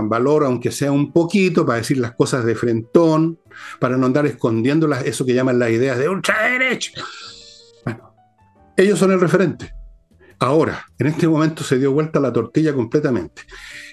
valor, 0.09 0.45
aunque 0.45 0.71
sea 0.71 0.93
un 0.93 1.13
poquito, 1.13 1.65
para 1.65 1.79
decir 1.79 1.99
las 1.99 2.13
cosas 2.13 2.45
de 2.45 2.55
frentón, 2.55 3.41
para 3.81 3.97
no 3.97 4.07
andar 4.07 4.27
escondiendo 4.27 4.93
eso 4.93 5.25
que 5.25 5.35
llaman 5.35 5.59
las 5.59 5.71
ideas 5.71 5.99
de 5.99 6.09
ultraderecha. 6.09 6.93
Bueno, 7.85 8.15
ellos 8.77 8.99
son 8.99 9.13
el 9.13 9.21
referente. 9.21 9.73
Ahora, 10.43 10.85
en 10.99 11.07
este 11.07 11.29
momento 11.29 11.63
se 11.63 11.79
dio 11.79 11.93
vuelta 11.93 12.19
la 12.19 12.33
tortilla 12.33 12.75
completamente. 12.75 13.43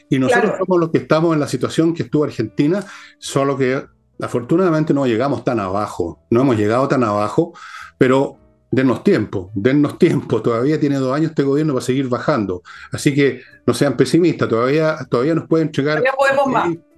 Y 0.10 0.18
nosotros 0.18 0.54
somos 0.58 0.80
los 0.80 0.90
que 0.90 0.98
estamos 0.98 1.36
en 1.36 1.40
la 1.40 1.48
situación 1.48 1.94
que 1.94 2.02
estuvo 2.02 2.24
Argentina, 2.24 2.84
solo 3.20 3.56
que 3.56 3.86
afortunadamente 4.20 4.92
no 4.92 5.06
llegamos 5.06 5.44
tan 5.44 5.60
abajo, 5.60 6.24
no 6.32 6.42
hemos 6.42 6.58
llegado 6.58 6.88
tan 6.88 7.04
abajo, 7.04 7.54
pero 8.00 8.38
dennos 8.72 9.04
tiempo, 9.04 9.52
dennos 9.54 10.00
tiempo, 10.00 10.42
todavía 10.42 10.80
tiene 10.80 10.96
dos 10.96 11.16
años 11.16 11.30
este 11.30 11.44
gobierno 11.44 11.74
para 11.74 11.86
seguir 11.86 12.10
bajando. 12.10 12.64
Así 12.92 13.14
que 13.14 13.44
no 13.68 13.76
sean 13.76 13.96
pesimistas, 13.96 14.50
todavía, 14.50 14.98
todavía 15.08 15.36
nos 15.36 15.48
pueden 15.48 15.68
entregar, 15.68 16.04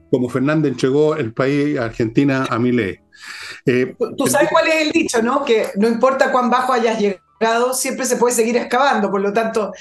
como 0.10 0.30
Fernández 0.30 0.72
entregó 0.72 1.18
el 1.18 1.34
país 1.34 1.78
Argentina 1.78 2.48
a 2.50 2.58
Milei. 2.58 3.02
Eh, 3.66 3.98
Tú 4.18 4.28
sabes 4.28 4.48
cuál 4.50 4.70
es 4.70 4.76
el 4.88 4.92
dicho, 4.92 5.22
¿no? 5.22 5.44
Que 5.44 5.68
no 5.76 5.90
importa 5.90 6.32
cuán 6.32 6.50
bajo 6.50 6.72
hayas 6.72 6.98
llegado 6.98 7.31
siempre 7.74 8.06
se 8.06 8.18
puede 8.18 8.36
seguir 8.36 8.58
excavando. 8.58 9.10
Por 9.10 9.22
lo 9.22 9.34
tanto, 9.34 9.72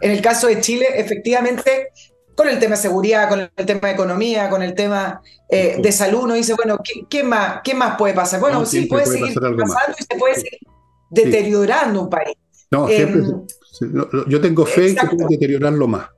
en 0.00 0.10
el 0.10 0.20
caso 0.20 0.46
de 0.46 0.60
Chile, 0.60 0.86
efectivamente, 0.94 1.88
con 2.36 2.48
el 2.48 2.58
tema 2.58 2.76
de 2.76 2.82
seguridad, 2.82 3.28
con 3.28 3.40
el 3.40 3.66
tema 3.66 3.88
de 3.88 3.92
economía, 3.92 4.48
con 4.48 4.62
el 4.62 4.74
tema 4.74 5.20
eh, 5.48 5.76
de 5.80 5.92
salud, 5.92 6.24
uno 6.24 6.34
dice, 6.34 6.54
bueno, 6.54 6.78
¿qué, 7.08 7.22
más, 7.22 7.60
¿qué 7.62 7.74
más 7.74 7.96
puede 7.96 8.14
pasar? 8.14 8.40
Bueno, 8.40 8.64
sí, 8.64 8.86
puede, 8.86 9.06
seguir 9.06 9.34
pasando 9.34 9.96
y 9.98 10.02
se 10.02 10.18
puede 10.18 10.34
seguir 10.36 10.60
deteriorando 11.10 12.02
un 12.02 12.10
país. 12.10 12.36
No, 12.70 12.88
siempre, 12.88 13.20
em, 13.20 14.28
yo 14.28 14.40
tengo 14.40 14.64
fe 14.64 14.94
que 14.94 15.06
puede 15.06 15.26
deteriorarlo 15.30 15.86
más. 15.86 16.08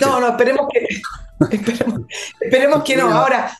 no, 0.00 0.20
no, 0.20 0.28
esperemos 0.28 0.68
que, 0.72 0.86
esperemos, 1.56 2.00
esperemos 2.40 2.82
que 2.82 2.96
no. 2.96 3.10
Ahora, 3.10 3.56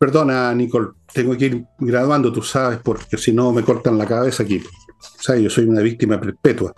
Perdona, 0.00 0.54
Nicole, 0.54 0.92
tengo 1.12 1.36
que 1.36 1.44
ir 1.44 1.66
graduando, 1.78 2.32
tú 2.32 2.40
sabes, 2.40 2.78
porque 2.82 3.18
si 3.18 3.34
no 3.34 3.52
me 3.52 3.62
cortan 3.62 3.98
la 3.98 4.06
cabeza 4.06 4.44
aquí. 4.44 4.62
O 5.00 5.22
sea, 5.22 5.36
yo 5.36 5.50
soy 5.50 5.64
una 5.64 5.82
víctima 5.82 6.20
perpetua. 6.20 6.74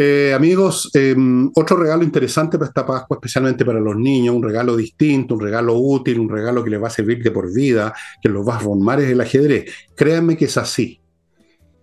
Eh, 0.00 0.32
amigos, 0.32 0.90
em, 0.94 1.50
otro 1.56 1.76
regalo 1.76 2.04
interesante 2.04 2.56
para 2.56 2.68
esta 2.68 2.86
Pascua, 2.86 3.16
especialmente 3.16 3.64
para 3.64 3.80
los 3.80 3.96
niños, 3.96 4.34
un 4.36 4.44
regalo 4.44 4.76
distinto, 4.76 5.34
un 5.34 5.40
regalo 5.40 5.74
útil, 5.74 6.20
un 6.20 6.28
regalo 6.28 6.62
que 6.62 6.70
les 6.70 6.80
va 6.80 6.86
a 6.86 6.90
servir 6.90 7.20
de 7.20 7.32
por 7.32 7.52
vida, 7.52 7.92
que 8.22 8.28
los 8.28 8.46
va 8.46 8.56
a 8.56 8.60
formar 8.60 9.00
es 9.00 9.10
el 9.10 9.20
ajedrez. 9.20 9.72
Créanme 9.96 10.36
que 10.36 10.44
es 10.44 10.56
así. 10.56 11.00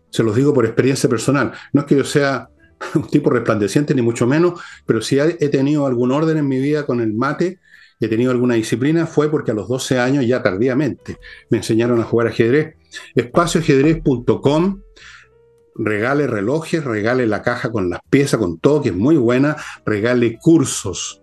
Se 0.10 0.24
los 0.24 0.36
digo 0.36 0.53
por 0.53 0.66
experiencia 0.66 1.10
personal. 1.10 1.51
No 1.74 1.82
es 1.82 1.88
que 1.88 1.97
yo 1.97 2.06
sea 2.06 2.47
un 2.95 3.08
tipo 3.10 3.30
resplandeciente, 3.30 3.93
ni 3.93 4.01
mucho 4.01 4.26
menos, 4.28 4.62
pero 4.86 5.01
si 5.01 5.20
he 5.20 5.49
tenido 5.49 5.86
algún 5.86 6.12
orden 6.12 6.38
en 6.38 6.47
mi 6.47 6.60
vida 6.60 6.86
con 6.86 7.01
el 7.01 7.14
mate, 7.14 7.60
he 7.99 8.08
tenido 8.08 8.32
alguna 8.32 8.56
disciplina, 8.56 9.08
fue 9.08 9.30
porque 9.30 9.51
a 9.51 9.53
los 9.53 9.68
12 9.68 9.99
años, 9.99 10.26
ya 10.26 10.41
tardíamente, 10.41 11.18
me 11.49 11.58
enseñaron 11.58 11.99
a 11.99 12.03
jugar 12.03 12.28
ajedrez. 12.28 12.76
Espacioajedrez.com 13.14 14.85
regale 15.76 16.28
relojes, 16.28 16.84
regale 16.84 17.28
la 17.28 17.42
caja 17.42 17.72
con 17.72 17.90
las 17.90 18.00
piezas, 18.10 18.40
con 18.40 18.60
todo, 18.60 18.82
que 18.82 18.90
es 18.90 18.96
muy 18.96 19.18
buena, 19.18 19.58
regale 19.86 20.38
cursos. 20.42 21.22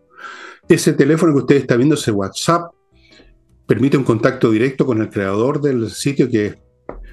Ese 0.69 0.93
teléfono 0.93 1.33
que 1.33 1.39
usted 1.41 1.57
está 1.57 1.77
viendo, 1.77 1.95
ese 1.95 2.13
WhatsApp, 2.13 2.73
permite 3.67 3.97
un 3.97 4.05
contacto 4.05 4.51
directo 4.51 4.85
con 4.85 5.01
el 5.01 5.09
creador 5.09 5.61
del 5.61 5.91
sitio 5.91 6.29
que 6.29 6.61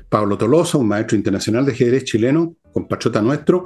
Pablo 0.09 0.37
Tolosa, 0.37 0.77
un 0.77 0.87
maestro 0.87 1.15
internacional 1.15 1.65
de 1.65 1.71
ajedrez 1.71 2.03
chileno, 2.03 2.55
compatriota 2.73 3.21
nuestro, 3.21 3.65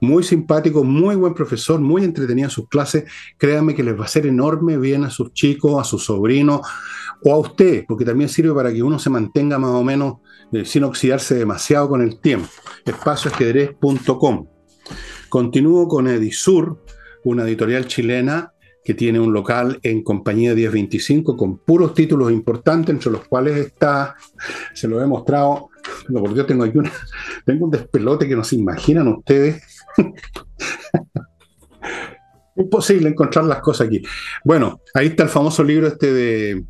muy 0.00 0.22
simpático, 0.22 0.84
muy 0.84 1.16
buen 1.16 1.34
profesor, 1.34 1.80
muy 1.80 2.04
entretenido 2.04 2.46
en 2.46 2.50
sus 2.50 2.68
clases. 2.68 3.04
Créanme 3.36 3.74
que 3.74 3.82
les 3.82 3.96
va 3.96 4.02
a 4.02 4.04
hacer 4.04 4.26
enorme 4.26 4.76
bien 4.76 5.04
a 5.04 5.10
sus 5.10 5.32
chicos, 5.32 5.80
a 5.80 5.84
sus 5.84 6.04
sobrinos 6.04 6.60
o 7.24 7.32
a 7.32 7.38
usted, 7.38 7.84
porque 7.88 8.04
también 8.04 8.28
sirve 8.28 8.54
para 8.54 8.72
que 8.72 8.82
uno 8.82 8.98
se 8.98 9.10
mantenga 9.10 9.58
más 9.58 9.70
o 9.70 9.82
menos 9.82 10.18
eh, 10.52 10.64
sin 10.64 10.84
oxidarse 10.84 11.34
demasiado 11.34 11.88
con 11.88 12.02
el 12.02 12.20
tiempo. 12.20 12.48
Espacioajedrez.com. 12.84 14.46
Continúo 15.28 15.88
con 15.88 16.08
Edisur, 16.08 16.82
una 17.24 17.44
editorial 17.44 17.86
chilena 17.86 18.52
que 18.88 18.94
tiene 18.94 19.20
un 19.20 19.34
local 19.34 19.78
en 19.82 20.02
compañía 20.02 20.54
1025 20.54 21.36
con 21.36 21.58
puros 21.58 21.92
títulos 21.92 22.32
importantes, 22.32 22.94
entre 22.94 23.12
los 23.12 23.28
cuales 23.28 23.58
está, 23.58 24.16
se 24.72 24.88
lo 24.88 25.02
he 25.02 25.06
mostrado, 25.06 25.68
no, 26.08 26.22
por 26.22 26.46
tengo 26.46 26.64
aquí 26.64 26.78
una, 26.78 26.90
tengo 27.44 27.66
un 27.66 27.70
despelote 27.70 28.26
que 28.26 28.34
no 28.34 28.44
se 28.44 28.56
imaginan 28.56 29.08
ustedes. 29.08 29.62
Imposible 32.56 33.10
encontrar 33.10 33.44
las 33.44 33.60
cosas 33.60 33.88
aquí. 33.88 34.02
Bueno, 34.42 34.80
ahí 34.94 35.08
está 35.08 35.24
el 35.24 35.28
famoso 35.28 35.62
libro 35.62 35.86
este 35.86 36.10
de 36.10 36.64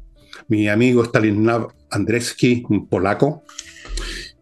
mi 0.48 0.68
amigo 0.68 1.04
Stanislav 1.04 1.68
Andreski, 1.90 2.64
un 2.68 2.88
polaco, 2.88 3.44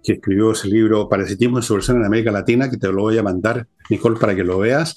que 0.06 0.12
escribió 0.12 0.52
ese 0.52 0.68
libro 0.68 1.08
Parasitismo 1.08 1.58
en 1.58 1.64
su 1.64 1.74
versión 1.74 1.96
en 1.96 2.04
América 2.04 2.30
Latina, 2.30 2.70
que 2.70 2.76
te 2.76 2.86
lo 2.86 3.02
voy 3.02 3.18
a 3.18 3.24
mandar, 3.24 3.66
Nicole, 3.90 4.20
para 4.20 4.36
que 4.36 4.44
lo 4.44 4.58
veas. 4.58 4.96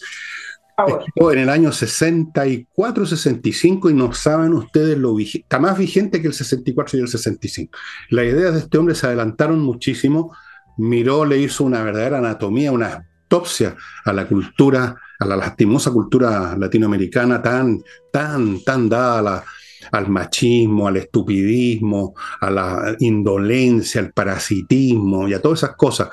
En 1.16 1.40
el 1.40 1.50
año 1.50 1.72
64, 1.72 3.06
65 3.08 3.90
y 3.90 3.94
no 3.96 4.14
saben 4.14 4.54
ustedes 4.54 4.98
lo 4.98 5.16
vigente, 5.16 5.44
está 5.44 5.60
más 5.60 5.78
vigente 5.78 6.22
que 6.22 6.28
el 6.28 6.34
64 6.34 7.00
y 7.00 7.02
el 7.02 7.08
65. 7.08 7.78
Las 8.12 8.26
ideas 8.26 8.54
de 8.54 8.60
este 8.60 8.78
hombre 8.78 8.94
se 8.94 9.08
adelantaron 9.08 9.60
muchísimo, 9.60 10.34
miró, 10.78 11.26
le 11.26 11.40
hizo 11.40 11.64
una 11.64 11.84
verdadera 11.84 12.20
anatomía, 12.20 12.72
una 12.72 13.08
autopsia 13.24 13.76
a 14.06 14.14
la 14.14 14.28
cultura, 14.28 14.96
a 15.20 15.26
la 15.26 15.36
lastimosa 15.36 15.92
cultura 15.92 16.56
latinoamericana 16.56 17.42
tan, 17.42 17.82
tan, 18.14 18.64
tan 18.64 18.88
dada 18.88 19.44
al 19.92 20.10
machismo, 20.10 20.88
al 20.88 20.98
estupidismo, 20.98 22.14
a 22.42 22.50
la 22.50 22.96
indolencia, 23.00 24.02
al 24.02 24.12
parasitismo 24.12 25.28
y 25.28 25.34
a 25.34 25.42
todas 25.42 25.64
esas 25.64 25.76
cosas. 25.76 26.10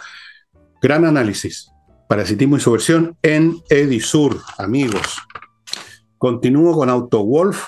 Gran 0.81 1.05
análisis. 1.05 1.71
Parasitismo 2.09 2.57
y 2.57 2.61
subversión 2.61 3.17
en 3.23 3.57
Edisur, 3.69 4.41
amigos. 4.59 5.19
Continúo 6.19 6.75
con 6.75 6.89
AutoWolf, 6.89 7.65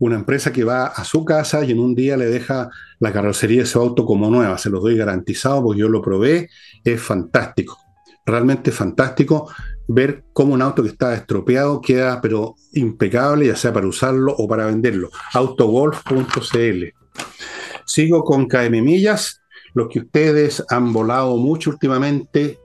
una 0.00 0.16
empresa 0.16 0.52
que 0.52 0.64
va 0.64 0.86
a 0.86 1.04
su 1.04 1.24
casa 1.24 1.64
y 1.64 1.72
en 1.72 1.80
un 1.80 1.94
día 1.94 2.16
le 2.16 2.26
deja 2.26 2.68
la 3.00 3.12
carrocería 3.12 3.60
de 3.60 3.66
su 3.66 3.78
auto 3.78 4.04
como 4.04 4.30
nueva. 4.30 4.58
Se 4.58 4.70
los 4.70 4.82
doy 4.82 4.96
garantizado 4.96 5.62
porque 5.62 5.80
yo 5.80 5.88
lo 5.88 6.02
probé. 6.02 6.48
Es 6.84 7.00
fantástico. 7.00 7.78
Realmente 8.26 8.72
fantástico 8.72 9.50
ver 9.88 10.24
cómo 10.32 10.54
un 10.54 10.62
auto 10.62 10.82
que 10.82 10.90
está 10.90 11.14
estropeado 11.14 11.80
queda 11.80 12.20
pero 12.20 12.54
impecable, 12.74 13.46
ya 13.46 13.56
sea 13.56 13.72
para 13.72 13.86
usarlo 13.86 14.34
o 14.36 14.46
para 14.46 14.66
venderlo. 14.66 15.10
Autowolf.cl. 15.32 16.84
Sigo 17.86 18.22
con 18.22 18.46
KM 18.46 18.82
Millas, 18.82 19.40
los 19.74 19.88
que 19.88 20.00
ustedes 20.00 20.62
han 20.68 20.92
volado 20.92 21.36
mucho 21.36 21.70
últimamente 21.70 22.58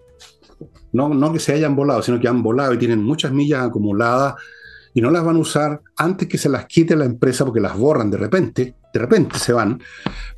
no, 0.94 1.34
que 1.34 1.40
se 1.40 1.54
hayan 1.54 1.76
volado, 1.76 2.04
sino 2.04 2.20
que 2.20 2.28
han 2.28 2.44
volado 2.44 2.74
y 2.74 2.78
tienen 2.78 3.04
muchas 3.04 3.32
millas 3.32 3.66
acumuladas 3.66 4.36
y 4.94 5.02
no 5.02 5.10
las 5.10 5.26
van 5.26 5.38
a 5.38 5.40
usar 5.40 5.82
antes 5.98 6.28
que 6.28 6.38
se 6.38 6.50
las 6.50 6.68
quite 6.68 6.96
la 6.96 7.06
empresa 7.06 7.44
porque 7.44 7.60
las 7.60 7.76
borran 7.76 8.12
de 8.12 8.18
repente, 8.18 8.76
de 8.94 9.00
repente 9.00 9.40
se 9.40 9.54
van, 9.54 9.82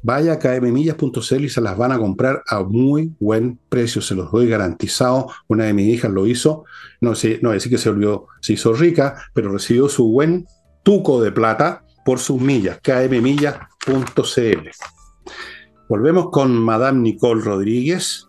vaya 0.01 0.33
a 0.33 0.39
kmmillas.cl 0.39 1.43
y 1.43 1.49
se 1.49 1.61
las 1.61 1.77
van 1.77 1.91
a 1.91 1.99
comprar 1.99 2.41
a 2.47 2.63
muy 2.63 3.13
buen 3.19 3.59
precio, 3.69 4.01
se 4.01 4.15
los 4.15 4.31
doy 4.31 4.47
garantizado. 4.47 5.27
Una 5.47 5.65
de 5.65 5.73
mis 5.73 5.93
hijas 5.93 6.11
lo 6.11 6.25
hizo, 6.25 6.63
no 7.01 7.15
sé, 7.15 7.39
no 7.41 7.51
decir 7.51 7.69
que 7.71 7.77
se 7.77 7.89
volvió, 7.89 8.27
se 8.41 8.53
hizo 8.53 8.73
rica, 8.73 9.29
pero 9.33 9.51
recibió 9.51 9.89
su 9.89 10.09
buen 10.09 10.45
tuco 10.83 11.21
de 11.21 11.33
plata 11.33 11.83
por 12.05 12.19
sus 12.19 12.39
millas, 12.39 12.79
kmmillas.cl. 12.81 14.69
Volvemos 15.89 16.29
con 16.31 16.57
Madame 16.57 16.99
Nicole 17.01 17.43
Rodríguez, 17.43 18.27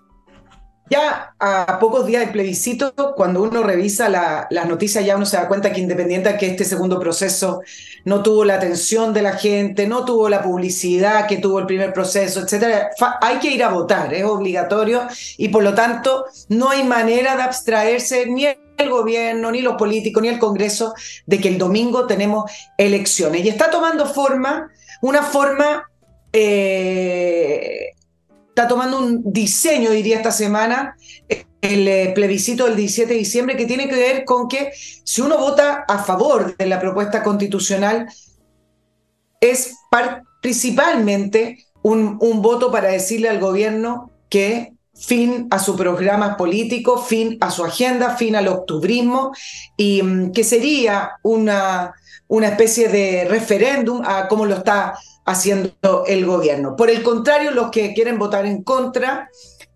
ya 0.88 1.34
a 1.38 1.78
pocos 1.80 2.06
días 2.06 2.22
del 2.22 2.30
plebiscito, 2.30 2.94
cuando 3.16 3.42
uno 3.42 3.62
revisa 3.62 4.08
las 4.08 4.66
noticias, 4.66 5.04
ya 5.04 5.16
uno 5.16 5.26
se 5.26 5.36
da 5.36 5.48
cuenta 5.48 5.72
que 5.72 5.80
independiente 5.80 6.36
que 6.36 6.46
este 6.46 6.64
segundo 6.64 7.00
proceso 7.00 7.62
no 8.04 8.22
tuvo 8.22 8.44
la 8.44 8.54
atención 8.54 9.12
de 9.12 9.22
la 9.22 9.32
gente, 9.32 9.86
no 9.86 10.04
tuvo 10.04 10.28
la 10.28 10.42
publicidad 10.42 11.26
que 11.26 11.38
tuvo 11.38 11.58
el 11.58 11.66
primer 11.66 11.92
proceso, 11.92 12.40
etcétera, 12.40 12.90
hay 13.20 13.38
que 13.38 13.50
ir 13.50 13.64
a 13.64 13.68
votar, 13.68 14.14
es 14.14 14.24
obligatorio 14.24 15.08
y 15.36 15.48
por 15.48 15.64
lo 15.64 15.74
tanto 15.74 16.26
no 16.48 16.70
hay 16.70 16.84
manera 16.84 17.36
de 17.36 17.42
abstraerse 17.42 18.26
ni 18.26 18.46
el 18.46 18.90
gobierno, 18.90 19.50
ni 19.50 19.62
los 19.62 19.74
políticos, 19.74 20.22
ni 20.22 20.28
el 20.28 20.38
Congreso 20.38 20.94
de 21.26 21.40
que 21.40 21.48
el 21.48 21.58
domingo 21.58 22.06
tenemos 22.06 22.50
elecciones. 22.76 23.44
Y 23.44 23.48
está 23.48 23.70
tomando 23.70 24.06
forma, 24.06 24.70
una 25.00 25.22
forma 25.22 25.90
eh, 26.32 27.92
está 28.56 28.68
tomando 28.68 28.98
un 28.98 29.22
diseño, 29.34 29.90
diría 29.90 30.16
esta 30.16 30.32
semana, 30.32 30.96
el 31.60 31.88
eh, 31.88 32.12
plebiscito 32.14 32.64
del 32.64 32.74
17 32.74 33.12
de 33.12 33.18
diciembre, 33.18 33.54
que 33.54 33.66
tiene 33.66 33.86
que 33.86 33.96
ver 33.96 34.24
con 34.24 34.48
que 34.48 34.70
si 34.72 35.20
uno 35.20 35.36
vota 35.36 35.84
a 35.86 36.02
favor 36.02 36.56
de 36.56 36.64
la 36.64 36.80
propuesta 36.80 37.22
constitucional, 37.22 38.08
es 39.42 39.74
principalmente 40.40 41.66
un, 41.82 42.18
voto 42.18 42.72
para 42.72 42.88
decirle 42.88 43.28
al 43.28 43.40
gobierno 43.40 44.10
que 44.30 44.72
fin 44.94 45.48
a 45.50 45.58
su 45.58 45.76
programa 45.76 46.38
político, 46.38 46.96
fin 46.96 47.36
a 47.42 47.50
su 47.50 47.62
agenda, 47.62 48.16
fin 48.16 48.36
al 48.36 48.48
octubrismo, 48.48 49.32
y 49.76 50.02
mm, 50.02 50.32
que 50.32 50.44
sería 50.44 51.10
una, 51.22 51.92
una 52.26 52.48
especie 52.48 52.88
de 52.88 53.26
referéndum 53.28 54.00
a 54.02 54.28
cómo 54.28 54.46
lo 54.46 54.54
está 54.54 54.94
haciendo 55.26 56.04
el 56.06 56.24
gobierno. 56.24 56.76
Por 56.76 56.88
el 56.88 57.02
contrario, 57.02 57.50
los 57.50 57.70
que 57.70 57.92
quieren 57.92 58.18
votar 58.18 58.46
en 58.46 58.62
contra 58.62 59.28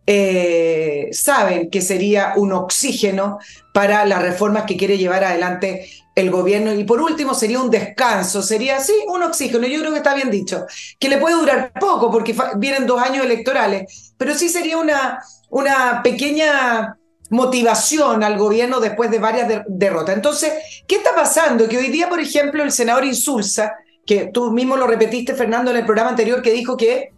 eh, 0.06 1.08
saben 1.12 1.70
que 1.70 1.80
sería 1.80 2.32
un 2.36 2.52
oxígeno 2.52 3.38
para 3.74 4.04
las 4.06 4.22
reformas 4.22 4.64
que 4.64 4.76
quiere 4.76 4.96
llevar 4.96 5.24
adelante 5.24 5.88
el 6.14 6.30
gobierno. 6.30 6.72
Y 6.72 6.84
por 6.84 7.00
último, 7.00 7.34
sería 7.34 7.60
un 7.60 7.70
descanso, 7.70 8.42
sería 8.42 8.78
así, 8.78 8.92
un 9.08 9.22
oxígeno. 9.22 9.66
Yo 9.66 9.80
creo 9.80 9.92
que 9.92 9.98
está 9.98 10.14
bien 10.14 10.30
dicho, 10.30 10.66
que 10.98 11.08
le 11.08 11.18
puede 11.18 11.36
durar 11.36 11.72
poco 11.78 12.10
porque 12.10 12.34
vienen 12.56 12.86
dos 12.86 13.02
años 13.02 13.24
electorales, 13.24 14.12
pero 14.16 14.34
sí 14.34 14.48
sería 14.48 14.78
una, 14.78 15.20
una 15.50 16.00
pequeña 16.02 16.96
motivación 17.30 18.24
al 18.24 18.38
gobierno 18.38 18.80
después 18.80 19.10
de 19.10 19.18
varias 19.18 19.64
derrotas. 19.68 20.14
Entonces, 20.14 20.52
¿qué 20.86 20.96
está 20.96 21.14
pasando? 21.14 21.68
Que 21.68 21.78
hoy 21.78 21.88
día, 21.88 22.08
por 22.08 22.20
ejemplo, 22.20 22.62
el 22.62 22.72
senador 22.72 23.04
Insulza 23.04 23.72
que 24.06 24.30
tú 24.32 24.50
mismo 24.50 24.76
lo 24.76 24.86
repetiste, 24.86 25.34
Fernando, 25.34 25.70
en 25.70 25.78
el 25.78 25.84
programa 25.84 26.10
anterior, 26.10 26.42
que 26.42 26.52
dijo 26.52 26.76
que 26.76 27.12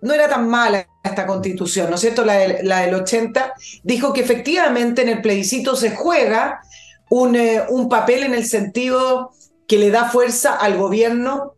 no 0.00 0.14
era 0.14 0.28
tan 0.28 0.48
mala 0.48 0.86
esta 1.02 1.26
constitución, 1.26 1.88
¿no 1.88 1.96
es 1.96 2.00
cierto? 2.00 2.24
La, 2.24 2.36
del 2.80 2.94
80, 2.94 3.54
dijo 3.82 4.12
que 4.12 4.20
efectivamente 4.20 5.02
en 5.02 5.08
el 5.08 5.22
plebiscito 5.22 5.76
se 5.76 5.90
juega 5.90 6.60
un, 7.10 7.36
eh, 7.36 7.62
un 7.68 7.88
papel 7.88 8.24
en 8.24 8.34
el 8.34 8.44
sentido 8.44 9.32
que 9.66 9.78
le 9.78 9.90
da 9.90 10.08
fuerza 10.10 10.54
al 10.54 10.76
gobierno 10.76 11.54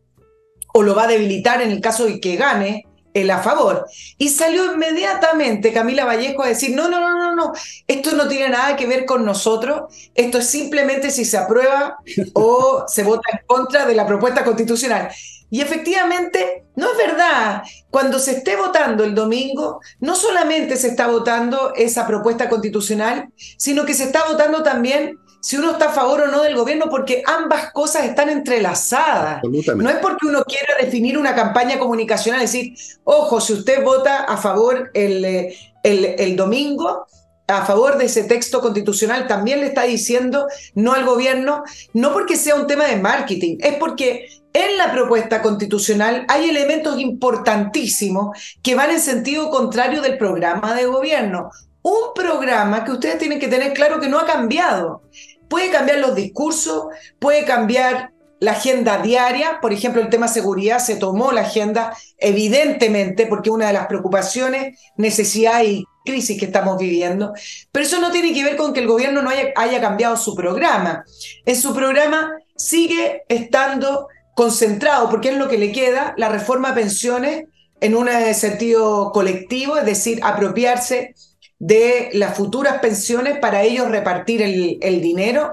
o 0.72 0.82
lo 0.82 0.94
va 0.94 1.04
a 1.04 1.08
debilitar 1.08 1.62
en 1.62 1.70
el 1.70 1.80
caso 1.80 2.06
de 2.06 2.20
que 2.20 2.36
gane 2.36 2.86
el 3.14 3.30
a 3.30 3.38
favor. 3.38 3.86
Y 4.18 4.28
salió 4.28 4.72
inmediatamente 4.72 5.72
Camila 5.72 6.04
Vallejo 6.04 6.42
a 6.42 6.48
decir, 6.48 6.74
no, 6.74 6.88
no, 6.88 7.00
no, 7.00 7.18
no, 7.18 7.34
no, 7.34 7.52
esto 7.86 8.12
no 8.12 8.28
tiene 8.28 8.50
nada 8.50 8.76
que 8.76 8.86
ver 8.86 9.04
con 9.04 9.24
nosotros, 9.24 9.92
esto 10.14 10.38
es 10.38 10.46
simplemente 10.46 11.10
si 11.10 11.24
se 11.24 11.38
aprueba 11.38 11.98
o 12.34 12.84
se 12.88 13.02
vota 13.02 13.30
en 13.32 13.46
contra 13.46 13.86
de 13.86 13.94
la 13.94 14.06
propuesta 14.06 14.44
constitucional. 14.44 15.10
Y 15.52 15.60
efectivamente, 15.62 16.64
no 16.76 16.92
es 16.92 16.96
verdad. 16.96 17.62
Cuando 17.90 18.20
se 18.20 18.36
esté 18.36 18.54
votando 18.54 19.02
el 19.02 19.16
domingo, 19.16 19.80
no 19.98 20.14
solamente 20.14 20.76
se 20.76 20.86
está 20.86 21.08
votando 21.08 21.72
esa 21.74 22.06
propuesta 22.06 22.48
constitucional, 22.48 23.30
sino 23.58 23.84
que 23.84 23.94
se 23.94 24.04
está 24.04 24.24
votando 24.28 24.62
también 24.62 25.18
si 25.40 25.56
uno 25.56 25.72
está 25.72 25.86
a 25.86 25.92
favor 25.92 26.22
o 26.22 26.26
no 26.28 26.42
del 26.42 26.54
gobierno, 26.54 26.86
porque 26.90 27.22
ambas 27.26 27.72
cosas 27.72 28.04
están 28.04 28.28
entrelazadas. 28.28 29.42
No 29.42 29.90
es 29.90 29.96
porque 29.96 30.26
uno 30.26 30.44
quiera 30.44 30.74
definir 30.80 31.16
una 31.16 31.34
campaña 31.34 31.78
comunicacional, 31.78 32.40
decir, 32.40 32.74
ojo, 33.04 33.40
si 33.40 33.54
usted 33.54 33.82
vota 33.82 34.24
a 34.24 34.36
favor 34.36 34.90
el, 34.94 35.24
eh, 35.24 35.56
el, 35.82 36.04
el 36.04 36.36
domingo, 36.36 37.06
a 37.46 37.64
favor 37.64 37.98
de 37.98 38.04
ese 38.04 38.24
texto 38.24 38.60
constitucional, 38.60 39.26
también 39.26 39.60
le 39.60 39.66
está 39.66 39.82
diciendo 39.82 40.46
no 40.74 40.92
al 40.92 41.04
gobierno, 41.04 41.64
no 41.94 42.12
porque 42.12 42.36
sea 42.36 42.54
un 42.54 42.66
tema 42.66 42.84
de 42.84 42.96
marketing, 42.96 43.58
es 43.60 43.74
porque 43.74 44.28
en 44.52 44.78
la 44.78 44.92
propuesta 44.92 45.42
constitucional 45.42 46.24
hay 46.28 46.50
elementos 46.50 46.98
importantísimos 46.98 48.36
que 48.62 48.74
van 48.74 48.90
en 48.90 49.00
sentido 49.00 49.50
contrario 49.50 50.02
del 50.02 50.18
programa 50.18 50.74
de 50.74 50.86
gobierno. 50.86 51.50
Un 51.82 52.12
programa 52.14 52.84
que 52.84 52.92
ustedes 52.92 53.18
tienen 53.18 53.38
que 53.38 53.48
tener 53.48 53.72
claro 53.72 54.00
que 54.00 54.08
no 54.08 54.18
ha 54.18 54.26
cambiado 54.26 55.02
puede 55.50 55.70
cambiar 55.70 55.98
los 55.98 56.14
discursos, 56.14 56.84
puede 57.18 57.44
cambiar 57.44 58.12
la 58.38 58.52
agenda 58.52 59.02
diaria, 59.02 59.58
por 59.60 59.72
ejemplo, 59.72 60.00
el 60.00 60.08
tema 60.08 60.26
seguridad 60.26 60.78
se 60.78 60.96
tomó 60.96 61.32
la 61.32 61.42
agenda, 61.42 61.94
evidentemente, 62.16 63.26
porque 63.26 63.50
una 63.50 63.66
de 63.66 63.74
las 63.74 63.86
preocupaciones, 63.86 64.80
necesidad 64.96 65.62
y 65.62 65.84
crisis 66.06 66.38
que 66.38 66.46
estamos 66.46 66.78
viviendo, 66.78 67.34
pero 67.70 67.84
eso 67.84 68.00
no 68.00 68.10
tiene 68.10 68.32
que 68.32 68.42
ver 68.42 68.56
con 68.56 68.72
que 68.72 68.80
el 68.80 68.86
gobierno 68.86 69.20
no 69.20 69.28
haya, 69.28 69.80
cambiado 69.82 70.16
su 70.16 70.34
programa. 70.34 71.04
En 71.44 71.56
su 71.56 71.74
programa 71.74 72.32
sigue 72.56 73.24
estando 73.28 74.08
concentrado, 74.34 75.10
porque 75.10 75.30
es 75.30 75.36
lo 75.36 75.48
que 75.48 75.58
le 75.58 75.72
queda, 75.72 76.14
la 76.16 76.30
reforma 76.30 76.70
a 76.70 76.74
pensiones 76.74 77.44
en 77.82 77.94
un 77.94 78.08
sentido 78.34 79.10
colectivo, 79.12 79.76
es 79.76 79.84
decir, 79.84 80.20
apropiarse 80.22 81.14
de 81.60 82.08
las 82.14 82.36
futuras 82.36 82.78
pensiones 82.80 83.38
para 83.38 83.62
ellos 83.62 83.88
repartir 83.88 84.42
el, 84.42 85.00
dinero. 85.00 85.52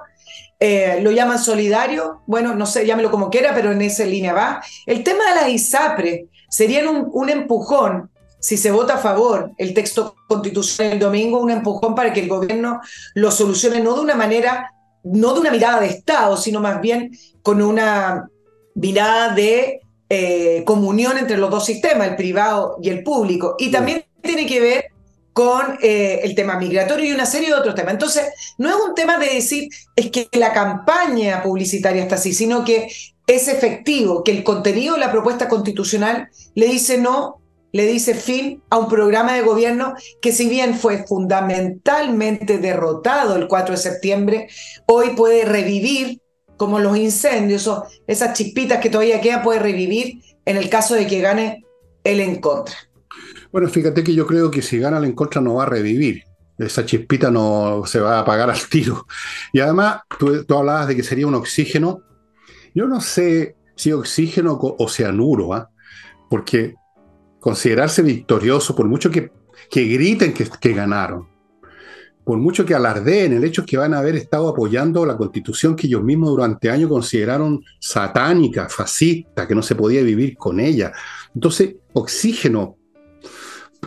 Eh, 0.60 1.00
lo 1.04 1.12
llaman 1.12 1.38
solidario, 1.38 2.22
bueno, 2.26 2.56
no 2.56 2.66
sé, 2.66 2.88
llámelo 2.88 3.12
como 3.12 3.30
quiera, 3.30 3.54
pero 3.54 3.72
en 3.72 3.82
esa 3.84 4.06
línea 4.06 4.34
va. 4.34 4.64
El 4.88 5.04
tema 5.04 5.30
de 5.30 5.42
la 5.42 5.50
ISAPRE 5.50 6.30
sería 6.50 6.90
un, 6.90 7.10
un 7.12 7.30
empujón, 7.30 8.10
si 8.40 8.58
se 8.58 8.72
vota 8.72 8.96
a 8.96 9.00
favor 9.00 9.52
el 9.58 9.74
texto 9.74 10.16
constitucional 10.28 10.94
el 10.94 11.00
domingo, 11.00 11.40
un 11.40 11.52
empujón 11.52 11.94
para 11.94 12.14
que 12.14 12.22
el 12.22 12.30
gobierno 12.30 12.80
lo 13.14 13.30
solucione 13.30 13.82
no 13.82 13.96
de 13.96 14.02
una 14.02 14.16
manera, 14.16 14.74
no 15.04 15.34
de 15.34 15.42
una 15.42 15.52
mirada 15.52 15.82
de 15.82 15.88
Estado, 15.88 16.38
sino 16.38 16.62
más 16.62 16.80
bien 16.80 17.12
con 17.42 17.62
una 17.62 18.30
mirada 18.76 19.34
de 19.34 19.82
eh, 20.10 20.64
comunión 20.66 21.18
entre 21.18 21.38
los 21.38 21.50
dos 21.50 21.66
sistemas, 21.66 22.08
el 22.08 22.16
privado 22.16 22.78
y 22.82 22.90
el 22.90 23.04
público. 23.04 23.56
Y 23.60 23.72
también 23.72 24.06
tiene 24.22 24.46
que 24.46 24.62
ver 24.62 24.86
con 25.38 25.78
eh, 25.84 26.22
el 26.24 26.34
tema 26.34 26.58
migratorio 26.58 27.06
y 27.06 27.12
una 27.12 27.28
serie 27.28 27.50
de 27.50 27.54
otros 27.54 27.76
temas. 27.76 27.94
Entonces, 27.94 28.26
no 28.58 28.70
es 28.70 28.76
un 28.76 28.96
tema 28.96 29.20
de 29.20 29.36
decir 29.36 29.70
es 29.96 30.10
que 30.10 30.28
la 30.32 30.52
campaña 30.52 31.44
publicitaria 31.44 32.02
está 32.02 32.16
así, 32.16 32.34
sino 32.34 32.66
que 32.66 32.88
es 33.28 33.48
efectivo, 33.48 34.24
que 34.24 34.32
el 34.32 34.44
contenido 34.44 34.96
de 34.96 35.02
la 35.02 35.12
propuesta 35.12 35.48
constitucional 35.48 36.30
le 36.56 36.66
dice 36.66 36.98
no, 36.98 37.40
le 37.72 37.86
dice 37.86 38.16
fin 38.16 38.64
a 38.72 38.80
un 38.80 38.90
programa 38.90 39.36
de 39.36 39.44
gobierno 39.44 39.94
que 40.24 40.32
si 40.32 40.50
bien 40.50 40.74
fue 40.74 41.06
fundamentalmente 41.06 42.58
derrotado 42.58 43.36
el 43.36 43.48
4 43.48 43.76
de 43.76 43.82
septiembre, 43.82 44.48
hoy 44.88 45.12
puede 45.12 45.46
revivir 45.46 46.20
como 46.58 46.80
los 46.80 46.98
incendios, 46.98 47.70
esas 48.08 48.36
chispitas 48.36 48.80
que 48.80 48.90
todavía 48.90 49.22
quedan, 49.22 49.44
puede 49.44 49.60
revivir 49.60 50.20
en 50.46 50.58
el 50.58 50.68
caso 50.68 50.96
de 50.96 51.06
que 51.06 51.22
gane 51.22 51.64
el 52.04 52.22
en 52.22 52.42
contra. 52.42 52.87
Bueno, 53.52 53.68
fíjate 53.70 54.04
que 54.04 54.14
yo 54.14 54.26
creo 54.28 54.52
que 54.52 54.62
si 54.62 54.80
gana 54.80 54.98
el 54.98 55.06
en 55.06 55.14
contra 55.14 55.42
no 55.42 55.56
va 55.56 55.64
a 55.64 55.68
revivir. 55.68 56.24
Esa 56.58 56.86
chispita 56.86 57.30
no 57.30 57.84
se 57.86 58.00
va 58.00 58.18
a 58.18 58.20
apagar 58.22 58.50
al 58.50 58.68
tiro. 58.70 59.06
Y 59.54 59.60
además, 59.60 60.02
tú, 60.18 60.46
hablabas 60.56 60.88
de 60.88 60.96
que 60.96 61.04
sería 61.04 61.28
un 61.28 61.36
oxígeno. 61.36 62.02
Yo 62.74 62.88
no 62.88 63.00
sé 63.00 63.56
si 63.76 63.92
oxígeno 63.92 64.58
o 64.60 64.90
cianuro, 64.90 65.54
¿ah? 65.54 65.70
porque 66.30 66.76
considerarse 67.40 68.02
victorioso, 68.02 68.76
por 68.76 68.88
mucho 68.88 69.10
que, 69.10 69.32
que 69.70 69.86
griten 69.86 70.34
que, 70.34 70.74
ganaron, 70.74 71.28
por 72.24 72.38
mucho 72.38 72.66
que 72.66 72.74
alardeen, 72.74 73.34
el 73.34 73.44
hecho 73.44 73.66
que 73.66 73.78
van 73.78 73.94
a 73.94 74.00
haber 74.00 74.16
estado 74.16 74.50
apoyando 74.50 75.06
la 75.06 75.16
constitución 75.16 75.76
que 75.76 75.88
ellos 75.88 76.04
mismos 76.04 76.32
durante 76.32 76.70
años 76.70 76.90
consideraron 76.90 77.64
satánica, 77.80 78.68
fascista, 78.68 79.48
que 79.48 79.56
no 79.56 79.62
se 79.62 79.76
podía 79.76 80.02
vivir 80.04 80.36
con 80.36 80.60
ella. 80.60 80.92
Entonces, 81.34 81.76
oxígeno, 81.94 82.78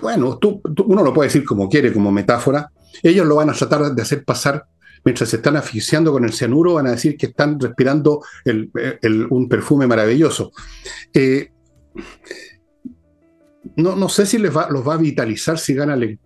bueno, 0.01 0.39
tú, 0.39 0.61
uno 0.87 1.03
lo 1.03 1.13
puede 1.13 1.29
decir 1.29 1.45
como 1.45 1.69
quiere, 1.69 1.93
como 1.93 2.11
metáfora, 2.11 2.71
ellos 3.03 3.27
lo 3.27 3.37
van 3.37 3.51
a 3.51 3.55
tratar 3.55 3.95
de 3.95 4.03
hacer 4.03 4.25
pasar 4.25 4.67
mientras 5.05 5.31
se 5.31 5.37
están 5.37 5.57
asfixiando 5.57 6.13
con 6.13 6.25
el 6.25 6.33
cianuro, 6.33 6.75
van 6.75 6.87
a 6.87 6.93
decir 6.93 7.17
que 7.17 7.27
están 7.27 7.59
respirando 7.59 8.23
un 9.31 9.49
perfume 9.49 9.87
maravilloso. 9.87 10.53
Eh, 11.15 11.51
no, 13.77 13.95
no 13.97 14.09
sé 14.09 14.27
si 14.27 14.39
les 14.39 14.55
va, 14.55 14.69
los 14.71 14.87
va 14.87 14.95
a 14.95 14.99
vitalizar 14.99 15.59
si 15.59 15.75
gana 15.75 15.95
el, 15.95 16.19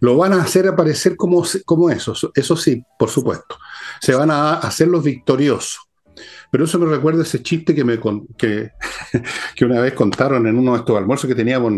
Lo 0.00 0.16
van 0.16 0.32
a 0.32 0.42
hacer 0.42 0.68
aparecer 0.68 1.16
como, 1.16 1.44
como 1.64 1.90
eso, 1.90 2.14
eso 2.34 2.56
sí, 2.56 2.82
por 2.98 3.10
supuesto. 3.10 3.58
Se 4.00 4.14
van 4.14 4.30
a 4.30 4.54
hacer 4.54 4.88
los 4.88 5.04
victoriosos. 5.04 5.80
Pero 6.50 6.64
eso 6.64 6.78
me 6.78 6.86
recuerda 6.86 7.22
ese 7.22 7.42
chiste 7.42 7.74
que, 7.74 7.84
me, 7.84 7.98
que, 8.38 8.70
que 9.56 9.64
una 9.64 9.80
vez 9.80 9.92
contaron 9.94 10.46
en 10.46 10.56
uno 10.56 10.72
de 10.72 10.78
estos 10.78 10.96
almuerzos 10.96 11.28
que 11.28 11.34
teníamos 11.34 11.72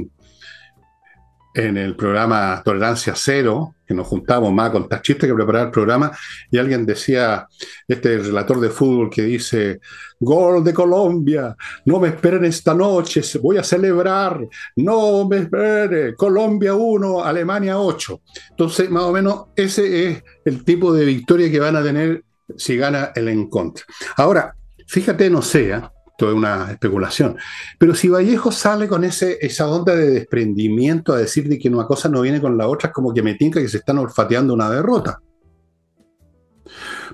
en 1.55 1.77
el 1.77 1.97
programa 1.97 2.63
Tolerancia 2.65 3.15
Cero, 3.17 3.75
que 3.87 3.95
nos 3.95 4.07
juntamos 4.07 4.53
más 4.53 4.71
con 4.71 4.87
chistes 5.01 5.29
que 5.29 5.35
preparar 5.35 5.67
el 5.67 5.71
programa, 5.71 6.13
y 6.51 6.59
alguien 6.59 6.85
decía, 6.85 7.47
este 7.87 8.19
relator 8.19 8.61
de 8.61 8.69
fútbol 8.69 9.09
que 9.11 9.23
dice, 9.23 9.81
gol 10.21 10.63
de 10.63 10.75
Colombia, 10.75 11.57
no 11.87 11.99
me 11.99 12.09
esperen 12.09 12.45
esta 12.45 12.75
noche, 12.75 13.23
voy 13.43 13.57
a 13.57 13.65
celebrar, 13.65 14.47
no 14.77 15.27
me 15.27 15.39
esperen, 15.39 16.15
Colombia 16.17 16.75
1, 16.75 17.25
Alemania 17.25 17.79
8. 17.79 18.21
Entonces, 18.51 18.91
más 18.91 19.05
o 19.05 19.13
menos, 19.13 19.47
ese 19.57 20.09
es 20.09 20.23
el 20.45 20.65
tipo 20.65 20.93
de 20.93 21.05
victoria 21.05 21.51
que 21.51 21.61
van 21.61 21.77
a 21.77 21.83
tener 21.83 22.25
si 22.57 22.77
gana 22.77 23.13
el 23.15 23.29
en 23.29 23.49
contra. 23.49 23.85
Ahora, 24.17 24.55
fíjate, 24.87 25.31
no 25.31 25.43
sea, 25.43 25.91
esto 26.19 26.31
es 26.31 26.35
una 26.35 26.73
especulación. 26.73 27.37
Pero 27.79 27.95
si 27.95 28.09
Vallejo 28.09 28.51
sale 28.51 28.89
con 28.89 29.05
ese, 29.05 29.39
esa 29.41 29.69
onda 29.69 29.95
de 29.95 30.11
desprendimiento 30.11 31.13
a 31.13 31.19
decir 31.19 31.49
de 31.49 31.61
que 31.61 31.69
una 31.69 31.87
cosa 31.87 32.09
no 32.09 32.23
viene 32.23 32.41
con 32.41 32.59
la 32.59 32.67
otra, 32.67 32.89
es 32.89 32.93
como 32.93 33.15
que 33.15 33.23
me 33.23 33.35
tinca 33.35 33.61
que 33.61 33.69
se 33.69 33.77
están 33.77 33.99
olfateando 33.99 34.53
una 34.53 34.69
derrota. 34.69 35.21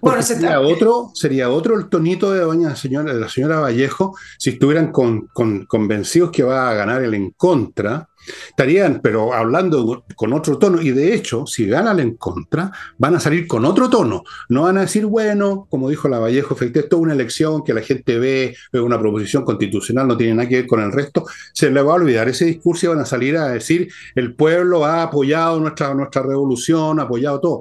bueno, 0.00 0.22
sería, 0.22 0.58
otro, 0.58 1.10
sería 1.12 1.50
otro 1.50 1.78
el 1.78 1.90
tonito 1.90 2.32
de 2.32 2.40
doña 2.40 2.74
señora, 2.76 3.12
de 3.12 3.20
la 3.20 3.28
señora 3.28 3.60
Vallejo 3.60 4.16
si 4.38 4.50
estuvieran 4.50 4.90
convencidos 4.90 6.30
que 6.30 6.42
va 6.42 6.70
a 6.70 6.74
ganar 6.74 7.02
el 7.02 7.12
en 7.12 7.32
contra 7.32 8.08
Estarían, 8.48 9.00
pero 9.02 9.34
hablando 9.34 10.04
con 10.16 10.32
otro 10.32 10.58
tono, 10.58 10.80
y 10.80 10.90
de 10.90 11.14
hecho, 11.14 11.46
si 11.46 11.66
ganan 11.66 12.00
en 12.00 12.16
contra, 12.16 12.72
van 12.98 13.14
a 13.14 13.20
salir 13.20 13.46
con 13.46 13.64
otro 13.64 13.90
tono. 13.90 14.24
No 14.48 14.62
van 14.62 14.78
a 14.78 14.82
decir, 14.82 15.06
bueno, 15.06 15.66
como 15.70 15.88
dijo 15.90 16.08
la 16.08 16.18
Vallejo, 16.18 16.54
efectivamente, 16.54 16.80
esto 16.80 16.96
es 16.96 17.02
una 17.02 17.12
elección 17.14 17.64
que 17.64 17.74
la 17.74 17.82
gente 17.82 18.18
ve, 18.18 18.56
es 18.72 18.80
una 18.80 18.98
proposición 18.98 19.44
constitucional, 19.44 20.08
no 20.08 20.16
tiene 20.16 20.34
nada 20.34 20.48
que 20.48 20.56
ver 20.56 20.66
con 20.66 20.80
el 20.80 20.92
resto. 20.92 21.26
Se 21.52 21.70
le 21.70 21.82
va 21.82 21.92
a 21.92 21.96
olvidar 21.96 22.28
ese 22.28 22.46
discurso 22.46 22.86
y 22.86 22.88
van 22.90 23.00
a 23.00 23.06
salir 23.06 23.36
a 23.36 23.48
decir, 23.48 23.88
el 24.14 24.34
pueblo 24.34 24.84
ha 24.84 25.02
apoyado 25.02 25.60
nuestra, 25.60 25.94
nuestra 25.94 26.22
revolución, 26.22 27.00
ha 27.00 27.04
apoyado 27.04 27.40
todo. 27.40 27.60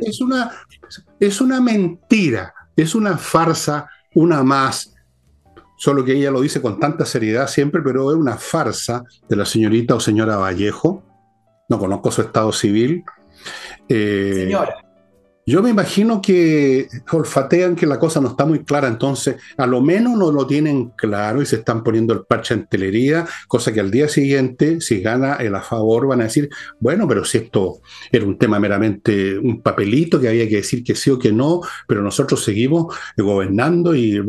es 0.00 0.20
una, 0.20 0.50
es 1.20 1.40
una 1.40 1.60
mentira, 1.60 2.54
es 2.76 2.94
una 2.94 3.16
farsa, 3.18 3.88
una 4.14 4.42
más 4.42 4.94
solo 5.78 6.04
que 6.04 6.12
ella 6.12 6.32
lo 6.32 6.40
dice 6.40 6.60
con 6.60 6.80
tanta 6.80 7.06
seriedad 7.06 7.46
siempre, 7.46 7.80
pero 7.82 8.10
es 8.10 8.16
una 8.16 8.36
farsa 8.36 9.04
de 9.28 9.36
la 9.36 9.46
señorita 9.46 9.94
o 9.94 10.00
señora 10.00 10.36
Vallejo. 10.36 11.04
No 11.68 11.78
conozco 11.78 12.10
su 12.10 12.22
estado 12.22 12.52
civil. 12.52 13.04
Eh, 13.88 14.32
Señora. 14.34 14.74
Yo 15.48 15.62
me 15.62 15.70
imagino 15.70 16.20
que 16.20 16.88
olfatean 17.10 17.74
que 17.74 17.86
la 17.86 17.98
cosa 17.98 18.20
no 18.20 18.28
está 18.28 18.44
muy 18.44 18.64
clara, 18.64 18.86
entonces 18.86 19.36
a 19.56 19.66
lo 19.66 19.80
menos 19.80 20.18
no 20.18 20.30
lo 20.30 20.46
tienen 20.46 20.90
claro 20.90 21.40
y 21.40 21.46
se 21.46 21.56
están 21.56 21.82
poniendo 21.82 22.12
el 22.12 22.26
parche 22.26 22.52
en 22.52 22.66
telería, 22.66 23.26
cosa 23.46 23.72
que 23.72 23.80
al 23.80 23.90
día 23.90 24.10
siguiente, 24.10 24.82
si 24.82 25.00
gana 25.00 25.36
el 25.36 25.54
a 25.54 25.62
favor, 25.62 26.06
van 26.06 26.20
a 26.20 26.24
decir, 26.24 26.50
bueno, 26.80 27.08
pero 27.08 27.24
si 27.24 27.38
esto 27.38 27.80
era 28.12 28.26
un 28.26 28.36
tema 28.36 28.60
meramente 28.60 29.38
un 29.38 29.62
papelito 29.62 30.20
que 30.20 30.28
había 30.28 30.46
que 30.50 30.56
decir 30.56 30.84
que 30.84 30.94
sí 30.94 31.08
o 31.08 31.18
que 31.18 31.32
no, 31.32 31.62
pero 31.86 32.02
nosotros 32.02 32.44
seguimos 32.44 32.94
gobernando 33.16 33.94
y 33.94 34.22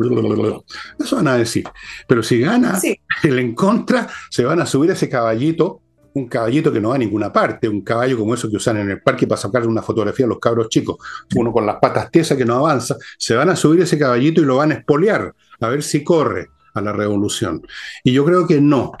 eso 0.98 1.16
van 1.16 1.28
a 1.28 1.36
decir. 1.36 1.64
Pero 2.08 2.22
si 2.22 2.40
gana 2.40 2.80
el 3.22 3.38
en 3.38 3.54
contra, 3.54 4.08
se 4.30 4.42
van 4.44 4.62
a 4.62 4.64
subir 4.64 4.90
ese 4.92 5.10
caballito 5.10 5.82
un 6.14 6.28
caballito 6.28 6.72
que 6.72 6.80
no 6.80 6.90
va 6.90 6.96
a 6.96 6.98
ninguna 6.98 7.32
parte, 7.32 7.68
un 7.68 7.82
caballo 7.82 8.18
como 8.18 8.34
eso 8.34 8.48
que 8.48 8.56
usan 8.56 8.78
en 8.78 8.90
el 8.90 9.00
parque 9.00 9.26
para 9.26 9.40
sacar 9.40 9.66
una 9.66 9.82
fotografía 9.82 10.26
a 10.26 10.28
los 10.28 10.38
cabros 10.38 10.68
chicos, 10.68 10.96
uno 11.36 11.52
con 11.52 11.66
las 11.66 11.76
patas 11.76 12.10
tiesas 12.10 12.36
que 12.36 12.44
no 12.44 12.56
avanza, 12.56 12.96
se 13.18 13.34
van 13.34 13.50
a 13.50 13.56
subir 13.56 13.82
ese 13.82 13.98
caballito 13.98 14.40
y 14.40 14.44
lo 14.44 14.56
van 14.56 14.72
a 14.72 14.74
espolear, 14.74 15.34
a 15.60 15.68
ver 15.68 15.82
si 15.82 16.02
corre 16.02 16.48
a 16.74 16.80
la 16.80 16.92
revolución. 16.92 17.62
Y 18.04 18.12
yo 18.12 18.24
creo 18.24 18.46
que 18.46 18.60
no. 18.60 18.92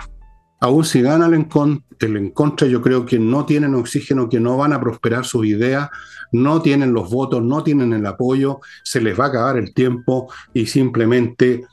Aún 0.60 0.84
si 0.84 1.00
gana 1.00 1.26
el 1.26 1.34
en, 1.34 1.48
el 2.00 2.16
en 2.16 2.30
contra, 2.30 2.66
yo 2.66 2.82
creo 2.82 3.06
que 3.06 3.18
no 3.18 3.46
tienen 3.46 3.74
oxígeno, 3.74 4.28
que 4.28 4.40
no 4.40 4.58
van 4.58 4.74
a 4.74 4.80
prosperar 4.80 5.24
sus 5.24 5.46
ideas, 5.46 5.88
no 6.32 6.60
tienen 6.60 6.92
los 6.92 7.10
votos, 7.10 7.42
no 7.42 7.62
tienen 7.62 7.92
el 7.92 8.04
apoyo, 8.06 8.60
se 8.84 9.00
les 9.00 9.18
va 9.18 9.24
a 9.24 9.28
acabar 9.28 9.56
el 9.56 9.72
tiempo 9.72 10.30
y 10.52 10.66
simplemente 10.66 11.64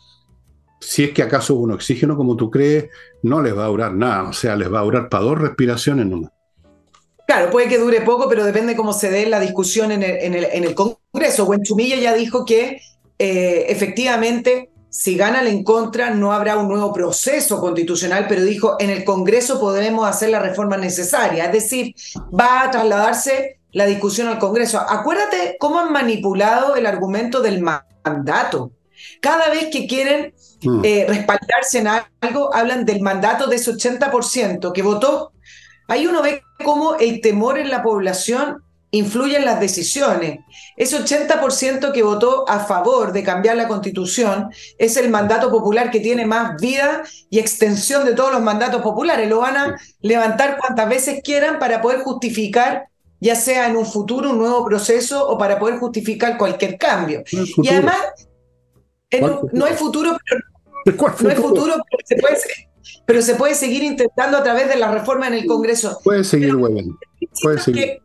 si 0.79 1.05
es 1.05 1.11
que 1.11 1.23
acaso 1.23 1.55
un 1.55 1.71
oxígeno 1.71 2.15
como 2.15 2.35
tú 2.35 2.49
crees, 2.51 2.85
no 3.23 3.41
les 3.41 3.57
va 3.57 3.65
a 3.65 3.69
durar 3.69 3.93
nada, 3.93 4.29
o 4.29 4.33
sea, 4.33 4.55
les 4.55 4.71
va 4.71 4.79
a 4.79 4.83
durar 4.83 5.09
para 5.09 5.23
dos 5.23 5.37
respiraciones 5.39 6.05
nomás. 6.05 6.31
Claro, 7.27 7.49
puede 7.51 7.67
que 7.67 7.77
dure 7.77 8.01
poco, 8.01 8.29
pero 8.29 8.45
depende 8.45 8.75
cómo 8.75 8.93
se 8.93 9.09
dé 9.09 9.25
la 9.25 9.41
discusión 9.41 9.91
en 9.91 10.01
el, 10.01 10.45
en 10.45 10.63
el, 10.63 10.73
Congreso. 10.73 11.45
Buenchumilla 11.45 11.97
ya 11.97 12.13
dijo 12.13 12.45
que 12.45 12.79
eh, 13.19 13.65
efectivamente, 13.67 14.71
si 14.89 15.17
gana 15.17 15.41
el 15.41 15.47
en 15.47 15.65
contra, 15.65 16.11
no 16.11 16.31
habrá 16.31 16.57
un 16.57 16.69
nuevo 16.69 16.93
proceso 16.93 17.59
constitucional, 17.59 18.27
pero 18.29 18.43
dijo, 18.43 18.77
en 18.79 18.91
el 18.91 19.03
Congreso 19.03 19.59
podremos 19.59 20.07
hacer 20.07 20.29
la 20.29 20.39
reforma 20.39 20.77
necesaria, 20.77 21.45
es 21.45 21.51
decir, 21.51 21.93
va 22.33 22.63
a 22.63 22.71
trasladarse 22.71 23.59
la 23.73 23.85
discusión 23.85 24.29
al 24.29 24.39
Congreso. 24.39 24.79
Acuérdate 24.79 25.57
cómo 25.59 25.79
han 25.79 25.91
manipulado 25.91 26.75
el 26.75 26.85
argumento 26.85 27.41
del 27.41 27.61
mandato. 27.61 28.71
Cada 29.21 29.49
vez 29.49 29.67
que 29.71 29.87
quieren 29.87 30.33
mm. 30.61 30.81
eh, 30.83 31.05
respaldarse 31.07 31.79
en 31.79 31.87
algo, 31.87 32.53
hablan 32.53 32.85
del 32.85 33.01
mandato 33.01 33.47
de 33.47 33.55
ese 33.57 33.71
80% 33.71 34.71
que 34.73 34.81
votó. 34.81 35.31
Ahí 35.87 36.07
uno 36.07 36.21
ve 36.21 36.41
cómo 36.63 36.95
el 36.95 37.21
temor 37.21 37.57
en 37.57 37.69
la 37.69 37.81
población 37.81 38.63
influye 38.91 39.37
en 39.37 39.45
las 39.45 39.59
decisiones. 39.59 40.39
Ese 40.75 40.97
80% 40.97 41.91
que 41.91 42.03
votó 42.03 42.47
a 42.49 42.59
favor 42.59 43.11
de 43.11 43.23
cambiar 43.23 43.57
la 43.57 43.67
constitución 43.67 44.49
es 44.77 44.97
el 44.97 45.09
mandato 45.09 45.49
popular 45.49 45.91
que 45.91 45.99
tiene 45.99 46.25
más 46.25 46.59
vida 46.59 47.03
y 47.29 47.39
extensión 47.39 48.05
de 48.05 48.13
todos 48.13 48.31
los 48.31 48.41
mandatos 48.41 48.81
populares. 48.81 49.29
Lo 49.29 49.39
van 49.39 49.57
a 49.57 49.77
levantar 50.01 50.57
cuantas 50.57 50.87
veces 50.89 51.21
quieran 51.23 51.59
para 51.59 51.81
poder 51.81 52.01
justificar 52.01 52.87
ya 53.19 53.35
sea 53.35 53.67
en 53.67 53.75
un 53.75 53.85
futuro 53.85 54.31
un 54.31 54.37
nuevo 54.37 54.63
proceso 54.65 55.27
o 55.27 55.37
para 55.37 55.57
poder 55.57 55.79
justificar 55.79 56.37
cualquier 56.37 56.77
cambio. 56.77 57.23
y 57.31 57.67
además, 57.67 57.97
no 59.53 59.65
hay 59.65 59.73
futuro, 59.73 60.17
pero, 60.25 60.41
no 61.21 61.29
hay 61.29 61.35
futuro, 61.35 61.75
pero 61.89 62.03
se, 62.05 62.15
puede, 62.17 62.37
pero 63.05 63.21
se 63.21 63.35
puede 63.35 63.55
seguir 63.55 63.83
intentando 63.83 64.37
a 64.37 64.43
través 64.43 64.67
de 64.67 64.75
la 64.75 64.91
reforma 64.91 65.27
en 65.27 65.35
el 65.35 65.45
Congreso. 65.45 65.99
Puede 66.03 66.23
seguir, 66.23 66.55
Puede 67.41 67.59
seguir. 67.59 68.01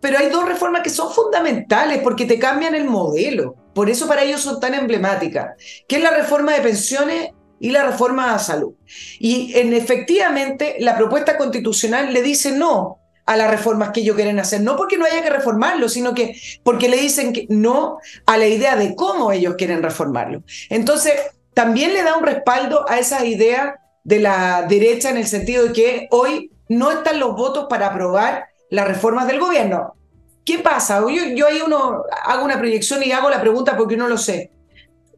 pero 0.00 0.18
hay 0.18 0.28
dos 0.28 0.46
reformas 0.46 0.82
que 0.82 0.90
son 0.90 1.12
fundamentales 1.12 2.00
porque 2.02 2.26
te 2.26 2.38
cambian 2.38 2.74
el 2.74 2.84
modelo. 2.84 3.54
Por 3.74 3.88
eso 3.88 4.08
para 4.08 4.24
ellos 4.24 4.40
son 4.40 4.60
tan 4.60 4.74
emblemáticas, 4.74 5.54
que 5.86 5.96
es 5.96 6.02
la 6.02 6.10
reforma 6.10 6.52
de 6.54 6.60
pensiones 6.60 7.30
y 7.60 7.70
la 7.70 7.84
reforma 7.84 8.34
a 8.34 8.38
salud. 8.38 8.74
Y 9.18 9.56
en, 9.56 9.72
efectivamente 9.72 10.76
la 10.80 10.96
propuesta 10.96 11.36
constitucional 11.36 12.12
le 12.12 12.22
dice 12.22 12.52
no 12.52 12.97
a 13.28 13.36
las 13.36 13.50
reformas 13.50 13.90
que 13.90 14.00
ellos 14.00 14.16
quieren 14.16 14.38
hacer. 14.40 14.62
No 14.62 14.74
porque 14.74 14.96
no 14.96 15.04
haya 15.04 15.22
que 15.22 15.28
reformarlo, 15.28 15.90
sino 15.90 16.14
que 16.14 16.40
porque 16.62 16.88
le 16.88 16.96
dicen 16.96 17.34
que 17.34 17.46
no 17.50 17.98
a 18.24 18.38
la 18.38 18.46
idea 18.46 18.74
de 18.74 18.96
cómo 18.96 19.32
ellos 19.32 19.54
quieren 19.56 19.82
reformarlo. 19.82 20.42
Entonces, 20.70 21.12
también 21.52 21.92
le 21.92 22.02
da 22.02 22.16
un 22.16 22.24
respaldo 22.24 22.88
a 22.88 22.98
esa 22.98 23.26
idea 23.26 23.80
de 24.02 24.20
la 24.20 24.62
derecha 24.62 25.10
en 25.10 25.18
el 25.18 25.26
sentido 25.26 25.66
de 25.66 25.72
que 25.74 26.08
hoy 26.10 26.50
no 26.70 26.90
están 26.90 27.20
los 27.20 27.36
votos 27.36 27.66
para 27.68 27.88
aprobar 27.88 28.46
las 28.70 28.88
reformas 28.88 29.26
del 29.26 29.40
gobierno. 29.40 29.94
¿Qué 30.42 30.60
pasa? 30.60 31.00
Yo, 31.00 31.24
yo 31.34 31.48
ahí 31.48 31.60
uno 31.64 32.04
hago 32.24 32.46
una 32.46 32.58
proyección 32.58 33.02
y 33.02 33.12
hago 33.12 33.28
la 33.28 33.42
pregunta 33.42 33.76
porque 33.76 33.98
no 33.98 34.08
lo 34.08 34.16
sé. 34.16 34.52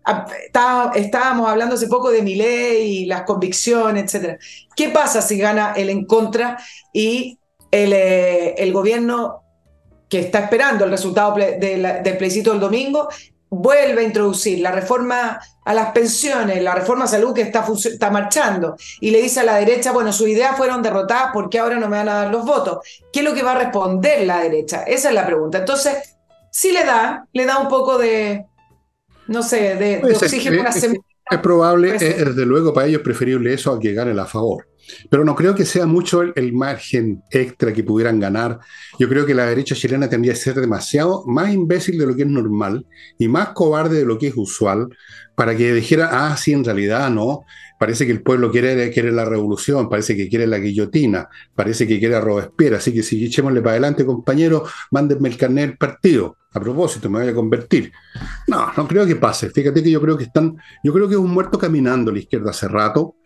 Ah, 0.05 0.27
estábamos 0.97 1.49
hablando 1.49 1.77
hace 1.77 1.87
poco 1.87 2.11
de 2.11 2.23
mi 2.23 2.35
ley 2.35 3.03
y 3.03 3.07
las 3.07 3.23
convicciones, 3.23 4.13
etc. 4.13 4.41
¿Qué 4.75 4.89
pasa 4.89 5.23
si 5.23 5.39
gana 5.39 5.75
el 5.77 5.91
en 5.91 6.07
contra 6.07 6.59
y 6.93 7.39
eh, 7.71 8.55
el, 8.59 8.73
gobierno 8.73 9.43
que 10.09 10.21
está 10.21 10.41
esperando 10.41 10.85
el 10.85 10.91
resultado 10.91 11.35
del 11.37 12.17
plebiscito 12.17 12.51
del 12.51 12.61
domingo 12.61 13.09
vuelve 13.49 14.03
a 14.03 14.05
introducir 14.05 14.61
la 14.61 14.71
reforma 14.71 15.41
a 15.65 15.75
las 15.75 15.93
pensiones, 15.93 16.63
la 16.63 16.75
reforma 16.75 17.05
a 17.05 17.09
salud 17.09 17.35
que 17.35 17.43
está, 17.43 17.67
está 17.85 18.11
marchando, 18.11 18.77
y 19.01 19.11
le 19.11 19.21
dice 19.21 19.41
a 19.41 19.45
la 19.45 19.57
derecha, 19.57 19.93
bueno, 19.93 20.13
sus 20.13 20.29
ideas 20.29 20.57
fueron 20.57 20.83
derrotadas, 20.83 21.33
¿por 21.33 21.51
qué 21.51 21.59
ahora 21.59 21.77
no 21.77 21.89
me 21.89 21.99
van 21.99 22.09
a 22.09 22.15
dar 22.15 22.31
los 22.31 22.45
votos? 22.45 22.79
¿Qué 23.13 23.21
es 23.21 23.25
lo 23.25 23.35
que 23.35 23.43
va 23.43 23.53
a 23.53 23.59
responder 23.59 24.27
la 24.27 24.41
derecha? 24.41 24.85
Esa 24.85 25.09
es 25.09 25.15
la 25.15 25.27
pregunta. 25.27 25.59
Entonces, 25.59 26.17
sí 26.51 26.73
le 26.73 26.85
da, 26.85 27.27
le 27.33 27.45
da 27.45 27.59
un 27.59 27.69
poco 27.69 27.99
de, 27.99 28.47
no 29.27 29.43
sé, 29.43 29.75
de, 29.77 30.15
oxígeno. 30.15 30.69
Es, 30.69 30.87
es, 31.31 31.39
probable, 31.39 31.93
desde 31.93 32.47
luego 32.47 32.73
para 32.73 32.87
ellos 32.87 33.03
preferible 33.03 33.53
eso 33.53 33.73
a 33.73 33.81
que 33.81 33.93
gane 33.93 34.19
a 34.19 34.27
favor. 34.27 34.67
Pero 35.09 35.25
no 35.25 35.35
creo 35.35 35.55
que 35.55 35.65
sea 35.65 35.87
mucho 35.87 36.23
el, 36.23 36.53
margen 36.53 37.23
extra 37.31 37.73
que 37.73 37.85
pudieran 37.85 38.19
ganar. 38.19 38.59
Yo 38.99 39.09
creo 39.09 39.27
que 39.27 39.35
la 39.35 39.47
derecha 39.47 39.75
chilena 39.75 40.09
tendría 40.09 40.33
que 40.33 40.41
ser 40.41 40.55
demasiado 40.55 41.25
más 41.27 41.53
imbécil 41.53 41.99
de 41.99 42.07
lo 42.07 42.17
que 42.17 42.23
es 42.23 42.29
normal 42.29 42.87
y 43.19 43.29
más 43.29 43.51
cobarde 43.51 43.99
de 43.99 44.05
lo 44.05 44.19
que 44.19 44.29
es 44.29 44.35
usual 44.37 44.89
para 45.35 45.57
que 45.57 45.73
dijera, 45.73 46.09
ah, 46.13 46.37
sí, 46.37 46.53
en 46.53 46.65
realidad 46.65 47.11
no. 47.11 47.45
Parece 47.79 48.05
que 48.05 48.13
el 48.13 48.23
pueblo 48.23 48.51
quiere, 48.51 48.91
quiere 48.91 49.11
la 49.11 49.25
revolución, 49.25 49.89
parece 49.89 50.15
que 50.15 50.29
quiere 50.29 50.47
la 50.47 50.59
guillotina, 50.59 51.29
parece 51.55 51.87
que 51.87 51.99
quiere 51.99 52.17
a 52.17 52.21
Robespierre. 52.21 52.77
Así 52.77 52.93
que 52.93 53.03
si 53.03 53.25
echémosle 53.25 53.63
para 53.63 53.73
adelante, 53.73 54.05
compañeros, 54.05 54.71
mándenme 54.91 55.31
el 55.31 55.37
carnet 55.39 55.69
del 55.69 55.79
partido. 55.79 56.37
A 56.53 56.59
propósito, 56.59 57.09
me 57.09 57.21
voy 57.21 57.29
a 57.29 57.35
convertir. 57.35 57.93
No, 58.49 58.73
no 58.77 58.89
creo 58.89 59.07
que 59.07 59.15
pase. 59.17 59.51
Fíjate 59.51 59.83
que 59.83 59.91
yo 59.91 60.01
creo 60.01 60.19
que 60.19 60.25
están, 60.25 60.57
yo 60.83 60.93
creo 60.93 61.09
que 61.09 61.15
es 61.15 61.21
un 61.21 61.31
muerto 61.31 61.59
caminando 61.59 62.11
a 62.11 62.15
la 62.15 62.21
izquierda 62.21 62.51
hace 62.51 62.67
rato 62.67 63.17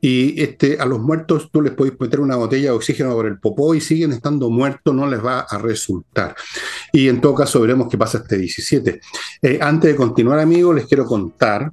y 0.00 0.40
este, 0.40 0.78
a 0.78 0.86
los 0.86 1.00
muertos 1.00 1.50
tú 1.50 1.60
les 1.60 1.72
podéis 1.72 1.98
meter 1.98 2.20
una 2.20 2.36
botella 2.36 2.70
de 2.70 2.76
oxígeno 2.76 3.14
por 3.14 3.26
el 3.26 3.40
popó 3.40 3.74
y 3.74 3.80
siguen 3.80 4.12
estando 4.12 4.48
muertos, 4.48 4.94
no 4.94 5.08
les 5.08 5.24
va 5.24 5.40
a 5.40 5.58
resultar. 5.58 6.36
Y 6.92 7.08
en 7.08 7.20
todo 7.20 7.34
caso 7.34 7.60
veremos 7.60 7.88
qué 7.88 7.98
pasa 7.98 8.18
este 8.18 8.38
17. 8.38 9.00
Eh, 9.42 9.58
antes 9.60 9.90
de 9.90 9.96
continuar, 9.96 10.38
amigos, 10.38 10.76
les 10.76 10.86
quiero 10.86 11.04
contar 11.04 11.72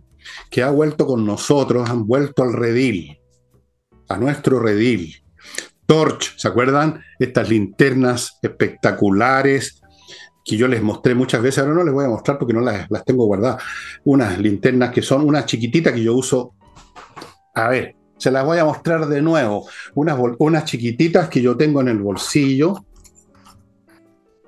que 0.50 0.64
ha 0.64 0.72
vuelto 0.72 1.06
con 1.06 1.24
nosotros, 1.24 1.88
han 1.88 2.08
vuelto 2.08 2.42
al 2.42 2.54
redil, 2.54 3.20
a 4.10 4.18
nuestro 4.18 4.60
redil. 4.60 5.16
Torch, 5.86 6.36
¿se 6.38 6.48
acuerdan? 6.48 7.04
Estas 7.20 7.48
linternas 7.48 8.40
espectaculares 8.42 9.84
que 10.46 10.56
yo 10.56 10.68
les 10.68 10.82
mostré 10.82 11.16
muchas 11.16 11.42
veces, 11.42 11.60
ahora 11.60 11.74
no 11.74 11.84
les 11.84 11.94
voy 11.94 12.06
a 12.06 12.10
mostrar 12.10 12.38
porque 12.38 12.54
no 12.54 12.62
las, 12.62 12.90
las 12.92 13.04
tengo 13.04 13.26
guardadas. 13.26 13.64
Unas 14.04 14.40
linternas 14.40 14.92
que 14.92 15.02
son 15.02 15.28
una 15.28 15.44
chiquitita 15.44 15.92
que 15.92 16.04
yo 16.04 16.14
uso 16.14 16.54
a 17.56 17.70
ver, 17.70 17.96
se 18.18 18.30
las 18.30 18.46
voy 18.46 18.60
a 18.60 18.66
mostrar 18.66 19.08
de 19.08 19.22
nuevo. 19.22 19.68
Unas, 19.96 20.20
unas 20.38 20.66
chiquititas 20.66 21.30
que 21.30 21.42
yo 21.42 21.58
tengo 21.58 21.82
en 21.82 21.88
el 21.88 21.98
bolsillo. 21.98 22.86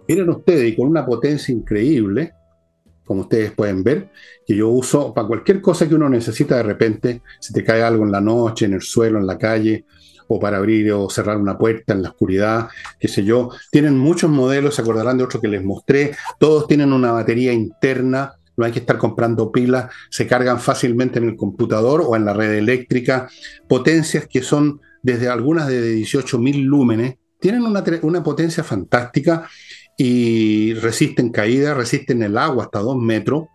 Miren 0.08 0.30
ustedes, 0.30 0.72
y 0.72 0.76
con 0.76 0.88
una 0.88 1.06
potencia 1.06 1.54
increíble, 1.54 2.34
como 3.04 3.22
ustedes 3.22 3.52
pueden 3.54 3.84
ver, 3.84 4.12
que 4.46 4.56
yo 4.56 4.70
uso 4.70 5.14
para 5.14 5.28
cualquier 5.28 5.62
cosa 5.62 5.88
que 5.88 5.96
uno 5.96 6.10
necesita 6.10 6.58
de 6.58 6.64
repente, 6.64 7.22
si 7.40 7.54
te 7.54 7.64
cae 7.64 7.82
algo 7.82 8.04
en 8.04 8.12
la 8.12 8.22
noche, 8.22 8.66
en 8.66 8.74
el 8.74 8.82
suelo, 8.82 9.20
en 9.20 9.26
la 9.26 9.38
calle, 9.38 9.86
o 10.28 10.40
para 10.40 10.58
abrir 10.58 10.92
o 10.92 11.10
cerrar 11.10 11.38
una 11.38 11.58
puerta 11.58 11.94
en 11.94 12.04
la 12.04 12.10
oscuridad, 12.10 12.68
qué 13.00 13.08
sé 13.08 13.24
yo. 13.24 13.50
Tienen 13.72 13.98
muchos 13.98 14.30
modelos, 14.30 14.76
se 14.76 14.82
acordarán 14.82 15.18
de 15.18 15.24
otros 15.24 15.42
que 15.42 15.48
les 15.48 15.64
mostré, 15.64 16.16
todos 16.40 16.68
tienen 16.68 16.94
una 16.94 17.12
batería 17.12 17.54
interna 17.54 18.34
no 18.58 18.66
hay 18.66 18.72
que 18.72 18.80
estar 18.80 18.98
comprando 18.98 19.52
pilas, 19.52 19.94
se 20.10 20.28
cargan 20.28 20.60
fácilmente 20.60 21.20
en 21.20 21.26
el 21.30 21.36
computador 21.36 22.04
o 22.06 22.16
en 22.16 22.26
la 22.26 22.34
red 22.34 22.54
eléctrica, 22.54 23.30
potencias 23.70 24.28
que 24.28 24.42
son 24.42 24.82
desde 25.04 25.30
algunas 25.30 25.68
de 25.68 25.96
18.000 25.96 26.64
lúmenes, 26.64 27.18
tienen 27.40 27.62
una, 27.64 27.84
una, 28.02 28.24
potencia 28.24 28.64
fantástica 28.64 29.48
y 29.96 30.74
resisten 30.74 31.30
caída, 31.30 31.76
resisten 31.76 32.24
el 32.24 32.36
agua 32.36 32.66
hasta 32.66 32.80
2 32.80 32.98
metros. 32.98 33.46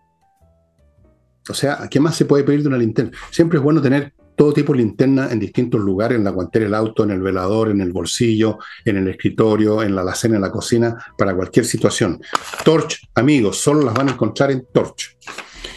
O 1.49 1.53
sea, 1.53 1.89
¿qué 1.91 1.99
más 1.99 2.15
se 2.15 2.23
puede 2.23 2.45
pedir 2.45 2.61
de 2.61 2.69
una 2.69 2.77
linterna? 2.77 3.11
Siempre 3.29 3.57
es 3.57 3.63
bueno 3.63 3.81
tener 3.81 4.13
todo 4.35 4.53
tipo 4.53 4.73
de 4.73 4.79
linterna 4.79 5.31
en 5.31 5.39
distintos 5.39 5.81
lugares, 5.81 6.17
en 6.17 6.23
la 6.23 6.31
guantera 6.31 6.65
del 6.65 6.73
auto, 6.73 7.03
en 7.03 7.11
el 7.11 7.21
velador, 7.21 7.69
en 7.69 7.81
el 7.81 7.91
bolsillo, 7.91 8.59
en 8.85 8.97
el 8.97 9.07
escritorio, 9.07 9.83
en 9.83 9.95
la 9.95 10.01
alacena, 10.01 10.35
en 10.35 10.41
la 10.41 10.51
cocina, 10.51 10.95
para 11.17 11.35
cualquier 11.35 11.65
situación. 11.65 12.21
Torch, 12.63 13.09
amigos, 13.15 13.57
solo 13.57 13.81
las 13.81 13.93
van 13.93 14.09
a 14.09 14.11
encontrar 14.13 14.51
en 14.51 14.65
Torch. 14.71 15.17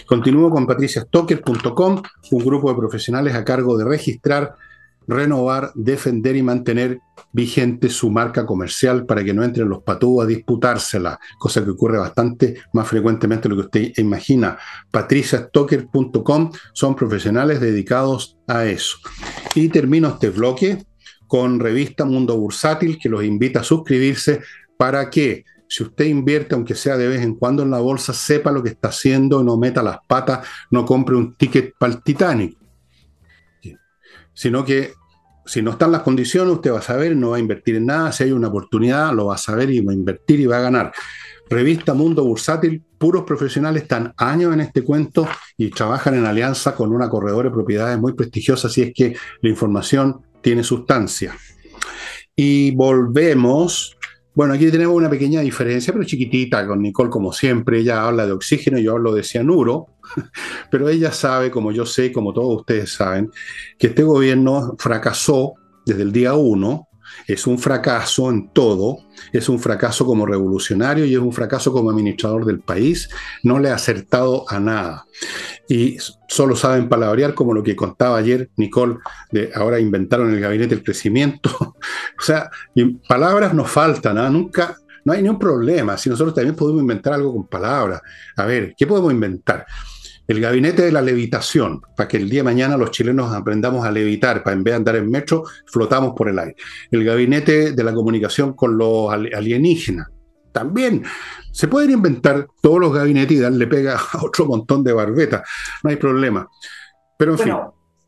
Continúo 0.07 0.51
con 0.51 0.67
patriciastocker.com, 0.67 2.03
un 2.31 2.45
grupo 2.45 2.71
de 2.71 2.79
profesionales 2.79 3.35
a 3.35 3.45
cargo 3.45 3.77
de 3.77 3.85
registrar 3.85 4.57
renovar, 5.07 5.73
defender 5.75 6.37
y 6.37 6.43
mantener 6.43 7.01
vigente 7.33 7.89
su 7.89 8.11
marca 8.11 8.47
comercial 8.47 9.07
para 9.07 9.23
que 9.25 9.35
no 9.35 9.45
entren 9.45 9.69
los 9.69 9.83
patúos 9.83 10.25
a 10.25 10.27
disputársela, 10.27 11.19
cosa 11.39 11.65
que 11.65 11.71
ocurre 11.71 11.99
bastante 11.99 12.57
más 12.73 12.89
frecuentemente 12.89 13.49
de 13.49 13.55
lo 13.55 13.61
que 13.61 13.67
usted 13.67 13.93
imagina. 13.99 14.59
patriciastocker.com 14.91 16.51
son 16.73 16.97
profesionales 16.97 17.61
dedicados 17.61 18.39
a 18.47 18.65
eso. 18.65 18.99
Y 19.55 19.69
termino 19.69 20.09
este 20.09 20.31
bloque 20.31 20.85
con 21.27 21.61
revista 21.61 22.05
Mundo 22.05 22.37
Bursátil 22.37 22.99
que 22.99 23.09
los 23.09 23.25
invita 23.25 23.61
a 23.61 23.65
suscribirse 23.65 24.41
para 24.77 25.11
que 25.11 25.45
si 25.69 25.83
usted 25.83 26.05
invierte, 26.05 26.55
aunque 26.55 26.77
sea 26.77 26.97
de 26.97 27.09
vez 27.09 27.23
en 27.23 27.35
cuando 27.35 27.65
en 27.65 27.71
la 27.71 27.81
bolsa, 27.81 28.13
sepa 28.13 28.53
lo 28.53 28.63
que 28.63 28.69
está 28.71 28.89
haciendo, 28.89 29.43
no 29.43 29.57
meta 29.57 29.83
las 29.83 29.99
patas, 30.07 30.47
no 30.71 30.85
compre 30.85 31.17
un 31.17 31.35
ticket 31.35 31.75
para 31.77 31.95
el 31.95 32.03
Titanic 32.03 32.57
sino 34.37 34.64
que 34.64 34.93
si 35.47 35.62
no 35.62 35.72
están 35.72 35.93
las 35.93 36.03
condiciones, 36.03 36.53
usted 36.53 36.72
va 36.72 36.80
a 36.80 36.82
saber, 36.82 37.16
no 37.16 37.30
va 37.30 37.37
a 37.39 37.41
invertir 37.41 37.76
en 37.76 37.87
nada, 37.87 38.12
si 38.12 38.24
hay 38.24 38.32
una 38.32 38.49
oportunidad, 38.49 39.12
lo 39.12 39.26
va 39.26 39.37
a 39.37 39.39
saber 39.39 39.70
y 39.70 39.80
va 39.80 39.93
a 39.93 39.95
invertir 39.95 40.41
y 40.41 40.47
va 40.47 40.59
a 40.59 40.62
ganar. 40.62 40.93
Revista 41.49 41.95
Mundo 41.95 42.24
Bursátil, 42.24 42.82
puros 42.99 43.22
profesionales, 43.22 43.82
están 43.82 44.12
años 44.16 44.53
en 44.53 44.61
este 44.61 44.82
cuento 44.82 45.26
y 45.57 45.70
trabajan 45.70 46.16
en 46.16 46.26
alianza 46.26 46.74
con 46.74 46.93
una 46.93 47.09
corredora 47.09 47.49
de 47.49 47.55
propiedades 47.55 47.99
muy 47.99 48.12
prestigiosa, 48.12 48.66
así 48.66 48.82
es 48.82 48.93
que 48.93 49.16
la 49.41 49.49
información 49.49 50.20
tiene 50.43 50.62
sustancia. 50.62 51.34
Y 52.34 52.72
volvemos. 52.72 53.95
Bueno, 54.37 54.53
aquí 54.53 54.70
tenemos 54.70 54.95
una 54.95 55.09
pequeña 55.09 55.41
diferencia, 55.41 55.95
pero 55.95 56.05
chiquitita, 56.05 56.66
con 56.66 56.82
Nicole 56.82 57.09
como 57.09 57.32
siempre. 57.32 57.78
Ella 57.78 58.07
habla 58.07 58.26
de 58.26 58.32
oxígeno, 58.32 58.78
yo 58.78 58.93
hablo 58.93 59.14
de 59.14 59.22
cianuro. 59.22 59.87
Pero 60.70 60.91
ella 60.91 61.11
sabe, 61.11 61.51
como 61.51 61.72
yo 61.72 61.87
sé, 61.87 62.12
como 62.12 62.34
todos 62.34 62.61
ustedes 62.61 62.93
saben, 62.93 63.30
que 63.78 63.87
este 63.87 64.03
gobierno 64.03 64.76
fracasó 64.78 65.55
desde 65.87 66.03
el 66.03 66.12
día 66.12 66.34
uno 66.34 66.86
es 67.27 67.47
un 67.47 67.59
fracaso 67.59 68.31
en 68.31 68.51
todo, 68.53 68.99
es 69.33 69.49
un 69.49 69.59
fracaso 69.59 70.05
como 70.05 70.27
revolucionario 70.27 71.05
y 71.05 71.14
es 71.14 71.21
un 71.21 71.33
fracaso 71.33 71.73
como 71.73 71.91
administrador 71.91 72.45
del 72.45 72.61
país, 72.61 73.09
no 73.43 73.59
le 73.59 73.71
ha 73.71 73.75
acertado 73.75 74.45
a 74.49 74.61
nada. 74.61 75.07
Y 75.69 75.99
solo 76.29 76.55
saben 76.55 76.89
palabrear 76.89 77.35
como 77.35 77.53
lo 77.53 77.62
que 77.62 77.75
contaba 77.75 78.19
ayer 78.19 78.51
Nicole, 78.57 78.99
de 79.33 79.51
ahora 79.55 79.81
inventaron 79.81 80.33
el 80.33 80.41
gabinete 80.41 80.75
del 80.75 80.85
crecimiento. 80.85 81.51
o 81.61 82.23
sea, 82.23 82.51
palabras 83.09 83.55
nos 83.55 83.71
faltan, 83.71 84.19
¿ah? 84.19 84.31
nunca, 84.31 84.77
no 85.05 85.12
hay 85.12 85.23
ningún 85.23 85.39
problema, 85.39 85.97
si 85.97 86.11
nosotros 86.11 86.35
también 86.35 86.57
podemos 86.57 86.81
inventar 86.81 87.12
algo 87.12 87.33
con 87.33 87.47
palabras. 87.47 88.01
A 88.37 88.45
ver, 88.45 88.75
¿qué 88.77 88.87
podemos 88.87 89.12
inventar? 89.12 89.67
El 90.27 90.41
gabinete 90.41 90.83
de 90.83 90.93
la 90.93 91.01
levitación, 91.01 91.81
para 91.97 92.09
que 92.09 92.16
el 92.16 92.29
día 92.29 92.41
de 92.41 92.45
mañana 92.45 92.77
los 92.77 92.91
chilenos 92.91 93.33
aprendamos 93.33 93.87
a 93.87 93.91
levitar, 93.91 94.43
para 94.43 94.57
en 94.57 94.64
vez 94.64 94.72
de 94.72 94.77
andar 94.77 94.97
en 94.97 95.11
metro, 95.11 95.45
flotamos 95.66 96.14
por 96.16 96.29
el 96.29 96.39
aire. 96.39 96.57
El 96.91 97.05
gabinete 97.05 97.72
de 97.72 97.85
la 97.85 97.95
comunicación 97.95 98.55
con 98.55 98.77
los 98.77 99.12
alienígenas. 99.12 100.09
También 100.53 101.05
se 101.53 101.68
pueden 101.68 101.91
inventar 101.91 102.49
todos 102.61 102.81
los 102.81 102.93
gabinetes 102.93 103.37
y 103.37 103.41
darle 103.41 103.66
pega 103.66 104.01
a 104.12 104.24
otro 104.24 104.47
montón 104.47 104.83
de 104.83 104.93
barbetas. 104.93 105.43
No 105.85 105.91
hay 105.91 105.97
problema. 105.97 106.49
Pero 107.18 107.33
en 107.33 107.39
fin, 107.39 107.55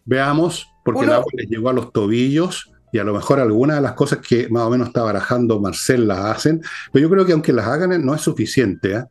veamos, 0.05 0.67
porque 0.85 1.05
el 1.05 1.13
agua 1.13 1.31
les 1.35 1.49
llegó 1.49 1.69
a 1.71 1.73
los 1.73 1.93
tobillos 1.93 2.73
y 2.93 2.99
a 2.99 3.05
lo 3.05 3.13
mejor 3.13 3.41
algunas 3.41 3.77
de 3.77 3.83
las 3.83 3.93
cosas 3.93 4.19
que 4.19 4.49
más 4.49 4.63
o 4.65 4.71
menos 4.71 4.89
está 4.89 5.03
barajando 5.03 5.61
Marcel 5.61 6.09
las 6.09 6.19
hacen, 6.19 6.63
pero 6.93 7.03
yo 7.03 7.11
creo 7.11 7.27
que 7.27 7.33
aunque 7.33 7.53
las 7.53 7.67
hagan 7.67 8.05
no 8.05 8.15
es 8.15 8.21
suficiente. 8.21 8.93
¿eh? 8.93 9.05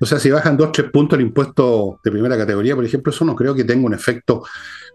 O 0.00 0.06
sea, 0.06 0.18
si 0.18 0.30
bajan 0.30 0.56
dos 0.56 0.68
o 0.68 0.72
tres 0.72 0.90
puntos 0.90 1.18
el 1.18 1.26
impuesto 1.26 2.00
de 2.04 2.10
primera 2.10 2.36
categoría, 2.36 2.74
por 2.74 2.84
ejemplo, 2.84 3.12
eso 3.12 3.24
no 3.24 3.34
creo 3.34 3.54
que 3.54 3.64
tenga 3.64 3.86
un 3.86 3.94
efecto 3.94 4.42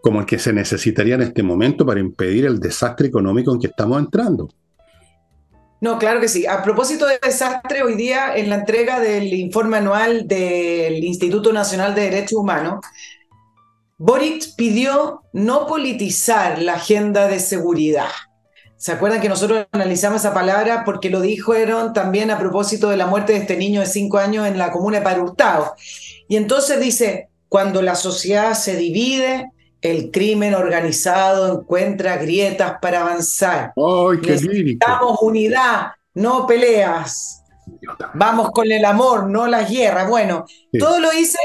como 0.01 0.19
el 0.19 0.25
que 0.25 0.39
se 0.39 0.53
necesitaría 0.53 1.15
en 1.15 1.21
este 1.21 1.43
momento 1.43 1.85
para 1.85 1.99
impedir 1.99 2.45
el 2.45 2.59
desastre 2.59 3.07
económico 3.07 3.53
en 3.53 3.59
que 3.59 3.67
estamos 3.67 3.99
entrando. 3.99 4.49
No, 5.79 5.99
claro 5.99 6.19
que 6.19 6.27
sí. 6.27 6.45
A 6.47 6.63
propósito 6.63 7.05
de 7.05 7.19
desastre, 7.21 7.83
hoy 7.83 7.95
día 7.95 8.35
en 8.35 8.49
la 8.49 8.55
entrega 8.55 8.99
del 8.99 9.31
informe 9.33 9.77
anual 9.77 10.27
del 10.27 11.03
Instituto 11.03 11.53
Nacional 11.53 11.93
de 11.93 12.01
Derechos 12.01 12.39
Humanos, 12.39 12.79
Boric 13.99 14.55
pidió 14.55 15.21
no 15.33 15.67
politizar 15.67 16.61
la 16.61 16.75
agenda 16.75 17.27
de 17.27 17.39
seguridad. 17.39 18.09
¿Se 18.77 18.91
acuerdan 18.91 19.21
que 19.21 19.29
nosotros 19.29 19.65
analizamos 19.71 20.21
esa 20.21 20.33
palabra 20.33 20.83
porque 20.85 21.09
lo 21.09 21.19
dijeron 21.19 21.93
también 21.93 22.29
a 22.29 22.37
propósito 22.37 22.89
de 22.89 22.97
la 22.97 23.07
muerte 23.07 23.33
de 23.33 23.39
este 23.39 23.57
niño 23.57 23.81
de 23.81 23.87
cinco 23.87 24.19
años 24.19 24.47
en 24.47 24.57
la 24.57 24.71
comuna 24.71 24.99
de 24.99 25.03
Parurtao? 25.03 25.73
Y 26.27 26.35
entonces 26.35 26.79
dice, 26.79 27.29
cuando 27.49 27.81
la 27.81 27.95
sociedad 27.95 28.53
se 28.53 28.75
divide, 28.75 29.51
el 29.81 30.11
crimen 30.11 30.53
organizado 30.53 31.59
encuentra 31.59 32.17
grietas 32.17 32.75
para 32.81 33.01
avanzar. 33.01 33.73
¡Ay, 33.75 34.21
qué 34.21 34.31
Necesitamos 34.31 35.17
unidad, 35.21 35.87
no 36.13 36.45
peleas. 36.45 37.43
Vamos 38.13 38.51
con 38.51 38.71
el 38.71 38.85
amor, 38.85 39.27
no 39.27 39.47
la 39.47 39.63
guerra. 39.63 40.07
Bueno, 40.07 40.45
todo 40.79 40.99
lo 40.99 41.11
hice 41.13 41.39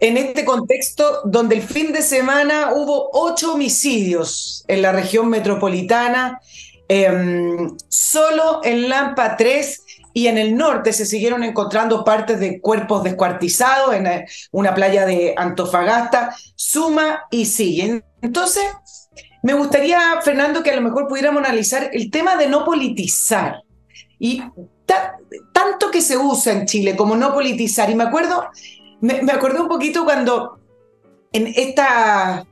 en 0.00 0.16
este 0.16 0.44
contexto 0.44 1.22
donde 1.24 1.56
el 1.56 1.62
fin 1.62 1.92
de 1.92 2.02
semana 2.02 2.72
hubo 2.74 3.10
ocho 3.12 3.54
homicidios 3.54 4.64
en 4.68 4.82
la 4.82 4.92
región 4.92 5.28
metropolitana, 5.28 6.40
em, 6.88 7.76
solo 7.88 8.60
en 8.64 8.88
Lampa 8.88 9.36
3 9.36 9.82
y 10.12 10.26
en 10.26 10.38
el 10.38 10.56
norte 10.56 10.92
se 10.92 11.06
siguieron 11.06 11.44
encontrando 11.44 12.04
partes 12.04 12.40
de 12.40 12.60
cuerpos 12.60 13.04
descuartizados 13.04 13.94
en 13.94 14.06
eh, 14.06 14.26
una 14.50 14.74
playa 14.74 15.06
de 15.06 15.34
Antofagasta, 15.36 16.34
suma 16.56 17.24
y 17.30 17.46
sigue. 17.46 18.02
Entonces, 18.22 18.64
me 19.42 19.54
gustaría, 19.54 20.20
Fernando, 20.22 20.62
que 20.62 20.70
a 20.70 20.76
lo 20.76 20.82
mejor 20.82 21.06
pudiéramos 21.06 21.44
analizar 21.44 21.90
el 21.92 22.10
tema 22.10 22.36
de 22.36 22.48
no 22.48 22.64
politizar. 22.64 23.62
Y 24.18 24.42
tanto 25.52 25.90
que 25.92 26.00
se 26.00 26.16
usa 26.16 26.52
en 26.52 26.66
Chile 26.66 26.96
como 26.96 27.14
no 27.14 27.32
politizar. 27.32 27.90
Y 27.90 27.94
me 27.94 28.04
acuerdo 28.04 28.48
me, 29.00 29.32
acordé 29.32 29.60
un 29.60 29.68
poquito 29.68 30.04
cuando 30.04 30.58
en 31.32 31.46
esta, 31.46 32.46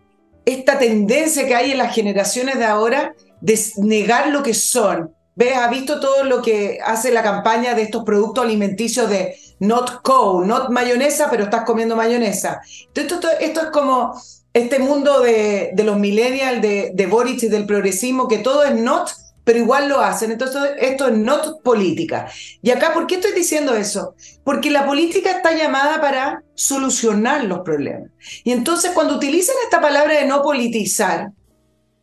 esta 0.44 0.78
tendencia 0.78 1.46
que 1.46 1.54
hay 1.54 1.72
en 1.72 1.78
las 1.78 1.94
generaciones 1.94 2.58
de 2.58 2.64
ahora 2.64 3.14
de 3.40 3.58
negar 3.78 4.28
lo 4.28 4.42
que 4.42 4.54
son. 4.54 5.12
¿Ves? 5.34 5.54
¿Has 5.56 5.70
visto 5.70 6.00
todo 6.00 6.24
lo 6.24 6.40
que 6.40 6.78
hace 6.82 7.12
la 7.12 7.22
campaña 7.22 7.74
de 7.74 7.82
estos 7.82 8.04
productos 8.04 8.44
alimenticios 8.44 9.10
de 9.10 9.36
not 9.60 10.00
co, 10.02 10.42
not 10.44 10.70
mayonesa, 10.70 11.28
pero 11.30 11.44
estás 11.44 11.64
comiendo 11.64 11.94
mayonesa? 11.94 12.62
Entonces, 12.94 13.12
esto, 13.12 13.28
esto 13.40 13.60
es 13.60 13.66
como 13.66 14.18
este 14.54 14.78
mundo 14.78 15.20
de, 15.20 15.72
de 15.74 15.84
los 15.84 15.98
millennials, 15.98 16.62
de, 16.62 16.92
de 16.94 17.06
Boris 17.06 17.42
y 17.42 17.48
del 17.48 17.66
progresismo, 17.66 18.28
que 18.28 18.38
todo 18.38 18.64
es 18.64 18.74
not, 18.74 19.10
pero 19.46 19.60
igual 19.60 19.88
lo 19.88 20.00
hacen. 20.00 20.32
Entonces, 20.32 20.60
esto 20.80 21.06
es 21.06 21.16
no 21.16 21.60
política. 21.62 22.28
Y 22.62 22.70
acá, 22.72 22.92
¿por 22.92 23.06
qué 23.06 23.14
estoy 23.14 23.30
diciendo 23.30 23.76
eso? 23.76 24.16
Porque 24.42 24.72
la 24.72 24.84
política 24.84 25.30
está 25.30 25.56
llamada 25.56 26.00
para 26.00 26.42
solucionar 26.56 27.44
los 27.44 27.60
problemas. 27.60 28.10
Y 28.42 28.50
entonces, 28.50 28.90
cuando 28.90 29.14
utilizan 29.14 29.54
esta 29.62 29.80
palabra 29.80 30.14
de 30.14 30.26
no 30.26 30.42
politizar, 30.42 31.30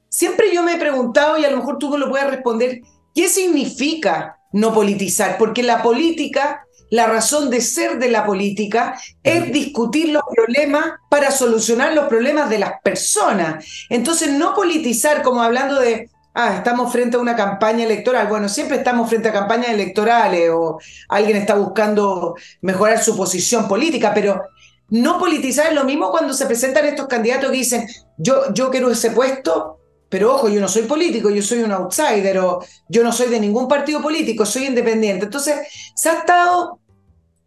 siempre 0.08 0.54
yo 0.54 0.64
me 0.64 0.76
he 0.76 0.80
preguntado, 0.80 1.38
y 1.38 1.44
a 1.44 1.52
lo 1.52 1.58
mejor 1.58 1.80
tú 1.80 1.90
me 1.90 1.98
lo 1.98 2.10
puedes 2.10 2.30
responder, 2.30 2.80
¿qué 3.14 3.28
significa 3.28 4.38
no 4.54 4.74
politizar? 4.74 5.38
Porque 5.38 5.64
la 5.64 5.84
política 5.84 6.64
la 6.94 7.08
razón 7.08 7.50
de 7.50 7.60
ser 7.60 7.98
de 7.98 8.12
la 8.12 8.24
política 8.24 9.02
es 9.24 9.52
discutir 9.52 10.10
los 10.10 10.22
problemas 10.32 10.92
para 11.10 11.32
solucionar 11.32 11.92
los 11.94 12.06
problemas 12.06 12.52
de 12.52 12.60
las 12.60 12.74
personas. 12.84 13.66
Entonces, 13.90 14.30
no 14.30 14.54
politizar 14.54 15.24
como 15.24 15.42
hablando 15.42 15.80
de 15.80 16.12
ah, 16.34 16.56
estamos 16.58 16.92
frente 16.92 17.18
a 17.18 17.20
una 17.20 17.36
campaña 17.36 17.84
electoral. 17.84 18.28
Bueno, 18.28 18.50
siempre 18.50 18.78
estamos 18.78 19.10
frente 19.10 19.30
a 19.30 19.34
campañas 19.34 19.70
electorales 19.70 20.50
o 20.52 20.80
alguien 21.10 21.38
está 21.38 21.56
buscando 21.56 22.36
mejorar 22.62 23.04
su 23.04 23.16
posición 23.16 23.68
política, 23.68 24.12
pero 24.14 24.42
no 24.90 25.18
politizar 25.20 25.68
es 25.68 25.74
lo 25.74 25.84
mismo 25.84 26.12
cuando 26.12 26.34
se 26.34 26.46
presentan 26.46 26.86
estos 26.86 27.08
candidatos 27.08 27.50
que 27.50 27.58
dicen, 27.58 27.88
yo, 28.18 28.54
yo 28.54 28.70
quiero 28.70 28.92
ese 28.92 29.12
puesto, 29.12 29.80
pero 30.10 30.36
ojo, 30.36 30.50
yo 30.50 30.62
no 30.62 30.68
soy 30.68 30.84
político, 30.84 31.32
yo 31.32 31.42
soy 31.42 31.64
un 31.64 31.72
outsider 31.72 32.38
o 32.40 32.64
yo 32.88 33.04
no 33.04 33.12
soy 33.12 33.30
de 33.30 33.40
ningún 33.40 33.68
partido 33.68 34.02
político, 34.02 34.46
soy 34.46 34.66
independiente. 34.66 35.26
Entonces, 35.26 35.68
se 35.96 36.10
ha 36.10 36.20
estado 36.20 36.80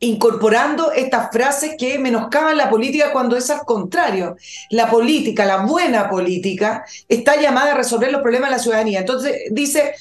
incorporando 0.00 0.92
estas 0.92 1.30
frases 1.32 1.74
que 1.78 1.98
menoscaban 1.98 2.56
la 2.56 2.68
política 2.68 3.12
cuando 3.12 3.36
es 3.36 3.48
al 3.50 3.60
contrario. 3.60 4.36
La 4.70 4.90
política, 4.90 5.44
la 5.44 5.58
buena 5.58 6.08
política, 6.08 6.84
está 7.08 7.40
llamada 7.40 7.72
a 7.72 7.76
resolver 7.76 8.12
los 8.12 8.22
problemas 8.22 8.50
de 8.50 8.56
la 8.56 8.62
ciudadanía. 8.62 9.00
Entonces 9.00 9.34
dice, 9.50 9.94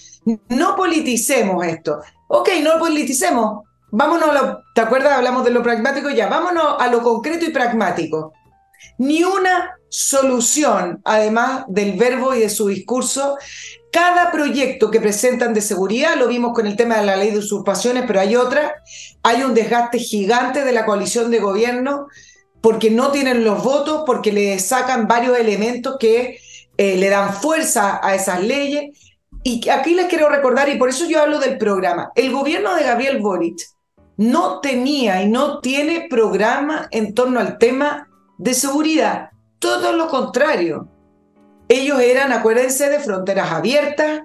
no 0.50 0.76
politicemos 0.76 1.66
esto. 1.66 2.00
Ok, 2.28 2.50
no 2.62 2.80
politicemos. 2.80 3.64
Vámonos 3.92 4.30
a 4.30 4.34
lo, 4.34 4.64
¿te 4.74 4.82
acuerdas? 4.82 5.14
Hablamos 5.14 5.46
de 5.46 5.52
lo 5.52 5.64
pragmático 5.64 6.10
ya. 6.10 6.28
Vámonos 6.28 6.76
a 6.80 6.88
lo 6.88 7.02
concreto 7.02 7.46
y 7.46 7.52
pragmático. 7.52 8.34
Ni 8.98 9.24
una 9.24 9.78
solución, 9.98 11.00
además 11.06 11.64
del 11.70 11.94
verbo 11.94 12.36
y 12.36 12.42
de 12.42 12.50
su 12.50 12.68
discurso, 12.68 13.38
cada 13.94 14.30
proyecto 14.30 14.92
que 14.92 15.00
presentan 15.00 15.54
de 15.54 15.62
seguridad, 15.62 16.18
lo 16.18 16.28
vimos 16.28 16.52
con 16.54 16.68
el 16.68 16.76
tema 16.76 16.98
de 16.98 17.06
la 17.06 17.16
ley 17.16 17.32
de 17.32 17.38
usurpaciones, 17.38 18.04
pero 18.06 18.20
hay 18.20 18.36
otra, 18.36 18.74
hay 19.24 19.44
un 19.44 19.54
desgaste 19.54 20.00
gigante 20.00 20.66
de 20.66 20.74
la 20.74 20.86
coalición 20.86 21.32
de 21.32 21.40
gobierno 21.40 22.08
porque 22.60 22.92
no 22.92 23.12
tienen 23.12 23.46
los 23.46 23.64
votos, 23.64 24.04
porque 24.06 24.34
le 24.34 24.60
sacan 24.60 25.08
varios 25.08 25.38
elementos 25.38 25.96
que 25.98 26.40
eh, 26.76 26.98
le 26.98 27.08
dan 27.08 27.34
fuerza 27.34 28.02
a 28.04 28.16
esas 28.16 28.44
leyes. 28.44 29.00
Y 29.44 29.70
aquí 29.70 29.94
les 29.94 30.08
quiero 30.08 30.28
recordar, 30.28 30.68
y 30.68 30.78
por 30.78 30.90
eso 30.90 31.08
yo 31.08 31.22
hablo 31.22 31.40
del 31.40 31.58
programa, 31.58 32.12
el 32.16 32.34
gobierno 32.34 32.76
de 32.76 32.84
Gabriel 32.84 33.20
Boric 33.20 33.62
no 34.18 34.60
tenía 34.60 35.22
y 35.22 35.30
no 35.30 35.60
tiene 35.60 36.08
programa 36.10 36.90
en 36.92 37.14
torno 37.14 37.40
al 37.40 37.58
tema 37.58 38.10
de 38.38 38.54
seguridad, 38.54 39.30
todo 39.66 39.94
lo 39.94 40.08
contrario 40.08 40.88
ellos 41.68 42.00
eran, 42.00 42.32
acuérdense, 42.32 42.90
de 42.90 43.00
fronteras 43.00 43.52
abiertas, 43.52 44.22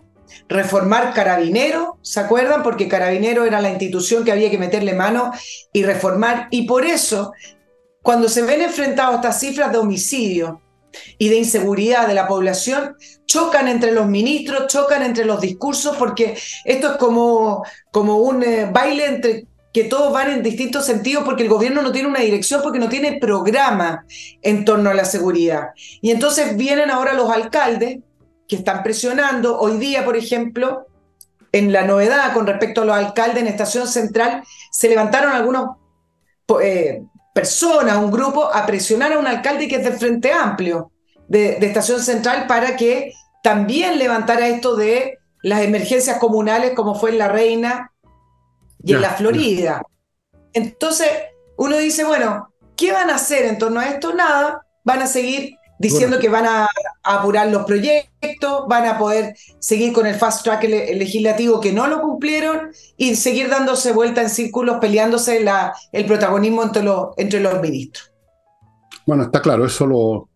reformar 0.49 1.15
Carabinero, 1.15 1.99
¿se 2.03 2.21
acuerdan? 2.21 2.63
Porque 2.63 2.87
Carabinero 2.87 3.45
era 3.45 3.61
la 3.61 3.71
institución 3.71 4.25
que 4.25 4.33
había 4.33 4.51
que 4.51 4.59
meterle 4.59 4.93
mano 4.93 5.33
y 5.73 5.83
reformar. 5.83 6.49
Y 6.51 6.67
por 6.67 6.85
eso, 6.85 7.33
cuando 8.03 8.29
se 8.29 8.43
ven 8.43 8.61
enfrentados 8.61 9.17
estas 9.17 9.41
cifras 9.41 9.73
de 9.73 9.79
homicidio 9.79 10.61
y 11.19 11.29
de 11.29 11.37
inseguridad 11.37 12.07
de 12.07 12.15
la 12.15 12.29
población, 12.29 12.97
chocan 13.25 13.69
entre 13.69 13.93
los 13.93 14.07
ministros, 14.07 14.67
chocan 14.67 15.03
entre 15.03 15.25
los 15.25 15.41
discursos, 15.41 15.97
porque 15.97 16.37
esto 16.65 16.93
es 16.93 16.97
como, 16.99 17.65
como 17.91 18.19
un 18.19 18.43
eh, 18.43 18.69
baile 18.71 19.07
entre 19.07 19.47
que 19.73 19.85
todos 19.85 20.13
van 20.13 20.31
en 20.31 20.43
distintos 20.43 20.85
sentidos 20.85 21.25
porque 21.25 21.45
el 21.45 21.49
gobierno 21.49 21.83
no 21.83 21.93
tiene 21.93 22.09
una 22.09 22.21
dirección, 22.21 22.61
porque 22.63 22.79
no 22.79 22.89
tiene 22.89 23.19
programa 23.19 24.05
en 24.43 24.65
torno 24.65 24.91
a 24.91 24.95
la 24.95 25.05
seguridad. 25.05 25.69
Y 26.01 26.11
entonces 26.11 26.57
vienen 26.57 26.91
ahora 26.91 27.13
los 27.13 27.31
alcaldes 27.31 27.99
que 28.49 28.57
están 28.57 28.83
presionando. 28.83 29.59
Hoy 29.59 29.79
día, 29.79 30.05
por 30.05 30.17
ejemplo, 30.17 30.87
en 31.53 31.73
la 31.73 31.85
novedad 31.85 32.33
con 32.33 32.47
respecto 32.47 32.83
a 32.83 32.85
los 32.85 32.97
alcaldes 32.97 33.43
en 33.43 33.49
Estación 33.49 33.87
Central, 33.87 34.43
se 34.73 34.89
levantaron 34.89 35.33
algunas 35.33 35.67
eh, 36.63 37.03
personas, 37.33 37.97
un 37.97 38.11
grupo, 38.11 38.53
a 38.53 38.67
presionar 38.67 39.13
a 39.13 39.19
un 39.19 39.27
alcalde 39.27 39.69
que 39.69 39.77
es 39.77 39.85
del 39.85 39.95
Frente 39.95 40.33
Amplio 40.33 40.91
de, 41.29 41.57
de 41.57 41.67
Estación 41.67 42.03
Central 42.03 42.49
para 42.49 42.77
que 42.77 43.13
también 43.43 43.99
levantara 43.99 44.49
esto 44.49 44.75
de 44.75 45.19
las 45.43 45.63
emergencias 45.63 46.19
comunales 46.19 46.73
como 46.75 46.95
fue 46.97 47.11
en 47.11 47.19
La 47.19 47.29
Reina 47.29 47.93
y 48.83 48.95
en 48.95 49.01
la 49.01 49.11
Florida. 49.11 49.83
Entonces, 50.53 51.09
uno 51.57 51.77
dice, 51.77 52.05
bueno, 52.05 52.53
¿qué 52.77 52.93
van 52.93 53.11
a 53.11 53.17
hacer 53.17 53.45
en 53.47 53.59
torno 53.59 53.81
a 53.81 53.89
esto? 53.89 54.15
Nada, 54.15 54.67
van 54.85 55.03
a 55.03 55.07
seguir 55.07 55.57
diciendo 55.79 56.19
que 56.19 56.29
van 56.29 56.47
a, 56.47 56.69
apurar 57.03 57.49
los 57.49 57.65
proyectos, 57.65 58.69
van 58.69 58.87
a 58.87 58.99
poder 58.99 59.35
seguir 59.59 59.93
con 59.93 60.07
el 60.07 60.15
fast 60.15 60.45
track 60.45 60.65
legislativo 60.65 61.61
que 61.61 61.73
no 61.73 61.87
lo 61.87 62.03
cumplieron 62.03 62.71
y 62.97 63.17
seguir 63.17 63.49
dándose 63.49 63.93
vuelta 63.93 64.21
en 64.21 64.29
círculos, 64.29 64.77
peleándose 64.79 65.43
la, 65.43 65.75
el 65.93 66.05
protagonismo 66.05 66.63
entre 66.63 66.83
los, 66.83 67.09
entre 67.17 67.41
los 67.41 67.61
ministros. 67.61 68.13
Bueno, 69.07 69.25
está 69.25 69.41
claro, 69.41 69.65
eso 69.65 69.87
lo, 69.87 70.30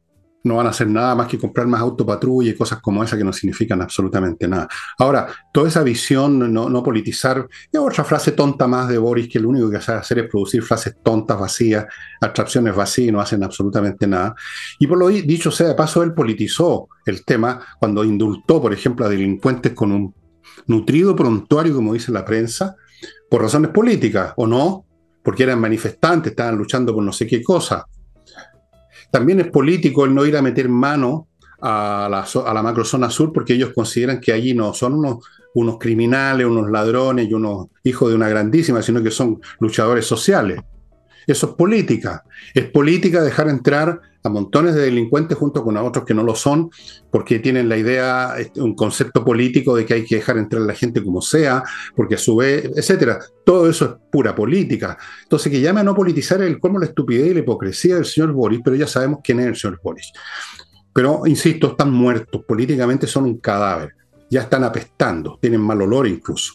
no 0.44 0.56
van 0.56 0.66
a 0.66 0.70
hacer 0.70 0.86
nada 0.86 1.14
más 1.14 1.26
que 1.26 1.38
comprar 1.38 1.66
más 1.66 1.80
autopatrulla 1.80 2.50
y 2.50 2.54
cosas 2.54 2.80
como 2.80 3.02
esa 3.02 3.16
que 3.16 3.24
no 3.24 3.32
significan 3.32 3.80
absolutamente 3.80 4.46
nada. 4.46 4.68
Ahora, 4.98 5.26
toda 5.52 5.68
esa 5.68 5.82
visión, 5.82 6.52
no, 6.52 6.68
no 6.68 6.82
politizar, 6.82 7.48
es 7.72 7.80
otra 7.80 8.04
frase 8.04 8.32
tonta 8.32 8.66
más 8.66 8.88
de 8.88 8.98
Boris, 8.98 9.28
que 9.28 9.40
lo 9.40 9.48
único 9.48 9.70
que 9.70 9.80
sabe 9.80 10.00
hacer 10.00 10.18
es 10.18 10.30
producir 10.30 10.62
frases 10.62 10.96
tontas, 11.02 11.40
vacías, 11.40 11.86
abstracciones 12.20 12.76
vacías 12.76 13.08
y 13.08 13.12
no 13.12 13.20
hacen 13.20 13.42
absolutamente 13.42 14.06
nada. 14.06 14.34
Y 14.78 14.86
por 14.86 14.98
lo 14.98 15.08
dicho 15.08 15.50
sea 15.50 15.68
de 15.68 15.74
paso, 15.74 16.02
él 16.02 16.12
politizó 16.12 16.88
el 17.06 17.24
tema 17.24 17.60
cuando 17.80 18.04
indultó, 18.04 18.60
por 18.60 18.72
ejemplo, 18.74 19.06
a 19.06 19.08
delincuentes 19.08 19.72
con 19.72 19.92
un 19.92 20.14
nutrido 20.66 21.16
prontuario, 21.16 21.74
como 21.74 21.94
dice 21.94 22.12
la 22.12 22.24
prensa, 22.24 22.76
por 23.30 23.40
razones 23.40 23.70
políticas, 23.70 24.34
¿o 24.36 24.46
no? 24.46 24.84
Porque 25.22 25.44
eran 25.44 25.58
manifestantes, 25.58 26.32
estaban 26.32 26.56
luchando 26.56 26.92
por 26.92 27.02
no 27.02 27.12
sé 27.12 27.26
qué 27.26 27.42
cosa 27.42 27.86
también 29.14 29.38
es 29.38 29.46
político 29.46 30.04
el 30.04 30.12
no 30.12 30.26
ir 30.26 30.36
a 30.36 30.42
meter 30.42 30.68
mano 30.68 31.28
a 31.60 32.08
la, 32.10 32.62
macrozona 32.64 33.08
sur 33.10 33.32
porque 33.32 33.52
ellos 33.52 33.70
consideran 33.72 34.20
que 34.20 34.32
allí 34.32 34.54
no 34.54 34.74
son 34.74 34.94
unos, 34.94 35.18
unos 35.54 35.78
criminales, 35.78 36.48
unos 36.48 36.68
ladrones 36.68 37.28
y 37.30 37.32
unos 37.32 37.68
hijos 37.84 38.08
de 38.08 38.16
una 38.16 38.28
grandísima, 38.28 38.82
sino 38.82 39.00
que 39.04 39.12
son 39.12 39.40
luchadores 39.60 40.04
sociales. 40.04 40.60
Eso 41.28 41.46
es 41.46 41.52
política. 41.52 42.24
Es 42.52 42.64
política 42.64 43.22
dejar 43.22 43.48
entrar 43.48 44.00
a 44.24 44.30
montones 44.30 44.74
de 44.74 44.80
delincuentes 44.80 45.36
junto 45.36 45.62
con 45.62 45.76
a 45.76 45.82
otros 45.82 46.06
que 46.06 46.14
no 46.14 46.22
lo 46.22 46.34
son, 46.34 46.70
porque 47.10 47.40
tienen 47.40 47.68
la 47.68 47.76
idea, 47.76 48.34
este, 48.38 48.60
un 48.62 48.74
concepto 48.74 49.22
político 49.22 49.76
de 49.76 49.84
que 49.84 49.94
hay 49.94 50.04
que 50.04 50.16
dejar 50.16 50.38
entrar 50.38 50.62
a 50.62 50.64
la 50.64 50.74
gente 50.74 51.04
como 51.04 51.20
sea, 51.20 51.62
porque 51.94 52.14
a 52.14 52.18
su 52.18 52.36
vez, 52.36 52.70
etcétera. 52.74 53.18
Todo 53.44 53.68
eso 53.68 53.84
es 53.84 53.90
pura 54.10 54.34
política. 54.34 54.96
Entonces, 55.22 55.52
que 55.52 55.60
llame 55.60 55.80
a 55.80 55.84
no 55.84 55.94
politizar 55.94 56.40
el 56.42 56.58
cómo 56.58 56.78
la 56.78 56.86
estupidez 56.86 57.30
y 57.30 57.34
la 57.34 57.40
hipocresía 57.40 57.96
del 57.96 58.06
señor 58.06 58.32
Boris, 58.32 58.60
pero 58.64 58.74
ya 58.74 58.86
sabemos 58.86 59.20
quién 59.22 59.40
es 59.40 59.46
el 59.46 59.56
señor 59.56 59.78
Boris. 59.84 60.10
Pero, 60.94 61.26
insisto, 61.26 61.72
están 61.72 61.92
muertos, 61.92 62.42
políticamente 62.48 63.06
son 63.06 63.24
un 63.24 63.38
cadáver, 63.38 63.90
ya 64.30 64.42
están 64.42 64.64
apestando, 64.64 65.38
tienen 65.38 65.60
mal 65.60 65.82
olor 65.82 66.06
incluso, 66.06 66.54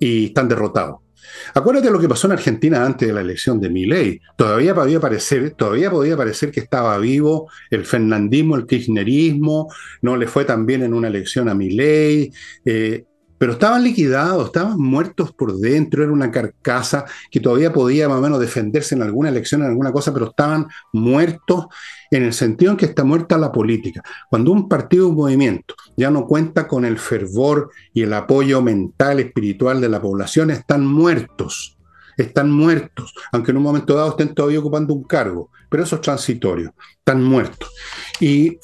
y 0.00 0.26
están 0.26 0.48
derrotados. 0.48 1.07
Acuérdate 1.54 1.90
lo 1.90 1.98
que 1.98 2.08
pasó 2.08 2.26
en 2.26 2.34
Argentina 2.34 2.84
antes 2.84 3.08
de 3.08 3.14
la 3.14 3.20
elección 3.20 3.60
de 3.60 3.70
Milei. 3.70 4.20
Todavía 4.36 4.74
podía 4.74 5.00
parecer, 5.00 5.50
todavía 5.52 5.90
podía 5.90 6.16
parecer 6.16 6.50
que 6.50 6.60
estaba 6.60 6.96
vivo 6.98 7.50
el 7.70 7.84
fernandismo, 7.84 8.56
el 8.56 8.66
kirchnerismo, 8.66 9.72
no 10.02 10.16
le 10.16 10.26
fue 10.26 10.44
tan 10.44 10.66
bien 10.66 10.82
en 10.82 10.94
una 10.94 11.08
elección 11.08 11.48
a 11.48 11.54
Milei. 11.54 12.32
Eh, 12.64 13.04
pero 13.38 13.52
estaban 13.52 13.84
liquidados, 13.84 14.46
estaban 14.46 14.78
muertos 14.78 15.32
por 15.32 15.56
dentro, 15.56 16.02
era 16.02 16.12
una 16.12 16.30
carcasa 16.30 17.04
que 17.30 17.40
todavía 17.40 17.72
podía 17.72 18.08
más 18.08 18.18
o 18.18 18.22
menos 18.22 18.40
defenderse 18.40 18.94
en 18.94 19.02
alguna 19.02 19.28
elección, 19.28 19.62
en 19.62 19.68
alguna 19.68 19.92
cosa, 19.92 20.12
pero 20.12 20.30
estaban 20.30 20.66
muertos 20.92 21.66
en 22.10 22.24
el 22.24 22.32
sentido 22.32 22.72
en 22.72 22.76
que 22.76 22.86
está 22.86 23.04
muerta 23.04 23.38
la 23.38 23.52
política. 23.52 24.02
Cuando 24.28 24.52
un 24.52 24.68
partido, 24.68 25.08
un 25.08 25.16
movimiento, 25.16 25.74
ya 25.96 26.10
no 26.10 26.26
cuenta 26.26 26.66
con 26.66 26.84
el 26.84 26.98
fervor 26.98 27.70
y 27.92 28.02
el 28.02 28.12
apoyo 28.12 28.60
mental, 28.62 29.20
espiritual 29.20 29.80
de 29.80 29.88
la 29.88 30.00
población, 30.00 30.50
están 30.50 30.86
muertos. 30.86 31.76
Están 32.16 32.50
muertos, 32.50 33.14
aunque 33.30 33.52
en 33.52 33.58
un 33.58 33.62
momento 33.62 33.94
dado 33.94 34.10
estén 34.10 34.34
todavía 34.34 34.58
ocupando 34.58 34.92
un 34.92 35.04
cargo, 35.04 35.50
pero 35.68 35.84
eso 35.84 35.94
es 35.94 36.02
transitorio, 36.02 36.74
están 36.98 37.22
muertos. 37.22 37.70
Y 38.18 38.58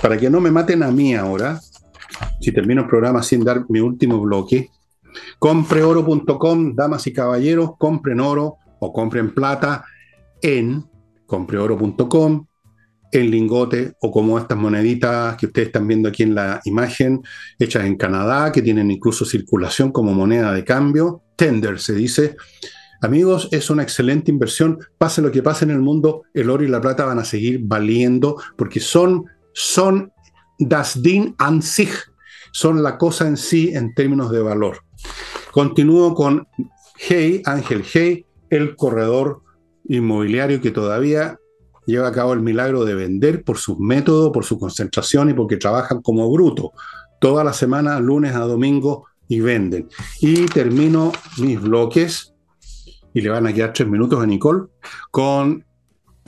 para 0.00 0.16
que 0.16 0.30
no 0.30 0.40
me 0.40 0.50
maten 0.50 0.82
a 0.82 0.90
mí 0.90 1.14
ahora, 1.14 1.60
si 2.40 2.52
termino 2.52 2.82
el 2.82 2.88
programa 2.88 3.22
sin 3.22 3.44
dar 3.44 3.64
mi 3.68 3.80
último 3.80 4.20
bloque, 4.20 4.70
compreoro.com, 5.38 6.74
damas 6.74 7.06
y 7.06 7.12
caballeros, 7.12 7.76
compren 7.78 8.20
oro 8.20 8.56
o 8.80 8.92
compren 8.92 9.32
plata 9.34 9.84
en 10.42 10.84
compreoro.com, 11.26 12.46
en 13.12 13.30
lingote 13.30 13.94
o 14.00 14.10
como 14.10 14.38
estas 14.38 14.58
moneditas 14.58 15.36
que 15.36 15.46
ustedes 15.46 15.68
están 15.68 15.86
viendo 15.86 16.08
aquí 16.08 16.24
en 16.24 16.34
la 16.34 16.60
imagen, 16.64 17.22
hechas 17.58 17.84
en 17.84 17.96
Canadá, 17.96 18.50
que 18.52 18.62
tienen 18.62 18.90
incluso 18.90 19.24
circulación 19.24 19.92
como 19.92 20.12
moneda 20.12 20.52
de 20.52 20.64
cambio. 20.64 21.22
Tender 21.36 21.78
se 21.78 21.94
dice. 21.94 22.36
Amigos, 23.00 23.48
es 23.52 23.70
una 23.70 23.82
excelente 23.82 24.30
inversión. 24.30 24.78
Pase 24.98 25.22
lo 25.22 25.30
que 25.30 25.42
pase 25.42 25.64
en 25.64 25.70
el 25.70 25.80
mundo, 25.80 26.22
el 26.32 26.50
oro 26.50 26.64
y 26.64 26.68
la 26.68 26.80
plata 26.80 27.04
van 27.04 27.18
a 27.18 27.24
seguir 27.24 27.60
valiendo 27.62 28.36
porque 28.56 28.80
son, 28.80 29.26
son 29.52 30.12
das 30.68 31.02
Ding 31.02 31.34
an 31.38 31.62
sich, 31.62 31.92
son 32.52 32.82
la 32.82 32.98
cosa 32.98 33.26
en 33.26 33.36
sí 33.36 33.72
en 33.74 33.94
términos 33.94 34.30
de 34.30 34.40
valor. 34.40 34.78
Continúo 35.52 36.14
con 36.14 36.46
Hey, 36.96 37.42
Ángel 37.44 37.84
Hey, 37.84 38.26
el 38.50 38.76
corredor 38.76 39.42
inmobiliario 39.88 40.60
que 40.60 40.70
todavía 40.70 41.38
lleva 41.86 42.08
a 42.08 42.12
cabo 42.12 42.32
el 42.32 42.40
milagro 42.40 42.84
de 42.84 42.94
vender 42.94 43.44
por 43.44 43.58
sus 43.58 43.78
métodos, 43.78 44.32
por 44.32 44.44
su 44.44 44.58
concentración 44.58 45.30
y 45.30 45.34
porque 45.34 45.56
trabajan 45.56 46.00
como 46.00 46.30
bruto. 46.30 46.72
Toda 47.20 47.44
la 47.44 47.52
semana, 47.52 48.00
lunes 48.00 48.34
a 48.34 48.40
domingo, 48.40 49.06
y 49.28 49.40
venden. 49.40 49.88
Y 50.20 50.46
termino 50.46 51.12
mis 51.38 51.60
bloques, 51.60 52.34
y 53.12 53.20
le 53.20 53.30
van 53.30 53.46
a 53.46 53.52
quedar 53.52 53.72
tres 53.72 53.88
minutos 53.88 54.22
a 54.22 54.26
Nicole, 54.26 54.66
con 55.10 55.64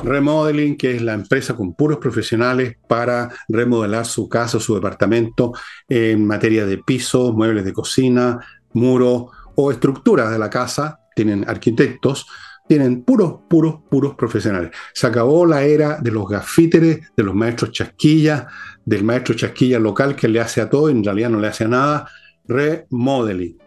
Remodeling, 0.02 0.76
que 0.76 0.96
es 0.96 1.02
la 1.02 1.14
empresa 1.14 1.54
con 1.54 1.74
puros 1.74 1.98
profesionales 1.98 2.76
para 2.88 3.30
remodelar 3.48 4.06
su 4.06 4.28
casa, 4.28 4.60
su 4.60 4.74
departamento 4.74 5.52
en 5.88 6.26
materia 6.26 6.66
de 6.66 6.78
pisos, 6.78 7.34
muebles 7.34 7.64
de 7.64 7.72
cocina, 7.72 8.38
muros 8.72 9.26
o 9.54 9.70
estructuras 9.70 10.30
de 10.30 10.38
la 10.38 10.50
casa. 10.50 11.00
Tienen 11.14 11.48
arquitectos, 11.48 12.26
tienen 12.68 13.02
puros, 13.02 13.40
puros, 13.48 13.76
puros 13.88 14.14
profesionales. 14.14 14.70
Se 14.92 15.06
acabó 15.06 15.46
la 15.46 15.62
era 15.62 15.98
de 16.00 16.10
los 16.10 16.28
gafíteres, 16.28 17.00
de 17.16 17.22
los 17.22 17.34
maestros 17.34 17.72
chasquillas, 17.72 18.46
del 18.84 19.02
maestro 19.02 19.34
chasquilla 19.34 19.78
local 19.78 20.14
que 20.14 20.28
le 20.28 20.40
hace 20.40 20.60
a 20.60 20.68
todo 20.68 20.88
y 20.88 20.92
en 20.92 21.04
realidad 21.04 21.30
no 21.30 21.40
le 21.40 21.48
hace 21.48 21.64
a 21.64 21.68
nada. 21.68 22.10
Remodeling. 22.46 23.58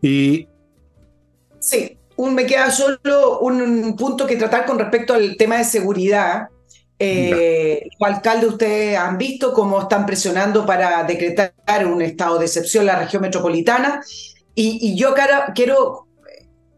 Y. 0.00 0.48
Sí, 1.58 1.98
me 2.18 2.46
queda 2.46 2.70
solo 2.70 3.40
un 3.40 3.96
punto 3.96 4.26
que 4.26 4.36
tratar 4.36 4.66
con 4.66 4.78
respecto 4.78 5.14
al 5.14 5.36
tema 5.36 5.58
de 5.58 5.64
seguridad. 5.64 6.48
Eh, 6.98 7.88
los 7.98 8.08
alcaldes, 8.08 8.50
ustedes 8.50 8.96
han 8.96 9.18
visto 9.18 9.52
cómo 9.52 9.80
están 9.82 10.06
presionando 10.06 10.64
para 10.64 11.02
decretar 11.02 11.52
un 11.86 12.00
estado 12.00 12.38
de 12.38 12.46
excepción 12.46 12.82
en 12.82 12.86
la 12.88 12.98
región 12.98 13.22
metropolitana. 13.22 14.00
Y, 14.54 14.94
yo 14.96 15.14
quiero 15.54 16.06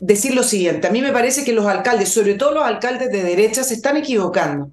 decir 0.00 0.34
lo 0.34 0.42
siguiente, 0.42 0.86
a 0.86 0.90
mí 0.90 1.02
me 1.02 1.12
parece 1.12 1.44
que 1.44 1.52
los 1.52 1.66
alcaldes, 1.66 2.10
sobre 2.10 2.34
todo 2.34 2.52
los 2.52 2.64
alcaldes 2.64 3.10
de 3.10 3.22
derecha, 3.22 3.64
se 3.64 3.74
están 3.74 3.96
equivocando. 3.96 4.70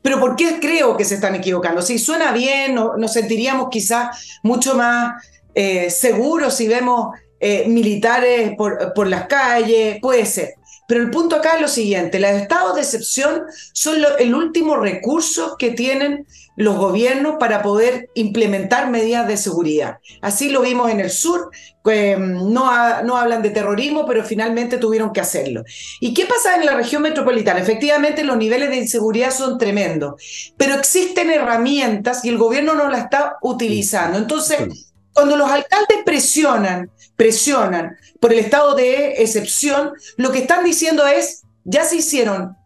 pero 0.00 0.20
¿por 0.20 0.36
qué 0.36 0.58
creo 0.60 0.96
que 0.96 1.04
se 1.04 1.16
están 1.16 1.34
equivocando? 1.34 1.82
Si 1.82 1.98
suena 1.98 2.32
bien, 2.32 2.74
nos 2.74 3.12
sentiríamos 3.12 3.68
quizás 3.70 4.38
mucho 4.42 4.74
más 4.74 5.22
eh, 5.54 5.90
seguros 5.90 6.54
si 6.54 6.68
vemos 6.68 7.08
eh, 7.40 7.68
militares 7.68 8.54
por, 8.56 8.92
por, 8.94 9.06
las 9.06 9.26
calles, 9.26 9.98
puede 10.00 10.26
ser. 10.26 10.54
Pero 10.88 11.02
el 11.02 11.10
punto 11.10 11.36
acá 11.36 11.56
es 11.56 11.60
lo 11.60 11.68
siguiente, 11.68 12.18
los 12.18 12.30
estados 12.30 12.74
de 12.74 12.80
excepción 12.80 13.42
son 13.74 13.96
el 14.18 14.34
último 14.34 14.76
recurso 14.76 15.56
que 15.58 15.72
tienen 15.72 16.26
los 16.58 16.76
gobiernos 16.76 17.36
para 17.38 17.62
poder 17.62 18.10
implementar 18.14 18.90
medidas 18.90 19.28
de 19.28 19.36
seguridad. 19.36 19.98
Así 20.20 20.50
lo 20.50 20.62
vimos 20.62 20.90
en 20.90 20.98
el 20.98 21.10
sur, 21.10 21.50
mm, 21.84 22.52
no, 22.52 23.02
no 23.04 23.16
hablan 23.16 23.42
de 23.42 23.50
terrorismo, 23.50 24.04
pero 24.06 24.24
finalmente 24.24 24.76
tuvieron 24.76 25.12
que 25.12 25.20
hacerlo. 25.20 25.62
¿Y 26.00 26.12
qué 26.14 26.26
pasa 26.26 26.56
en 26.56 26.66
la 26.66 26.74
región 26.74 27.02
metropolitana? 27.02 27.60
Efectivamente, 27.60 28.24
los 28.24 28.36
niveles 28.36 28.70
de 28.70 28.76
inseguridad 28.78 29.30
son 29.30 29.56
tremendos, 29.56 30.20
pero 30.56 30.74
existen 30.74 31.30
herramientas 31.30 32.24
y 32.24 32.28
el 32.28 32.38
gobierno 32.38 32.74
no 32.74 32.88
las 32.88 33.04
está 33.04 33.36
utilizando. 33.40 34.18
Entonces, 34.18 34.87
cuando 35.18 35.36
los 35.36 35.50
alcaldes 35.50 35.98
presionan 36.04 36.92
presionan 37.16 37.96
por 38.20 38.32
el 38.32 38.38
estado 38.38 38.76
de 38.76 39.14
excepción, 39.20 39.92
lo 40.16 40.30
que 40.30 40.38
están 40.38 40.64
diciendo 40.64 41.04
es, 41.08 41.42
ya 41.64 41.82
se 41.82 41.96
hicieron, 41.96 42.56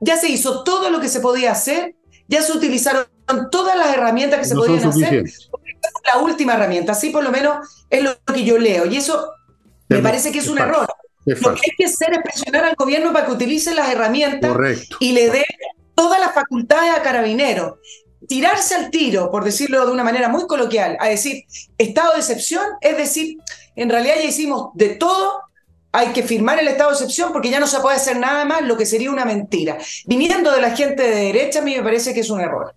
ya 0.00 0.16
se 0.16 0.30
hizo 0.30 0.64
todo 0.64 0.88
lo 0.88 0.98
que 0.98 1.10
se 1.10 1.20
podía 1.20 1.52
hacer, 1.52 1.94
ya 2.26 2.40
se 2.40 2.52
utilizaron 2.52 3.04
todas 3.50 3.76
las 3.76 3.94
herramientas 3.94 4.38
que 4.38 4.46
se 4.46 4.54
podían 4.54 4.88
hacer, 4.88 5.24
la 6.10 6.20
última 6.22 6.54
herramienta, 6.54 6.92
así 6.92 7.10
por 7.10 7.22
lo 7.22 7.30
menos 7.30 7.84
es 7.90 8.02
lo 8.02 8.18
que 8.24 8.44
yo 8.44 8.56
leo, 8.56 8.86
y 8.86 8.96
eso 8.96 9.30
me 9.90 9.98
parece 9.98 10.32
que 10.32 10.38
es, 10.38 10.48
un 10.48 10.56
error. 10.56 10.86
lo 11.26 11.54
que 11.54 11.60
hay 11.70 11.76
que 11.76 11.84
hacer 11.84 12.14
es 12.14 12.22
presionar 12.22 12.64
al 12.64 12.76
gobierno 12.76 13.12
para 13.12 13.26
que 13.26 13.32
utilice 13.32 13.74
las 13.74 13.90
herramientas 13.90 14.56
y 15.00 15.12
le 15.12 15.28
dé 15.28 15.44
todas 15.94 16.18
las 16.18 16.32
facultades 16.32 16.96
a 16.96 17.02
carabineros. 17.02 17.74
Tirarse 18.30 18.76
al 18.76 18.92
tiro, 18.92 19.28
por 19.28 19.42
decirlo 19.42 19.84
de 19.84 19.90
una 19.90 20.04
manera 20.04 20.28
muy 20.28 20.46
coloquial, 20.46 20.96
a 21.00 21.08
decir 21.08 21.42
estado 21.76 22.12
de 22.12 22.20
excepción, 22.20 22.62
es 22.80 22.96
decir, 22.96 23.38
en 23.74 23.90
realidad 23.90 24.14
ya 24.22 24.28
hicimos 24.28 24.68
de 24.74 24.90
todo, 24.90 25.40
hay 25.90 26.12
que 26.12 26.22
firmar 26.22 26.60
el 26.60 26.68
estado 26.68 26.90
de 26.90 26.94
excepción 26.94 27.32
porque 27.32 27.50
ya 27.50 27.58
no 27.58 27.66
se 27.66 27.80
puede 27.80 27.96
hacer 27.96 28.20
nada 28.20 28.44
más, 28.44 28.62
lo 28.62 28.76
que 28.76 28.86
sería 28.86 29.10
una 29.10 29.24
mentira. 29.24 29.78
Viniendo 30.06 30.52
de 30.52 30.60
la 30.60 30.76
gente 30.76 31.02
de 31.02 31.24
derecha, 31.24 31.58
a 31.58 31.62
mí 31.62 31.74
me 31.74 31.82
parece 31.82 32.14
que 32.14 32.20
es 32.20 32.30
un 32.30 32.40
error. 32.40 32.72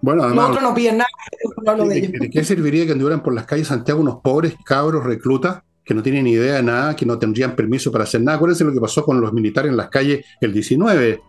Bueno, 0.00 0.24
además, 0.24 0.48
Nosotros 0.48 0.68
no 0.68 0.74
piden 0.74 0.98
nada. 0.98 1.84
de, 1.84 2.30
qué 2.32 2.42
serviría 2.42 2.84
que 2.84 2.90
anduvieran 2.90 3.22
por 3.22 3.34
las 3.34 3.46
calles 3.46 3.68
de 3.68 3.76
Santiago 3.76 4.00
unos 4.00 4.16
pobres 4.20 4.54
cabros 4.64 5.04
reclutas 5.04 5.62
que 5.84 5.94
no 5.94 6.02
tienen 6.02 6.24
ni 6.24 6.32
idea 6.32 6.56
de 6.56 6.64
nada, 6.64 6.96
que 6.96 7.06
no 7.06 7.20
tendrían 7.20 7.54
permiso 7.54 7.92
para 7.92 8.02
hacer 8.02 8.20
nada? 8.20 8.34
Acuérdense 8.34 8.64
lo 8.64 8.72
que 8.72 8.80
pasó 8.80 9.04
con 9.04 9.20
los 9.20 9.32
militares 9.32 9.70
en 9.70 9.76
las 9.76 9.90
calles 9.90 10.26
el 10.40 10.52
19. 10.52 11.20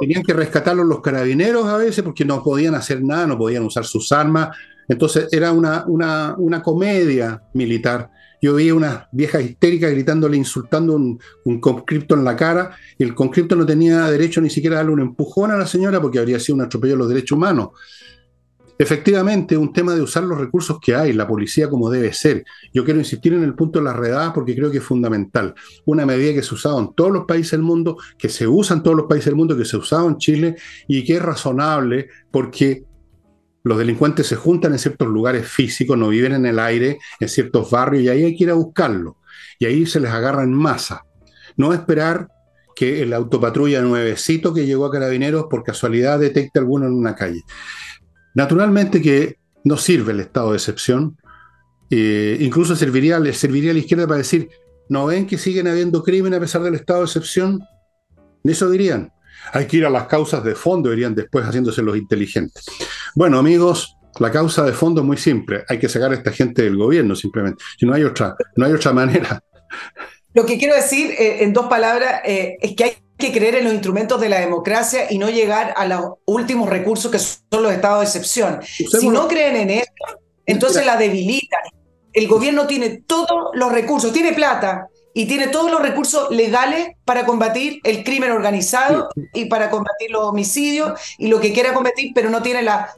Tenían 0.00 0.22
que 0.22 0.32
rescatarlos 0.32 0.86
los 0.86 1.00
carabineros 1.00 1.66
a 1.66 1.76
veces 1.76 2.02
porque 2.02 2.24
no 2.24 2.42
podían 2.42 2.74
hacer 2.74 3.02
nada, 3.02 3.26
no 3.26 3.38
podían 3.38 3.64
usar 3.64 3.84
sus 3.84 4.10
armas. 4.12 4.56
Entonces 4.88 5.28
era 5.30 5.52
una, 5.52 5.84
una, 5.86 6.34
una 6.36 6.62
comedia 6.62 7.42
militar. 7.54 8.10
Yo 8.42 8.54
vi 8.54 8.70
una 8.70 9.08
vieja 9.12 9.40
histérica 9.40 9.88
gritándole, 9.88 10.36
insultando 10.36 10.94
un, 10.94 11.20
un 11.44 11.60
conscripto 11.60 12.14
en 12.14 12.24
la 12.24 12.34
cara, 12.34 12.74
y 12.98 13.04
el 13.04 13.14
conscripto 13.14 13.54
no 13.54 13.66
tenía 13.66 14.10
derecho 14.10 14.40
ni 14.40 14.50
siquiera 14.50 14.76
a 14.76 14.78
darle 14.78 14.94
un 14.94 15.00
empujón 15.00 15.50
a 15.50 15.58
la 15.58 15.66
señora 15.66 16.00
porque 16.00 16.18
habría 16.18 16.40
sido 16.40 16.56
un 16.56 16.62
atropello 16.62 16.94
de 16.94 16.98
los 16.98 17.08
derechos 17.08 17.36
humanos. 17.36 17.68
Efectivamente, 18.80 19.58
un 19.58 19.74
tema 19.74 19.94
de 19.94 20.00
usar 20.00 20.24
los 20.24 20.38
recursos 20.38 20.78
que 20.80 20.94
hay, 20.94 21.12
la 21.12 21.28
policía 21.28 21.68
como 21.68 21.90
debe 21.90 22.14
ser. 22.14 22.46
Yo 22.72 22.82
quiero 22.82 22.98
insistir 22.98 23.34
en 23.34 23.42
el 23.42 23.54
punto 23.54 23.78
de 23.78 23.84
las 23.84 23.94
redadas 23.94 24.32
porque 24.32 24.56
creo 24.56 24.70
que 24.70 24.78
es 24.78 24.82
fundamental. 24.82 25.54
Una 25.84 26.06
medida 26.06 26.32
que 26.32 26.42
se 26.42 26.54
usado 26.54 26.80
en 26.80 26.94
todos 26.94 27.12
los 27.12 27.26
países 27.26 27.50
del 27.50 27.60
mundo, 27.60 27.98
que 28.18 28.30
se 28.30 28.48
usa 28.48 28.74
en 28.74 28.82
todos 28.82 28.96
los 28.96 29.04
países 29.06 29.26
del 29.26 29.34
mundo, 29.34 29.54
que 29.54 29.66
se 29.66 29.76
usado 29.76 30.08
en 30.08 30.16
Chile 30.16 30.56
y 30.88 31.04
que 31.04 31.16
es 31.16 31.22
razonable 31.22 32.08
porque 32.30 32.84
los 33.64 33.76
delincuentes 33.76 34.26
se 34.26 34.36
juntan 34.36 34.72
en 34.72 34.78
ciertos 34.78 35.08
lugares 35.08 35.46
físicos, 35.46 35.98
no 35.98 36.08
viven 36.08 36.32
en 36.32 36.46
el 36.46 36.58
aire, 36.58 37.00
en 37.20 37.28
ciertos 37.28 37.70
barrios, 37.70 38.04
y 38.04 38.08
ahí 38.08 38.24
hay 38.24 38.34
que 38.34 38.44
ir 38.44 38.50
a 38.50 38.54
buscarlo. 38.54 39.18
Y 39.58 39.66
ahí 39.66 39.84
se 39.84 40.00
les 40.00 40.10
agarra 40.10 40.42
en 40.42 40.54
masa. 40.54 41.04
No 41.54 41.74
esperar 41.74 42.28
que 42.74 43.02
el 43.02 43.12
autopatrulla 43.12 43.82
nuevecito 43.82 44.54
que 44.54 44.64
llegó 44.64 44.86
a 44.86 44.90
Carabineros 44.90 45.48
por 45.50 45.64
casualidad 45.64 46.18
detecte 46.18 46.58
alguno 46.58 46.86
en 46.86 46.94
una 46.94 47.14
calle. 47.14 47.42
Naturalmente 48.34 49.00
que 49.02 49.38
no 49.64 49.76
sirve 49.76 50.12
el 50.12 50.20
estado 50.20 50.50
de 50.50 50.56
excepción, 50.56 51.16
eh, 51.90 52.36
incluso 52.40 52.76
serviría, 52.76 53.18
le 53.18 53.32
serviría 53.32 53.72
a 53.72 53.74
la 53.74 53.80
izquierda 53.80 54.06
para 54.06 54.18
decir, 54.18 54.48
¿no 54.88 55.06
ven 55.06 55.26
que 55.26 55.38
siguen 55.38 55.66
habiendo 55.66 56.02
crimen 56.02 56.34
a 56.34 56.40
pesar 56.40 56.62
del 56.62 56.74
estado 56.74 57.00
de 57.00 57.06
excepción? 57.06 57.60
Eso 58.44 58.70
dirían. 58.70 59.12
Hay 59.52 59.66
que 59.66 59.78
ir 59.78 59.86
a 59.86 59.90
las 59.90 60.06
causas 60.06 60.44
de 60.44 60.54
fondo, 60.54 60.90
dirían 60.90 61.14
después 61.14 61.44
haciéndose 61.44 61.82
los 61.82 61.96
inteligentes. 61.96 62.64
Bueno, 63.14 63.38
amigos, 63.38 63.96
la 64.18 64.30
causa 64.30 64.64
de 64.64 64.72
fondo 64.72 65.00
es 65.00 65.06
muy 65.06 65.16
simple. 65.16 65.64
Hay 65.68 65.78
que 65.78 65.88
sacar 65.88 66.12
a 66.12 66.14
esta 66.14 66.30
gente 66.30 66.62
del 66.62 66.76
gobierno, 66.76 67.16
simplemente. 67.16 67.62
No 67.82 67.94
hay 67.94 68.04
otra, 68.04 68.36
no 68.56 68.66
hay 68.66 68.72
otra 68.72 68.92
manera. 68.92 69.42
Lo 70.34 70.46
que 70.46 70.58
quiero 70.58 70.76
decir 70.76 71.10
eh, 71.12 71.42
en 71.42 71.52
dos 71.52 71.66
palabras 71.66 72.20
eh, 72.24 72.56
es 72.60 72.76
que 72.76 72.84
hay 72.84 72.92
que 73.20 73.30
creer 73.30 73.54
en 73.54 73.64
los 73.64 73.72
instrumentos 73.72 74.20
de 74.20 74.28
la 74.28 74.40
democracia 74.40 75.06
y 75.08 75.18
no 75.18 75.30
llegar 75.30 75.72
a 75.76 75.86
los 75.86 76.14
últimos 76.24 76.68
recursos 76.68 77.12
que 77.12 77.20
son 77.20 77.62
los 77.62 77.72
estados 77.72 78.00
de 78.00 78.06
excepción. 78.06 78.60
si 78.62 79.08
no 79.08 79.28
creen 79.28 79.56
en 79.56 79.70
esto, 79.70 80.04
entonces 80.46 80.84
la 80.84 80.96
debilitan. 80.96 81.60
El 82.12 82.26
gobierno 82.26 82.66
tiene 82.66 83.02
todos 83.06 83.50
los 83.54 83.70
recursos, 83.70 84.12
tiene 84.12 84.32
plata 84.32 84.88
y 85.14 85.26
tiene 85.26 85.48
todos 85.48 85.70
los 85.70 85.80
recursos 85.80 86.30
legales 86.30 86.96
para 87.04 87.26
combatir 87.26 87.80
el 87.84 88.02
crimen 88.02 88.32
organizado 88.32 89.08
y 89.32 89.44
para 89.46 89.70
combatir 89.70 90.10
los 90.10 90.24
homicidios 90.24 90.98
y 91.18 91.28
lo 91.28 91.40
que 91.40 91.52
quiera 91.52 91.72
combatir, 91.72 92.12
pero 92.14 92.30
no 92.30 92.42
tiene 92.42 92.62
la 92.62 92.92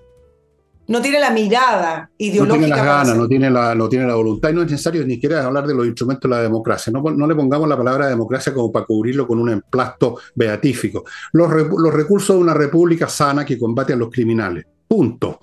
no 0.89 1.01
tiene 1.01 1.21
la 1.21 1.31
mirada 1.31 2.11
ideológica. 2.19 2.55
No 2.55 2.65
tiene 2.65 2.77
las 2.77 2.85
ganas, 2.85 3.17
no 3.17 3.29
tiene 3.29 3.51
la, 3.51 3.75
no 3.75 3.89
tiene 3.89 4.07
la 4.07 4.15
voluntad 4.15 4.51
y 4.51 4.55
no 4.55 4.63
es 4.63 4.71
necesario 4.71 5.05
ni 5.05 5.15
siquiera 5.15 5.45
hablar 5.45 5.67
de 5.67 5.75
los 5.75 5.87
instrumentos 5.87 6.31
de 6.31 6.37
la 6.37 6.43
democracia. 6.43 6.93
No, 6.93 7.03
no 7.03 7.27
le 7.27 7.35
pongamos 7.35 7.69
la 7.69 7.77
palabra 7.77 8.09
democracia 8.09 8.53
como 8.53 8.73
para 8.73 8.87
cubrirlo 8.87 9.27
con 9.27 9.39
un 9.39 9.51
emplasto 9.51 10.17
beatífico. 10.35 11.05
Los, 11.33 11.51
los 11.51 11.93
recursos 11.93 12.37
de 12.37 12.43
una 12.43 12.55
república 12.55 13.09
sana 13.09 13.45
que 13.45 13.59
combate 13.59 13.93
a 13.93 13.97
los 13.97 14.11
criminales. 14.11 14.65
Punto 14.87 15.39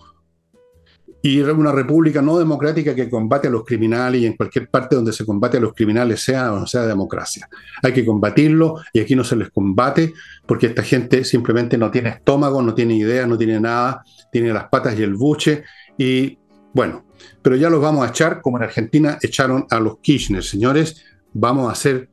y 1.21 1.41
una 1.41 1.71
república 1.71 2.21
no 2.21 2.37
democrática 2.37 2.95
que 2.95 3.09
combate 3.09 3.49
a 3.49 3.51
los 3.51 3.65
criminales 3.65 4.21
y 4.21 4.25
en 4.25 4.37
cualquier 4.37 4.69
parte 4.69 4.95
donde 4.95 5.11
se 5.11 5.25
combate 5.25 5.57
a 5.57 5.59
los 5.59 5.73
criminales 5.73 6.21
sea 6.21 6.53
o 6.53 6.59
no 6.59 6.67
sea 6.67 6.85
democracia. 6.85 7.49
Hay 7.83 7.93
que 7.93 8.05
combatirlo 8.05 8.75
y 8.93 8.99
aquí 8.99 9.15
no 9.15 9.23
se 9.23 9.35
les 9.35 9.49
combate 9.49 10.13
porque 10.45 10.67
esta 10.67 10.83
gente 10.83 11.25
simplemente 11.25 11.77
no 11.77 11.91
tiene 11.91 12.09
estómago, 12.09 12.61
no 12.61 12.73
tiene 12.73 12.95
idea, 12.95 13.27
no 13.27 13.37
tiene 13.37 13.59
nada, 13.59 14.03
tiene 14.31 14.53
las 14.53 14.69
patas 14.69 14.97
y 14.97 15.03
el 15.03 15.15
buche 15.15 15.63
y 15.97 16.37
bueno, 16.73 17.05
pero 17.41 17.55
ya 17.57 17.69
los 17.69 17.81
vamos 17.81 18.05
a 18.05 18.09
echar 18.09 18.41
como 18.41 18.57
en 18.57 18.63
Argentina 18.63 19.17
echaron 19.21 19.65
a 19.69 19.79
los 19.79 19.97
Kirchner, 19.99 20.43
señores, 20.43 21.03
vamos 21.33 21.67
a 21.67 21.73
hacer, 21.73 22.09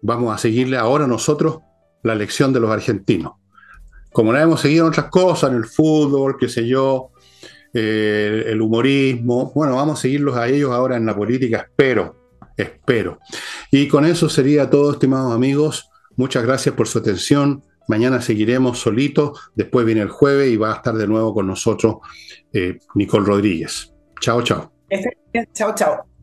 vamos 0.00 0.34
a 0.34 0.38
seguirle 0.38 0.78
ahora 0.78 1.06
nosotros 1.06 1.58
la 2.02 2.14
elección 2.14 2.52
de 2.52 2.60
los 2.60 2.70
argentinos. 2.70 3.32
Como 4.10 4.32
la 4.32 4.42
hemos 4.42 4.60
seguido 4.60 4.86
en 4.86 4.88
otras 4.88 5.10
cosas, 5.10 5.50
en 5.50 5.56
el 5.56 5.66
fútbol, 5.66 6.36
qué 6.38 6.48
sé 6.48 6.66
yo, 6.66 7.10
el 7.72 8.60
humorismo. 8.60 9.52
Bueno, 9.54 9.76
vamos 9.76 9.98
a 9.98 10.02
seguirlos 10.02 10.36
a 10.36 10.48
ellos 10.48 10.70
ahora 10.70 10.96
en 10.96 11.06
la 11.06 11.14
política, 11.14 11.68
espero, 11.68 12.16
espero. 12.56 13.18
Y 13.70 13.88
con 13.88 14.04
eso 14.04 14.28
sería 14.28 14.70
todo, 14.70 14.92
estimados 14.92 15.34
amigos. 15.34 15.88
Muchas 16.16 16.42
gracias 16.44 16.74
por 16.74 16.88
su 16.88 16.98
atención. 16.98 17.62
Mañana 17.88 18.20
seguiremos 18.20 18.78
solitos, 18.78 19.50
después 19.54 19.86
viene 19.86 20.02
el 20.02 20.10
jueves 20.10 20.50
y 20.50 20.56
va 20.56 20.72
a 20.72 20.76
estar 20.76 20.94
de 20.94 21.06
nuevo 21.06 21.32
con 21.32 21.46
nosotros 21.46 21.96
eh, 22.52 22.78
Nicole 22.94 23.26
Rodríguez. 23.26 23.94
Chao, 24.20 24.42
chao. 24.42 24.72
Chao, 25.54 25.74
chao. 25.74 26.17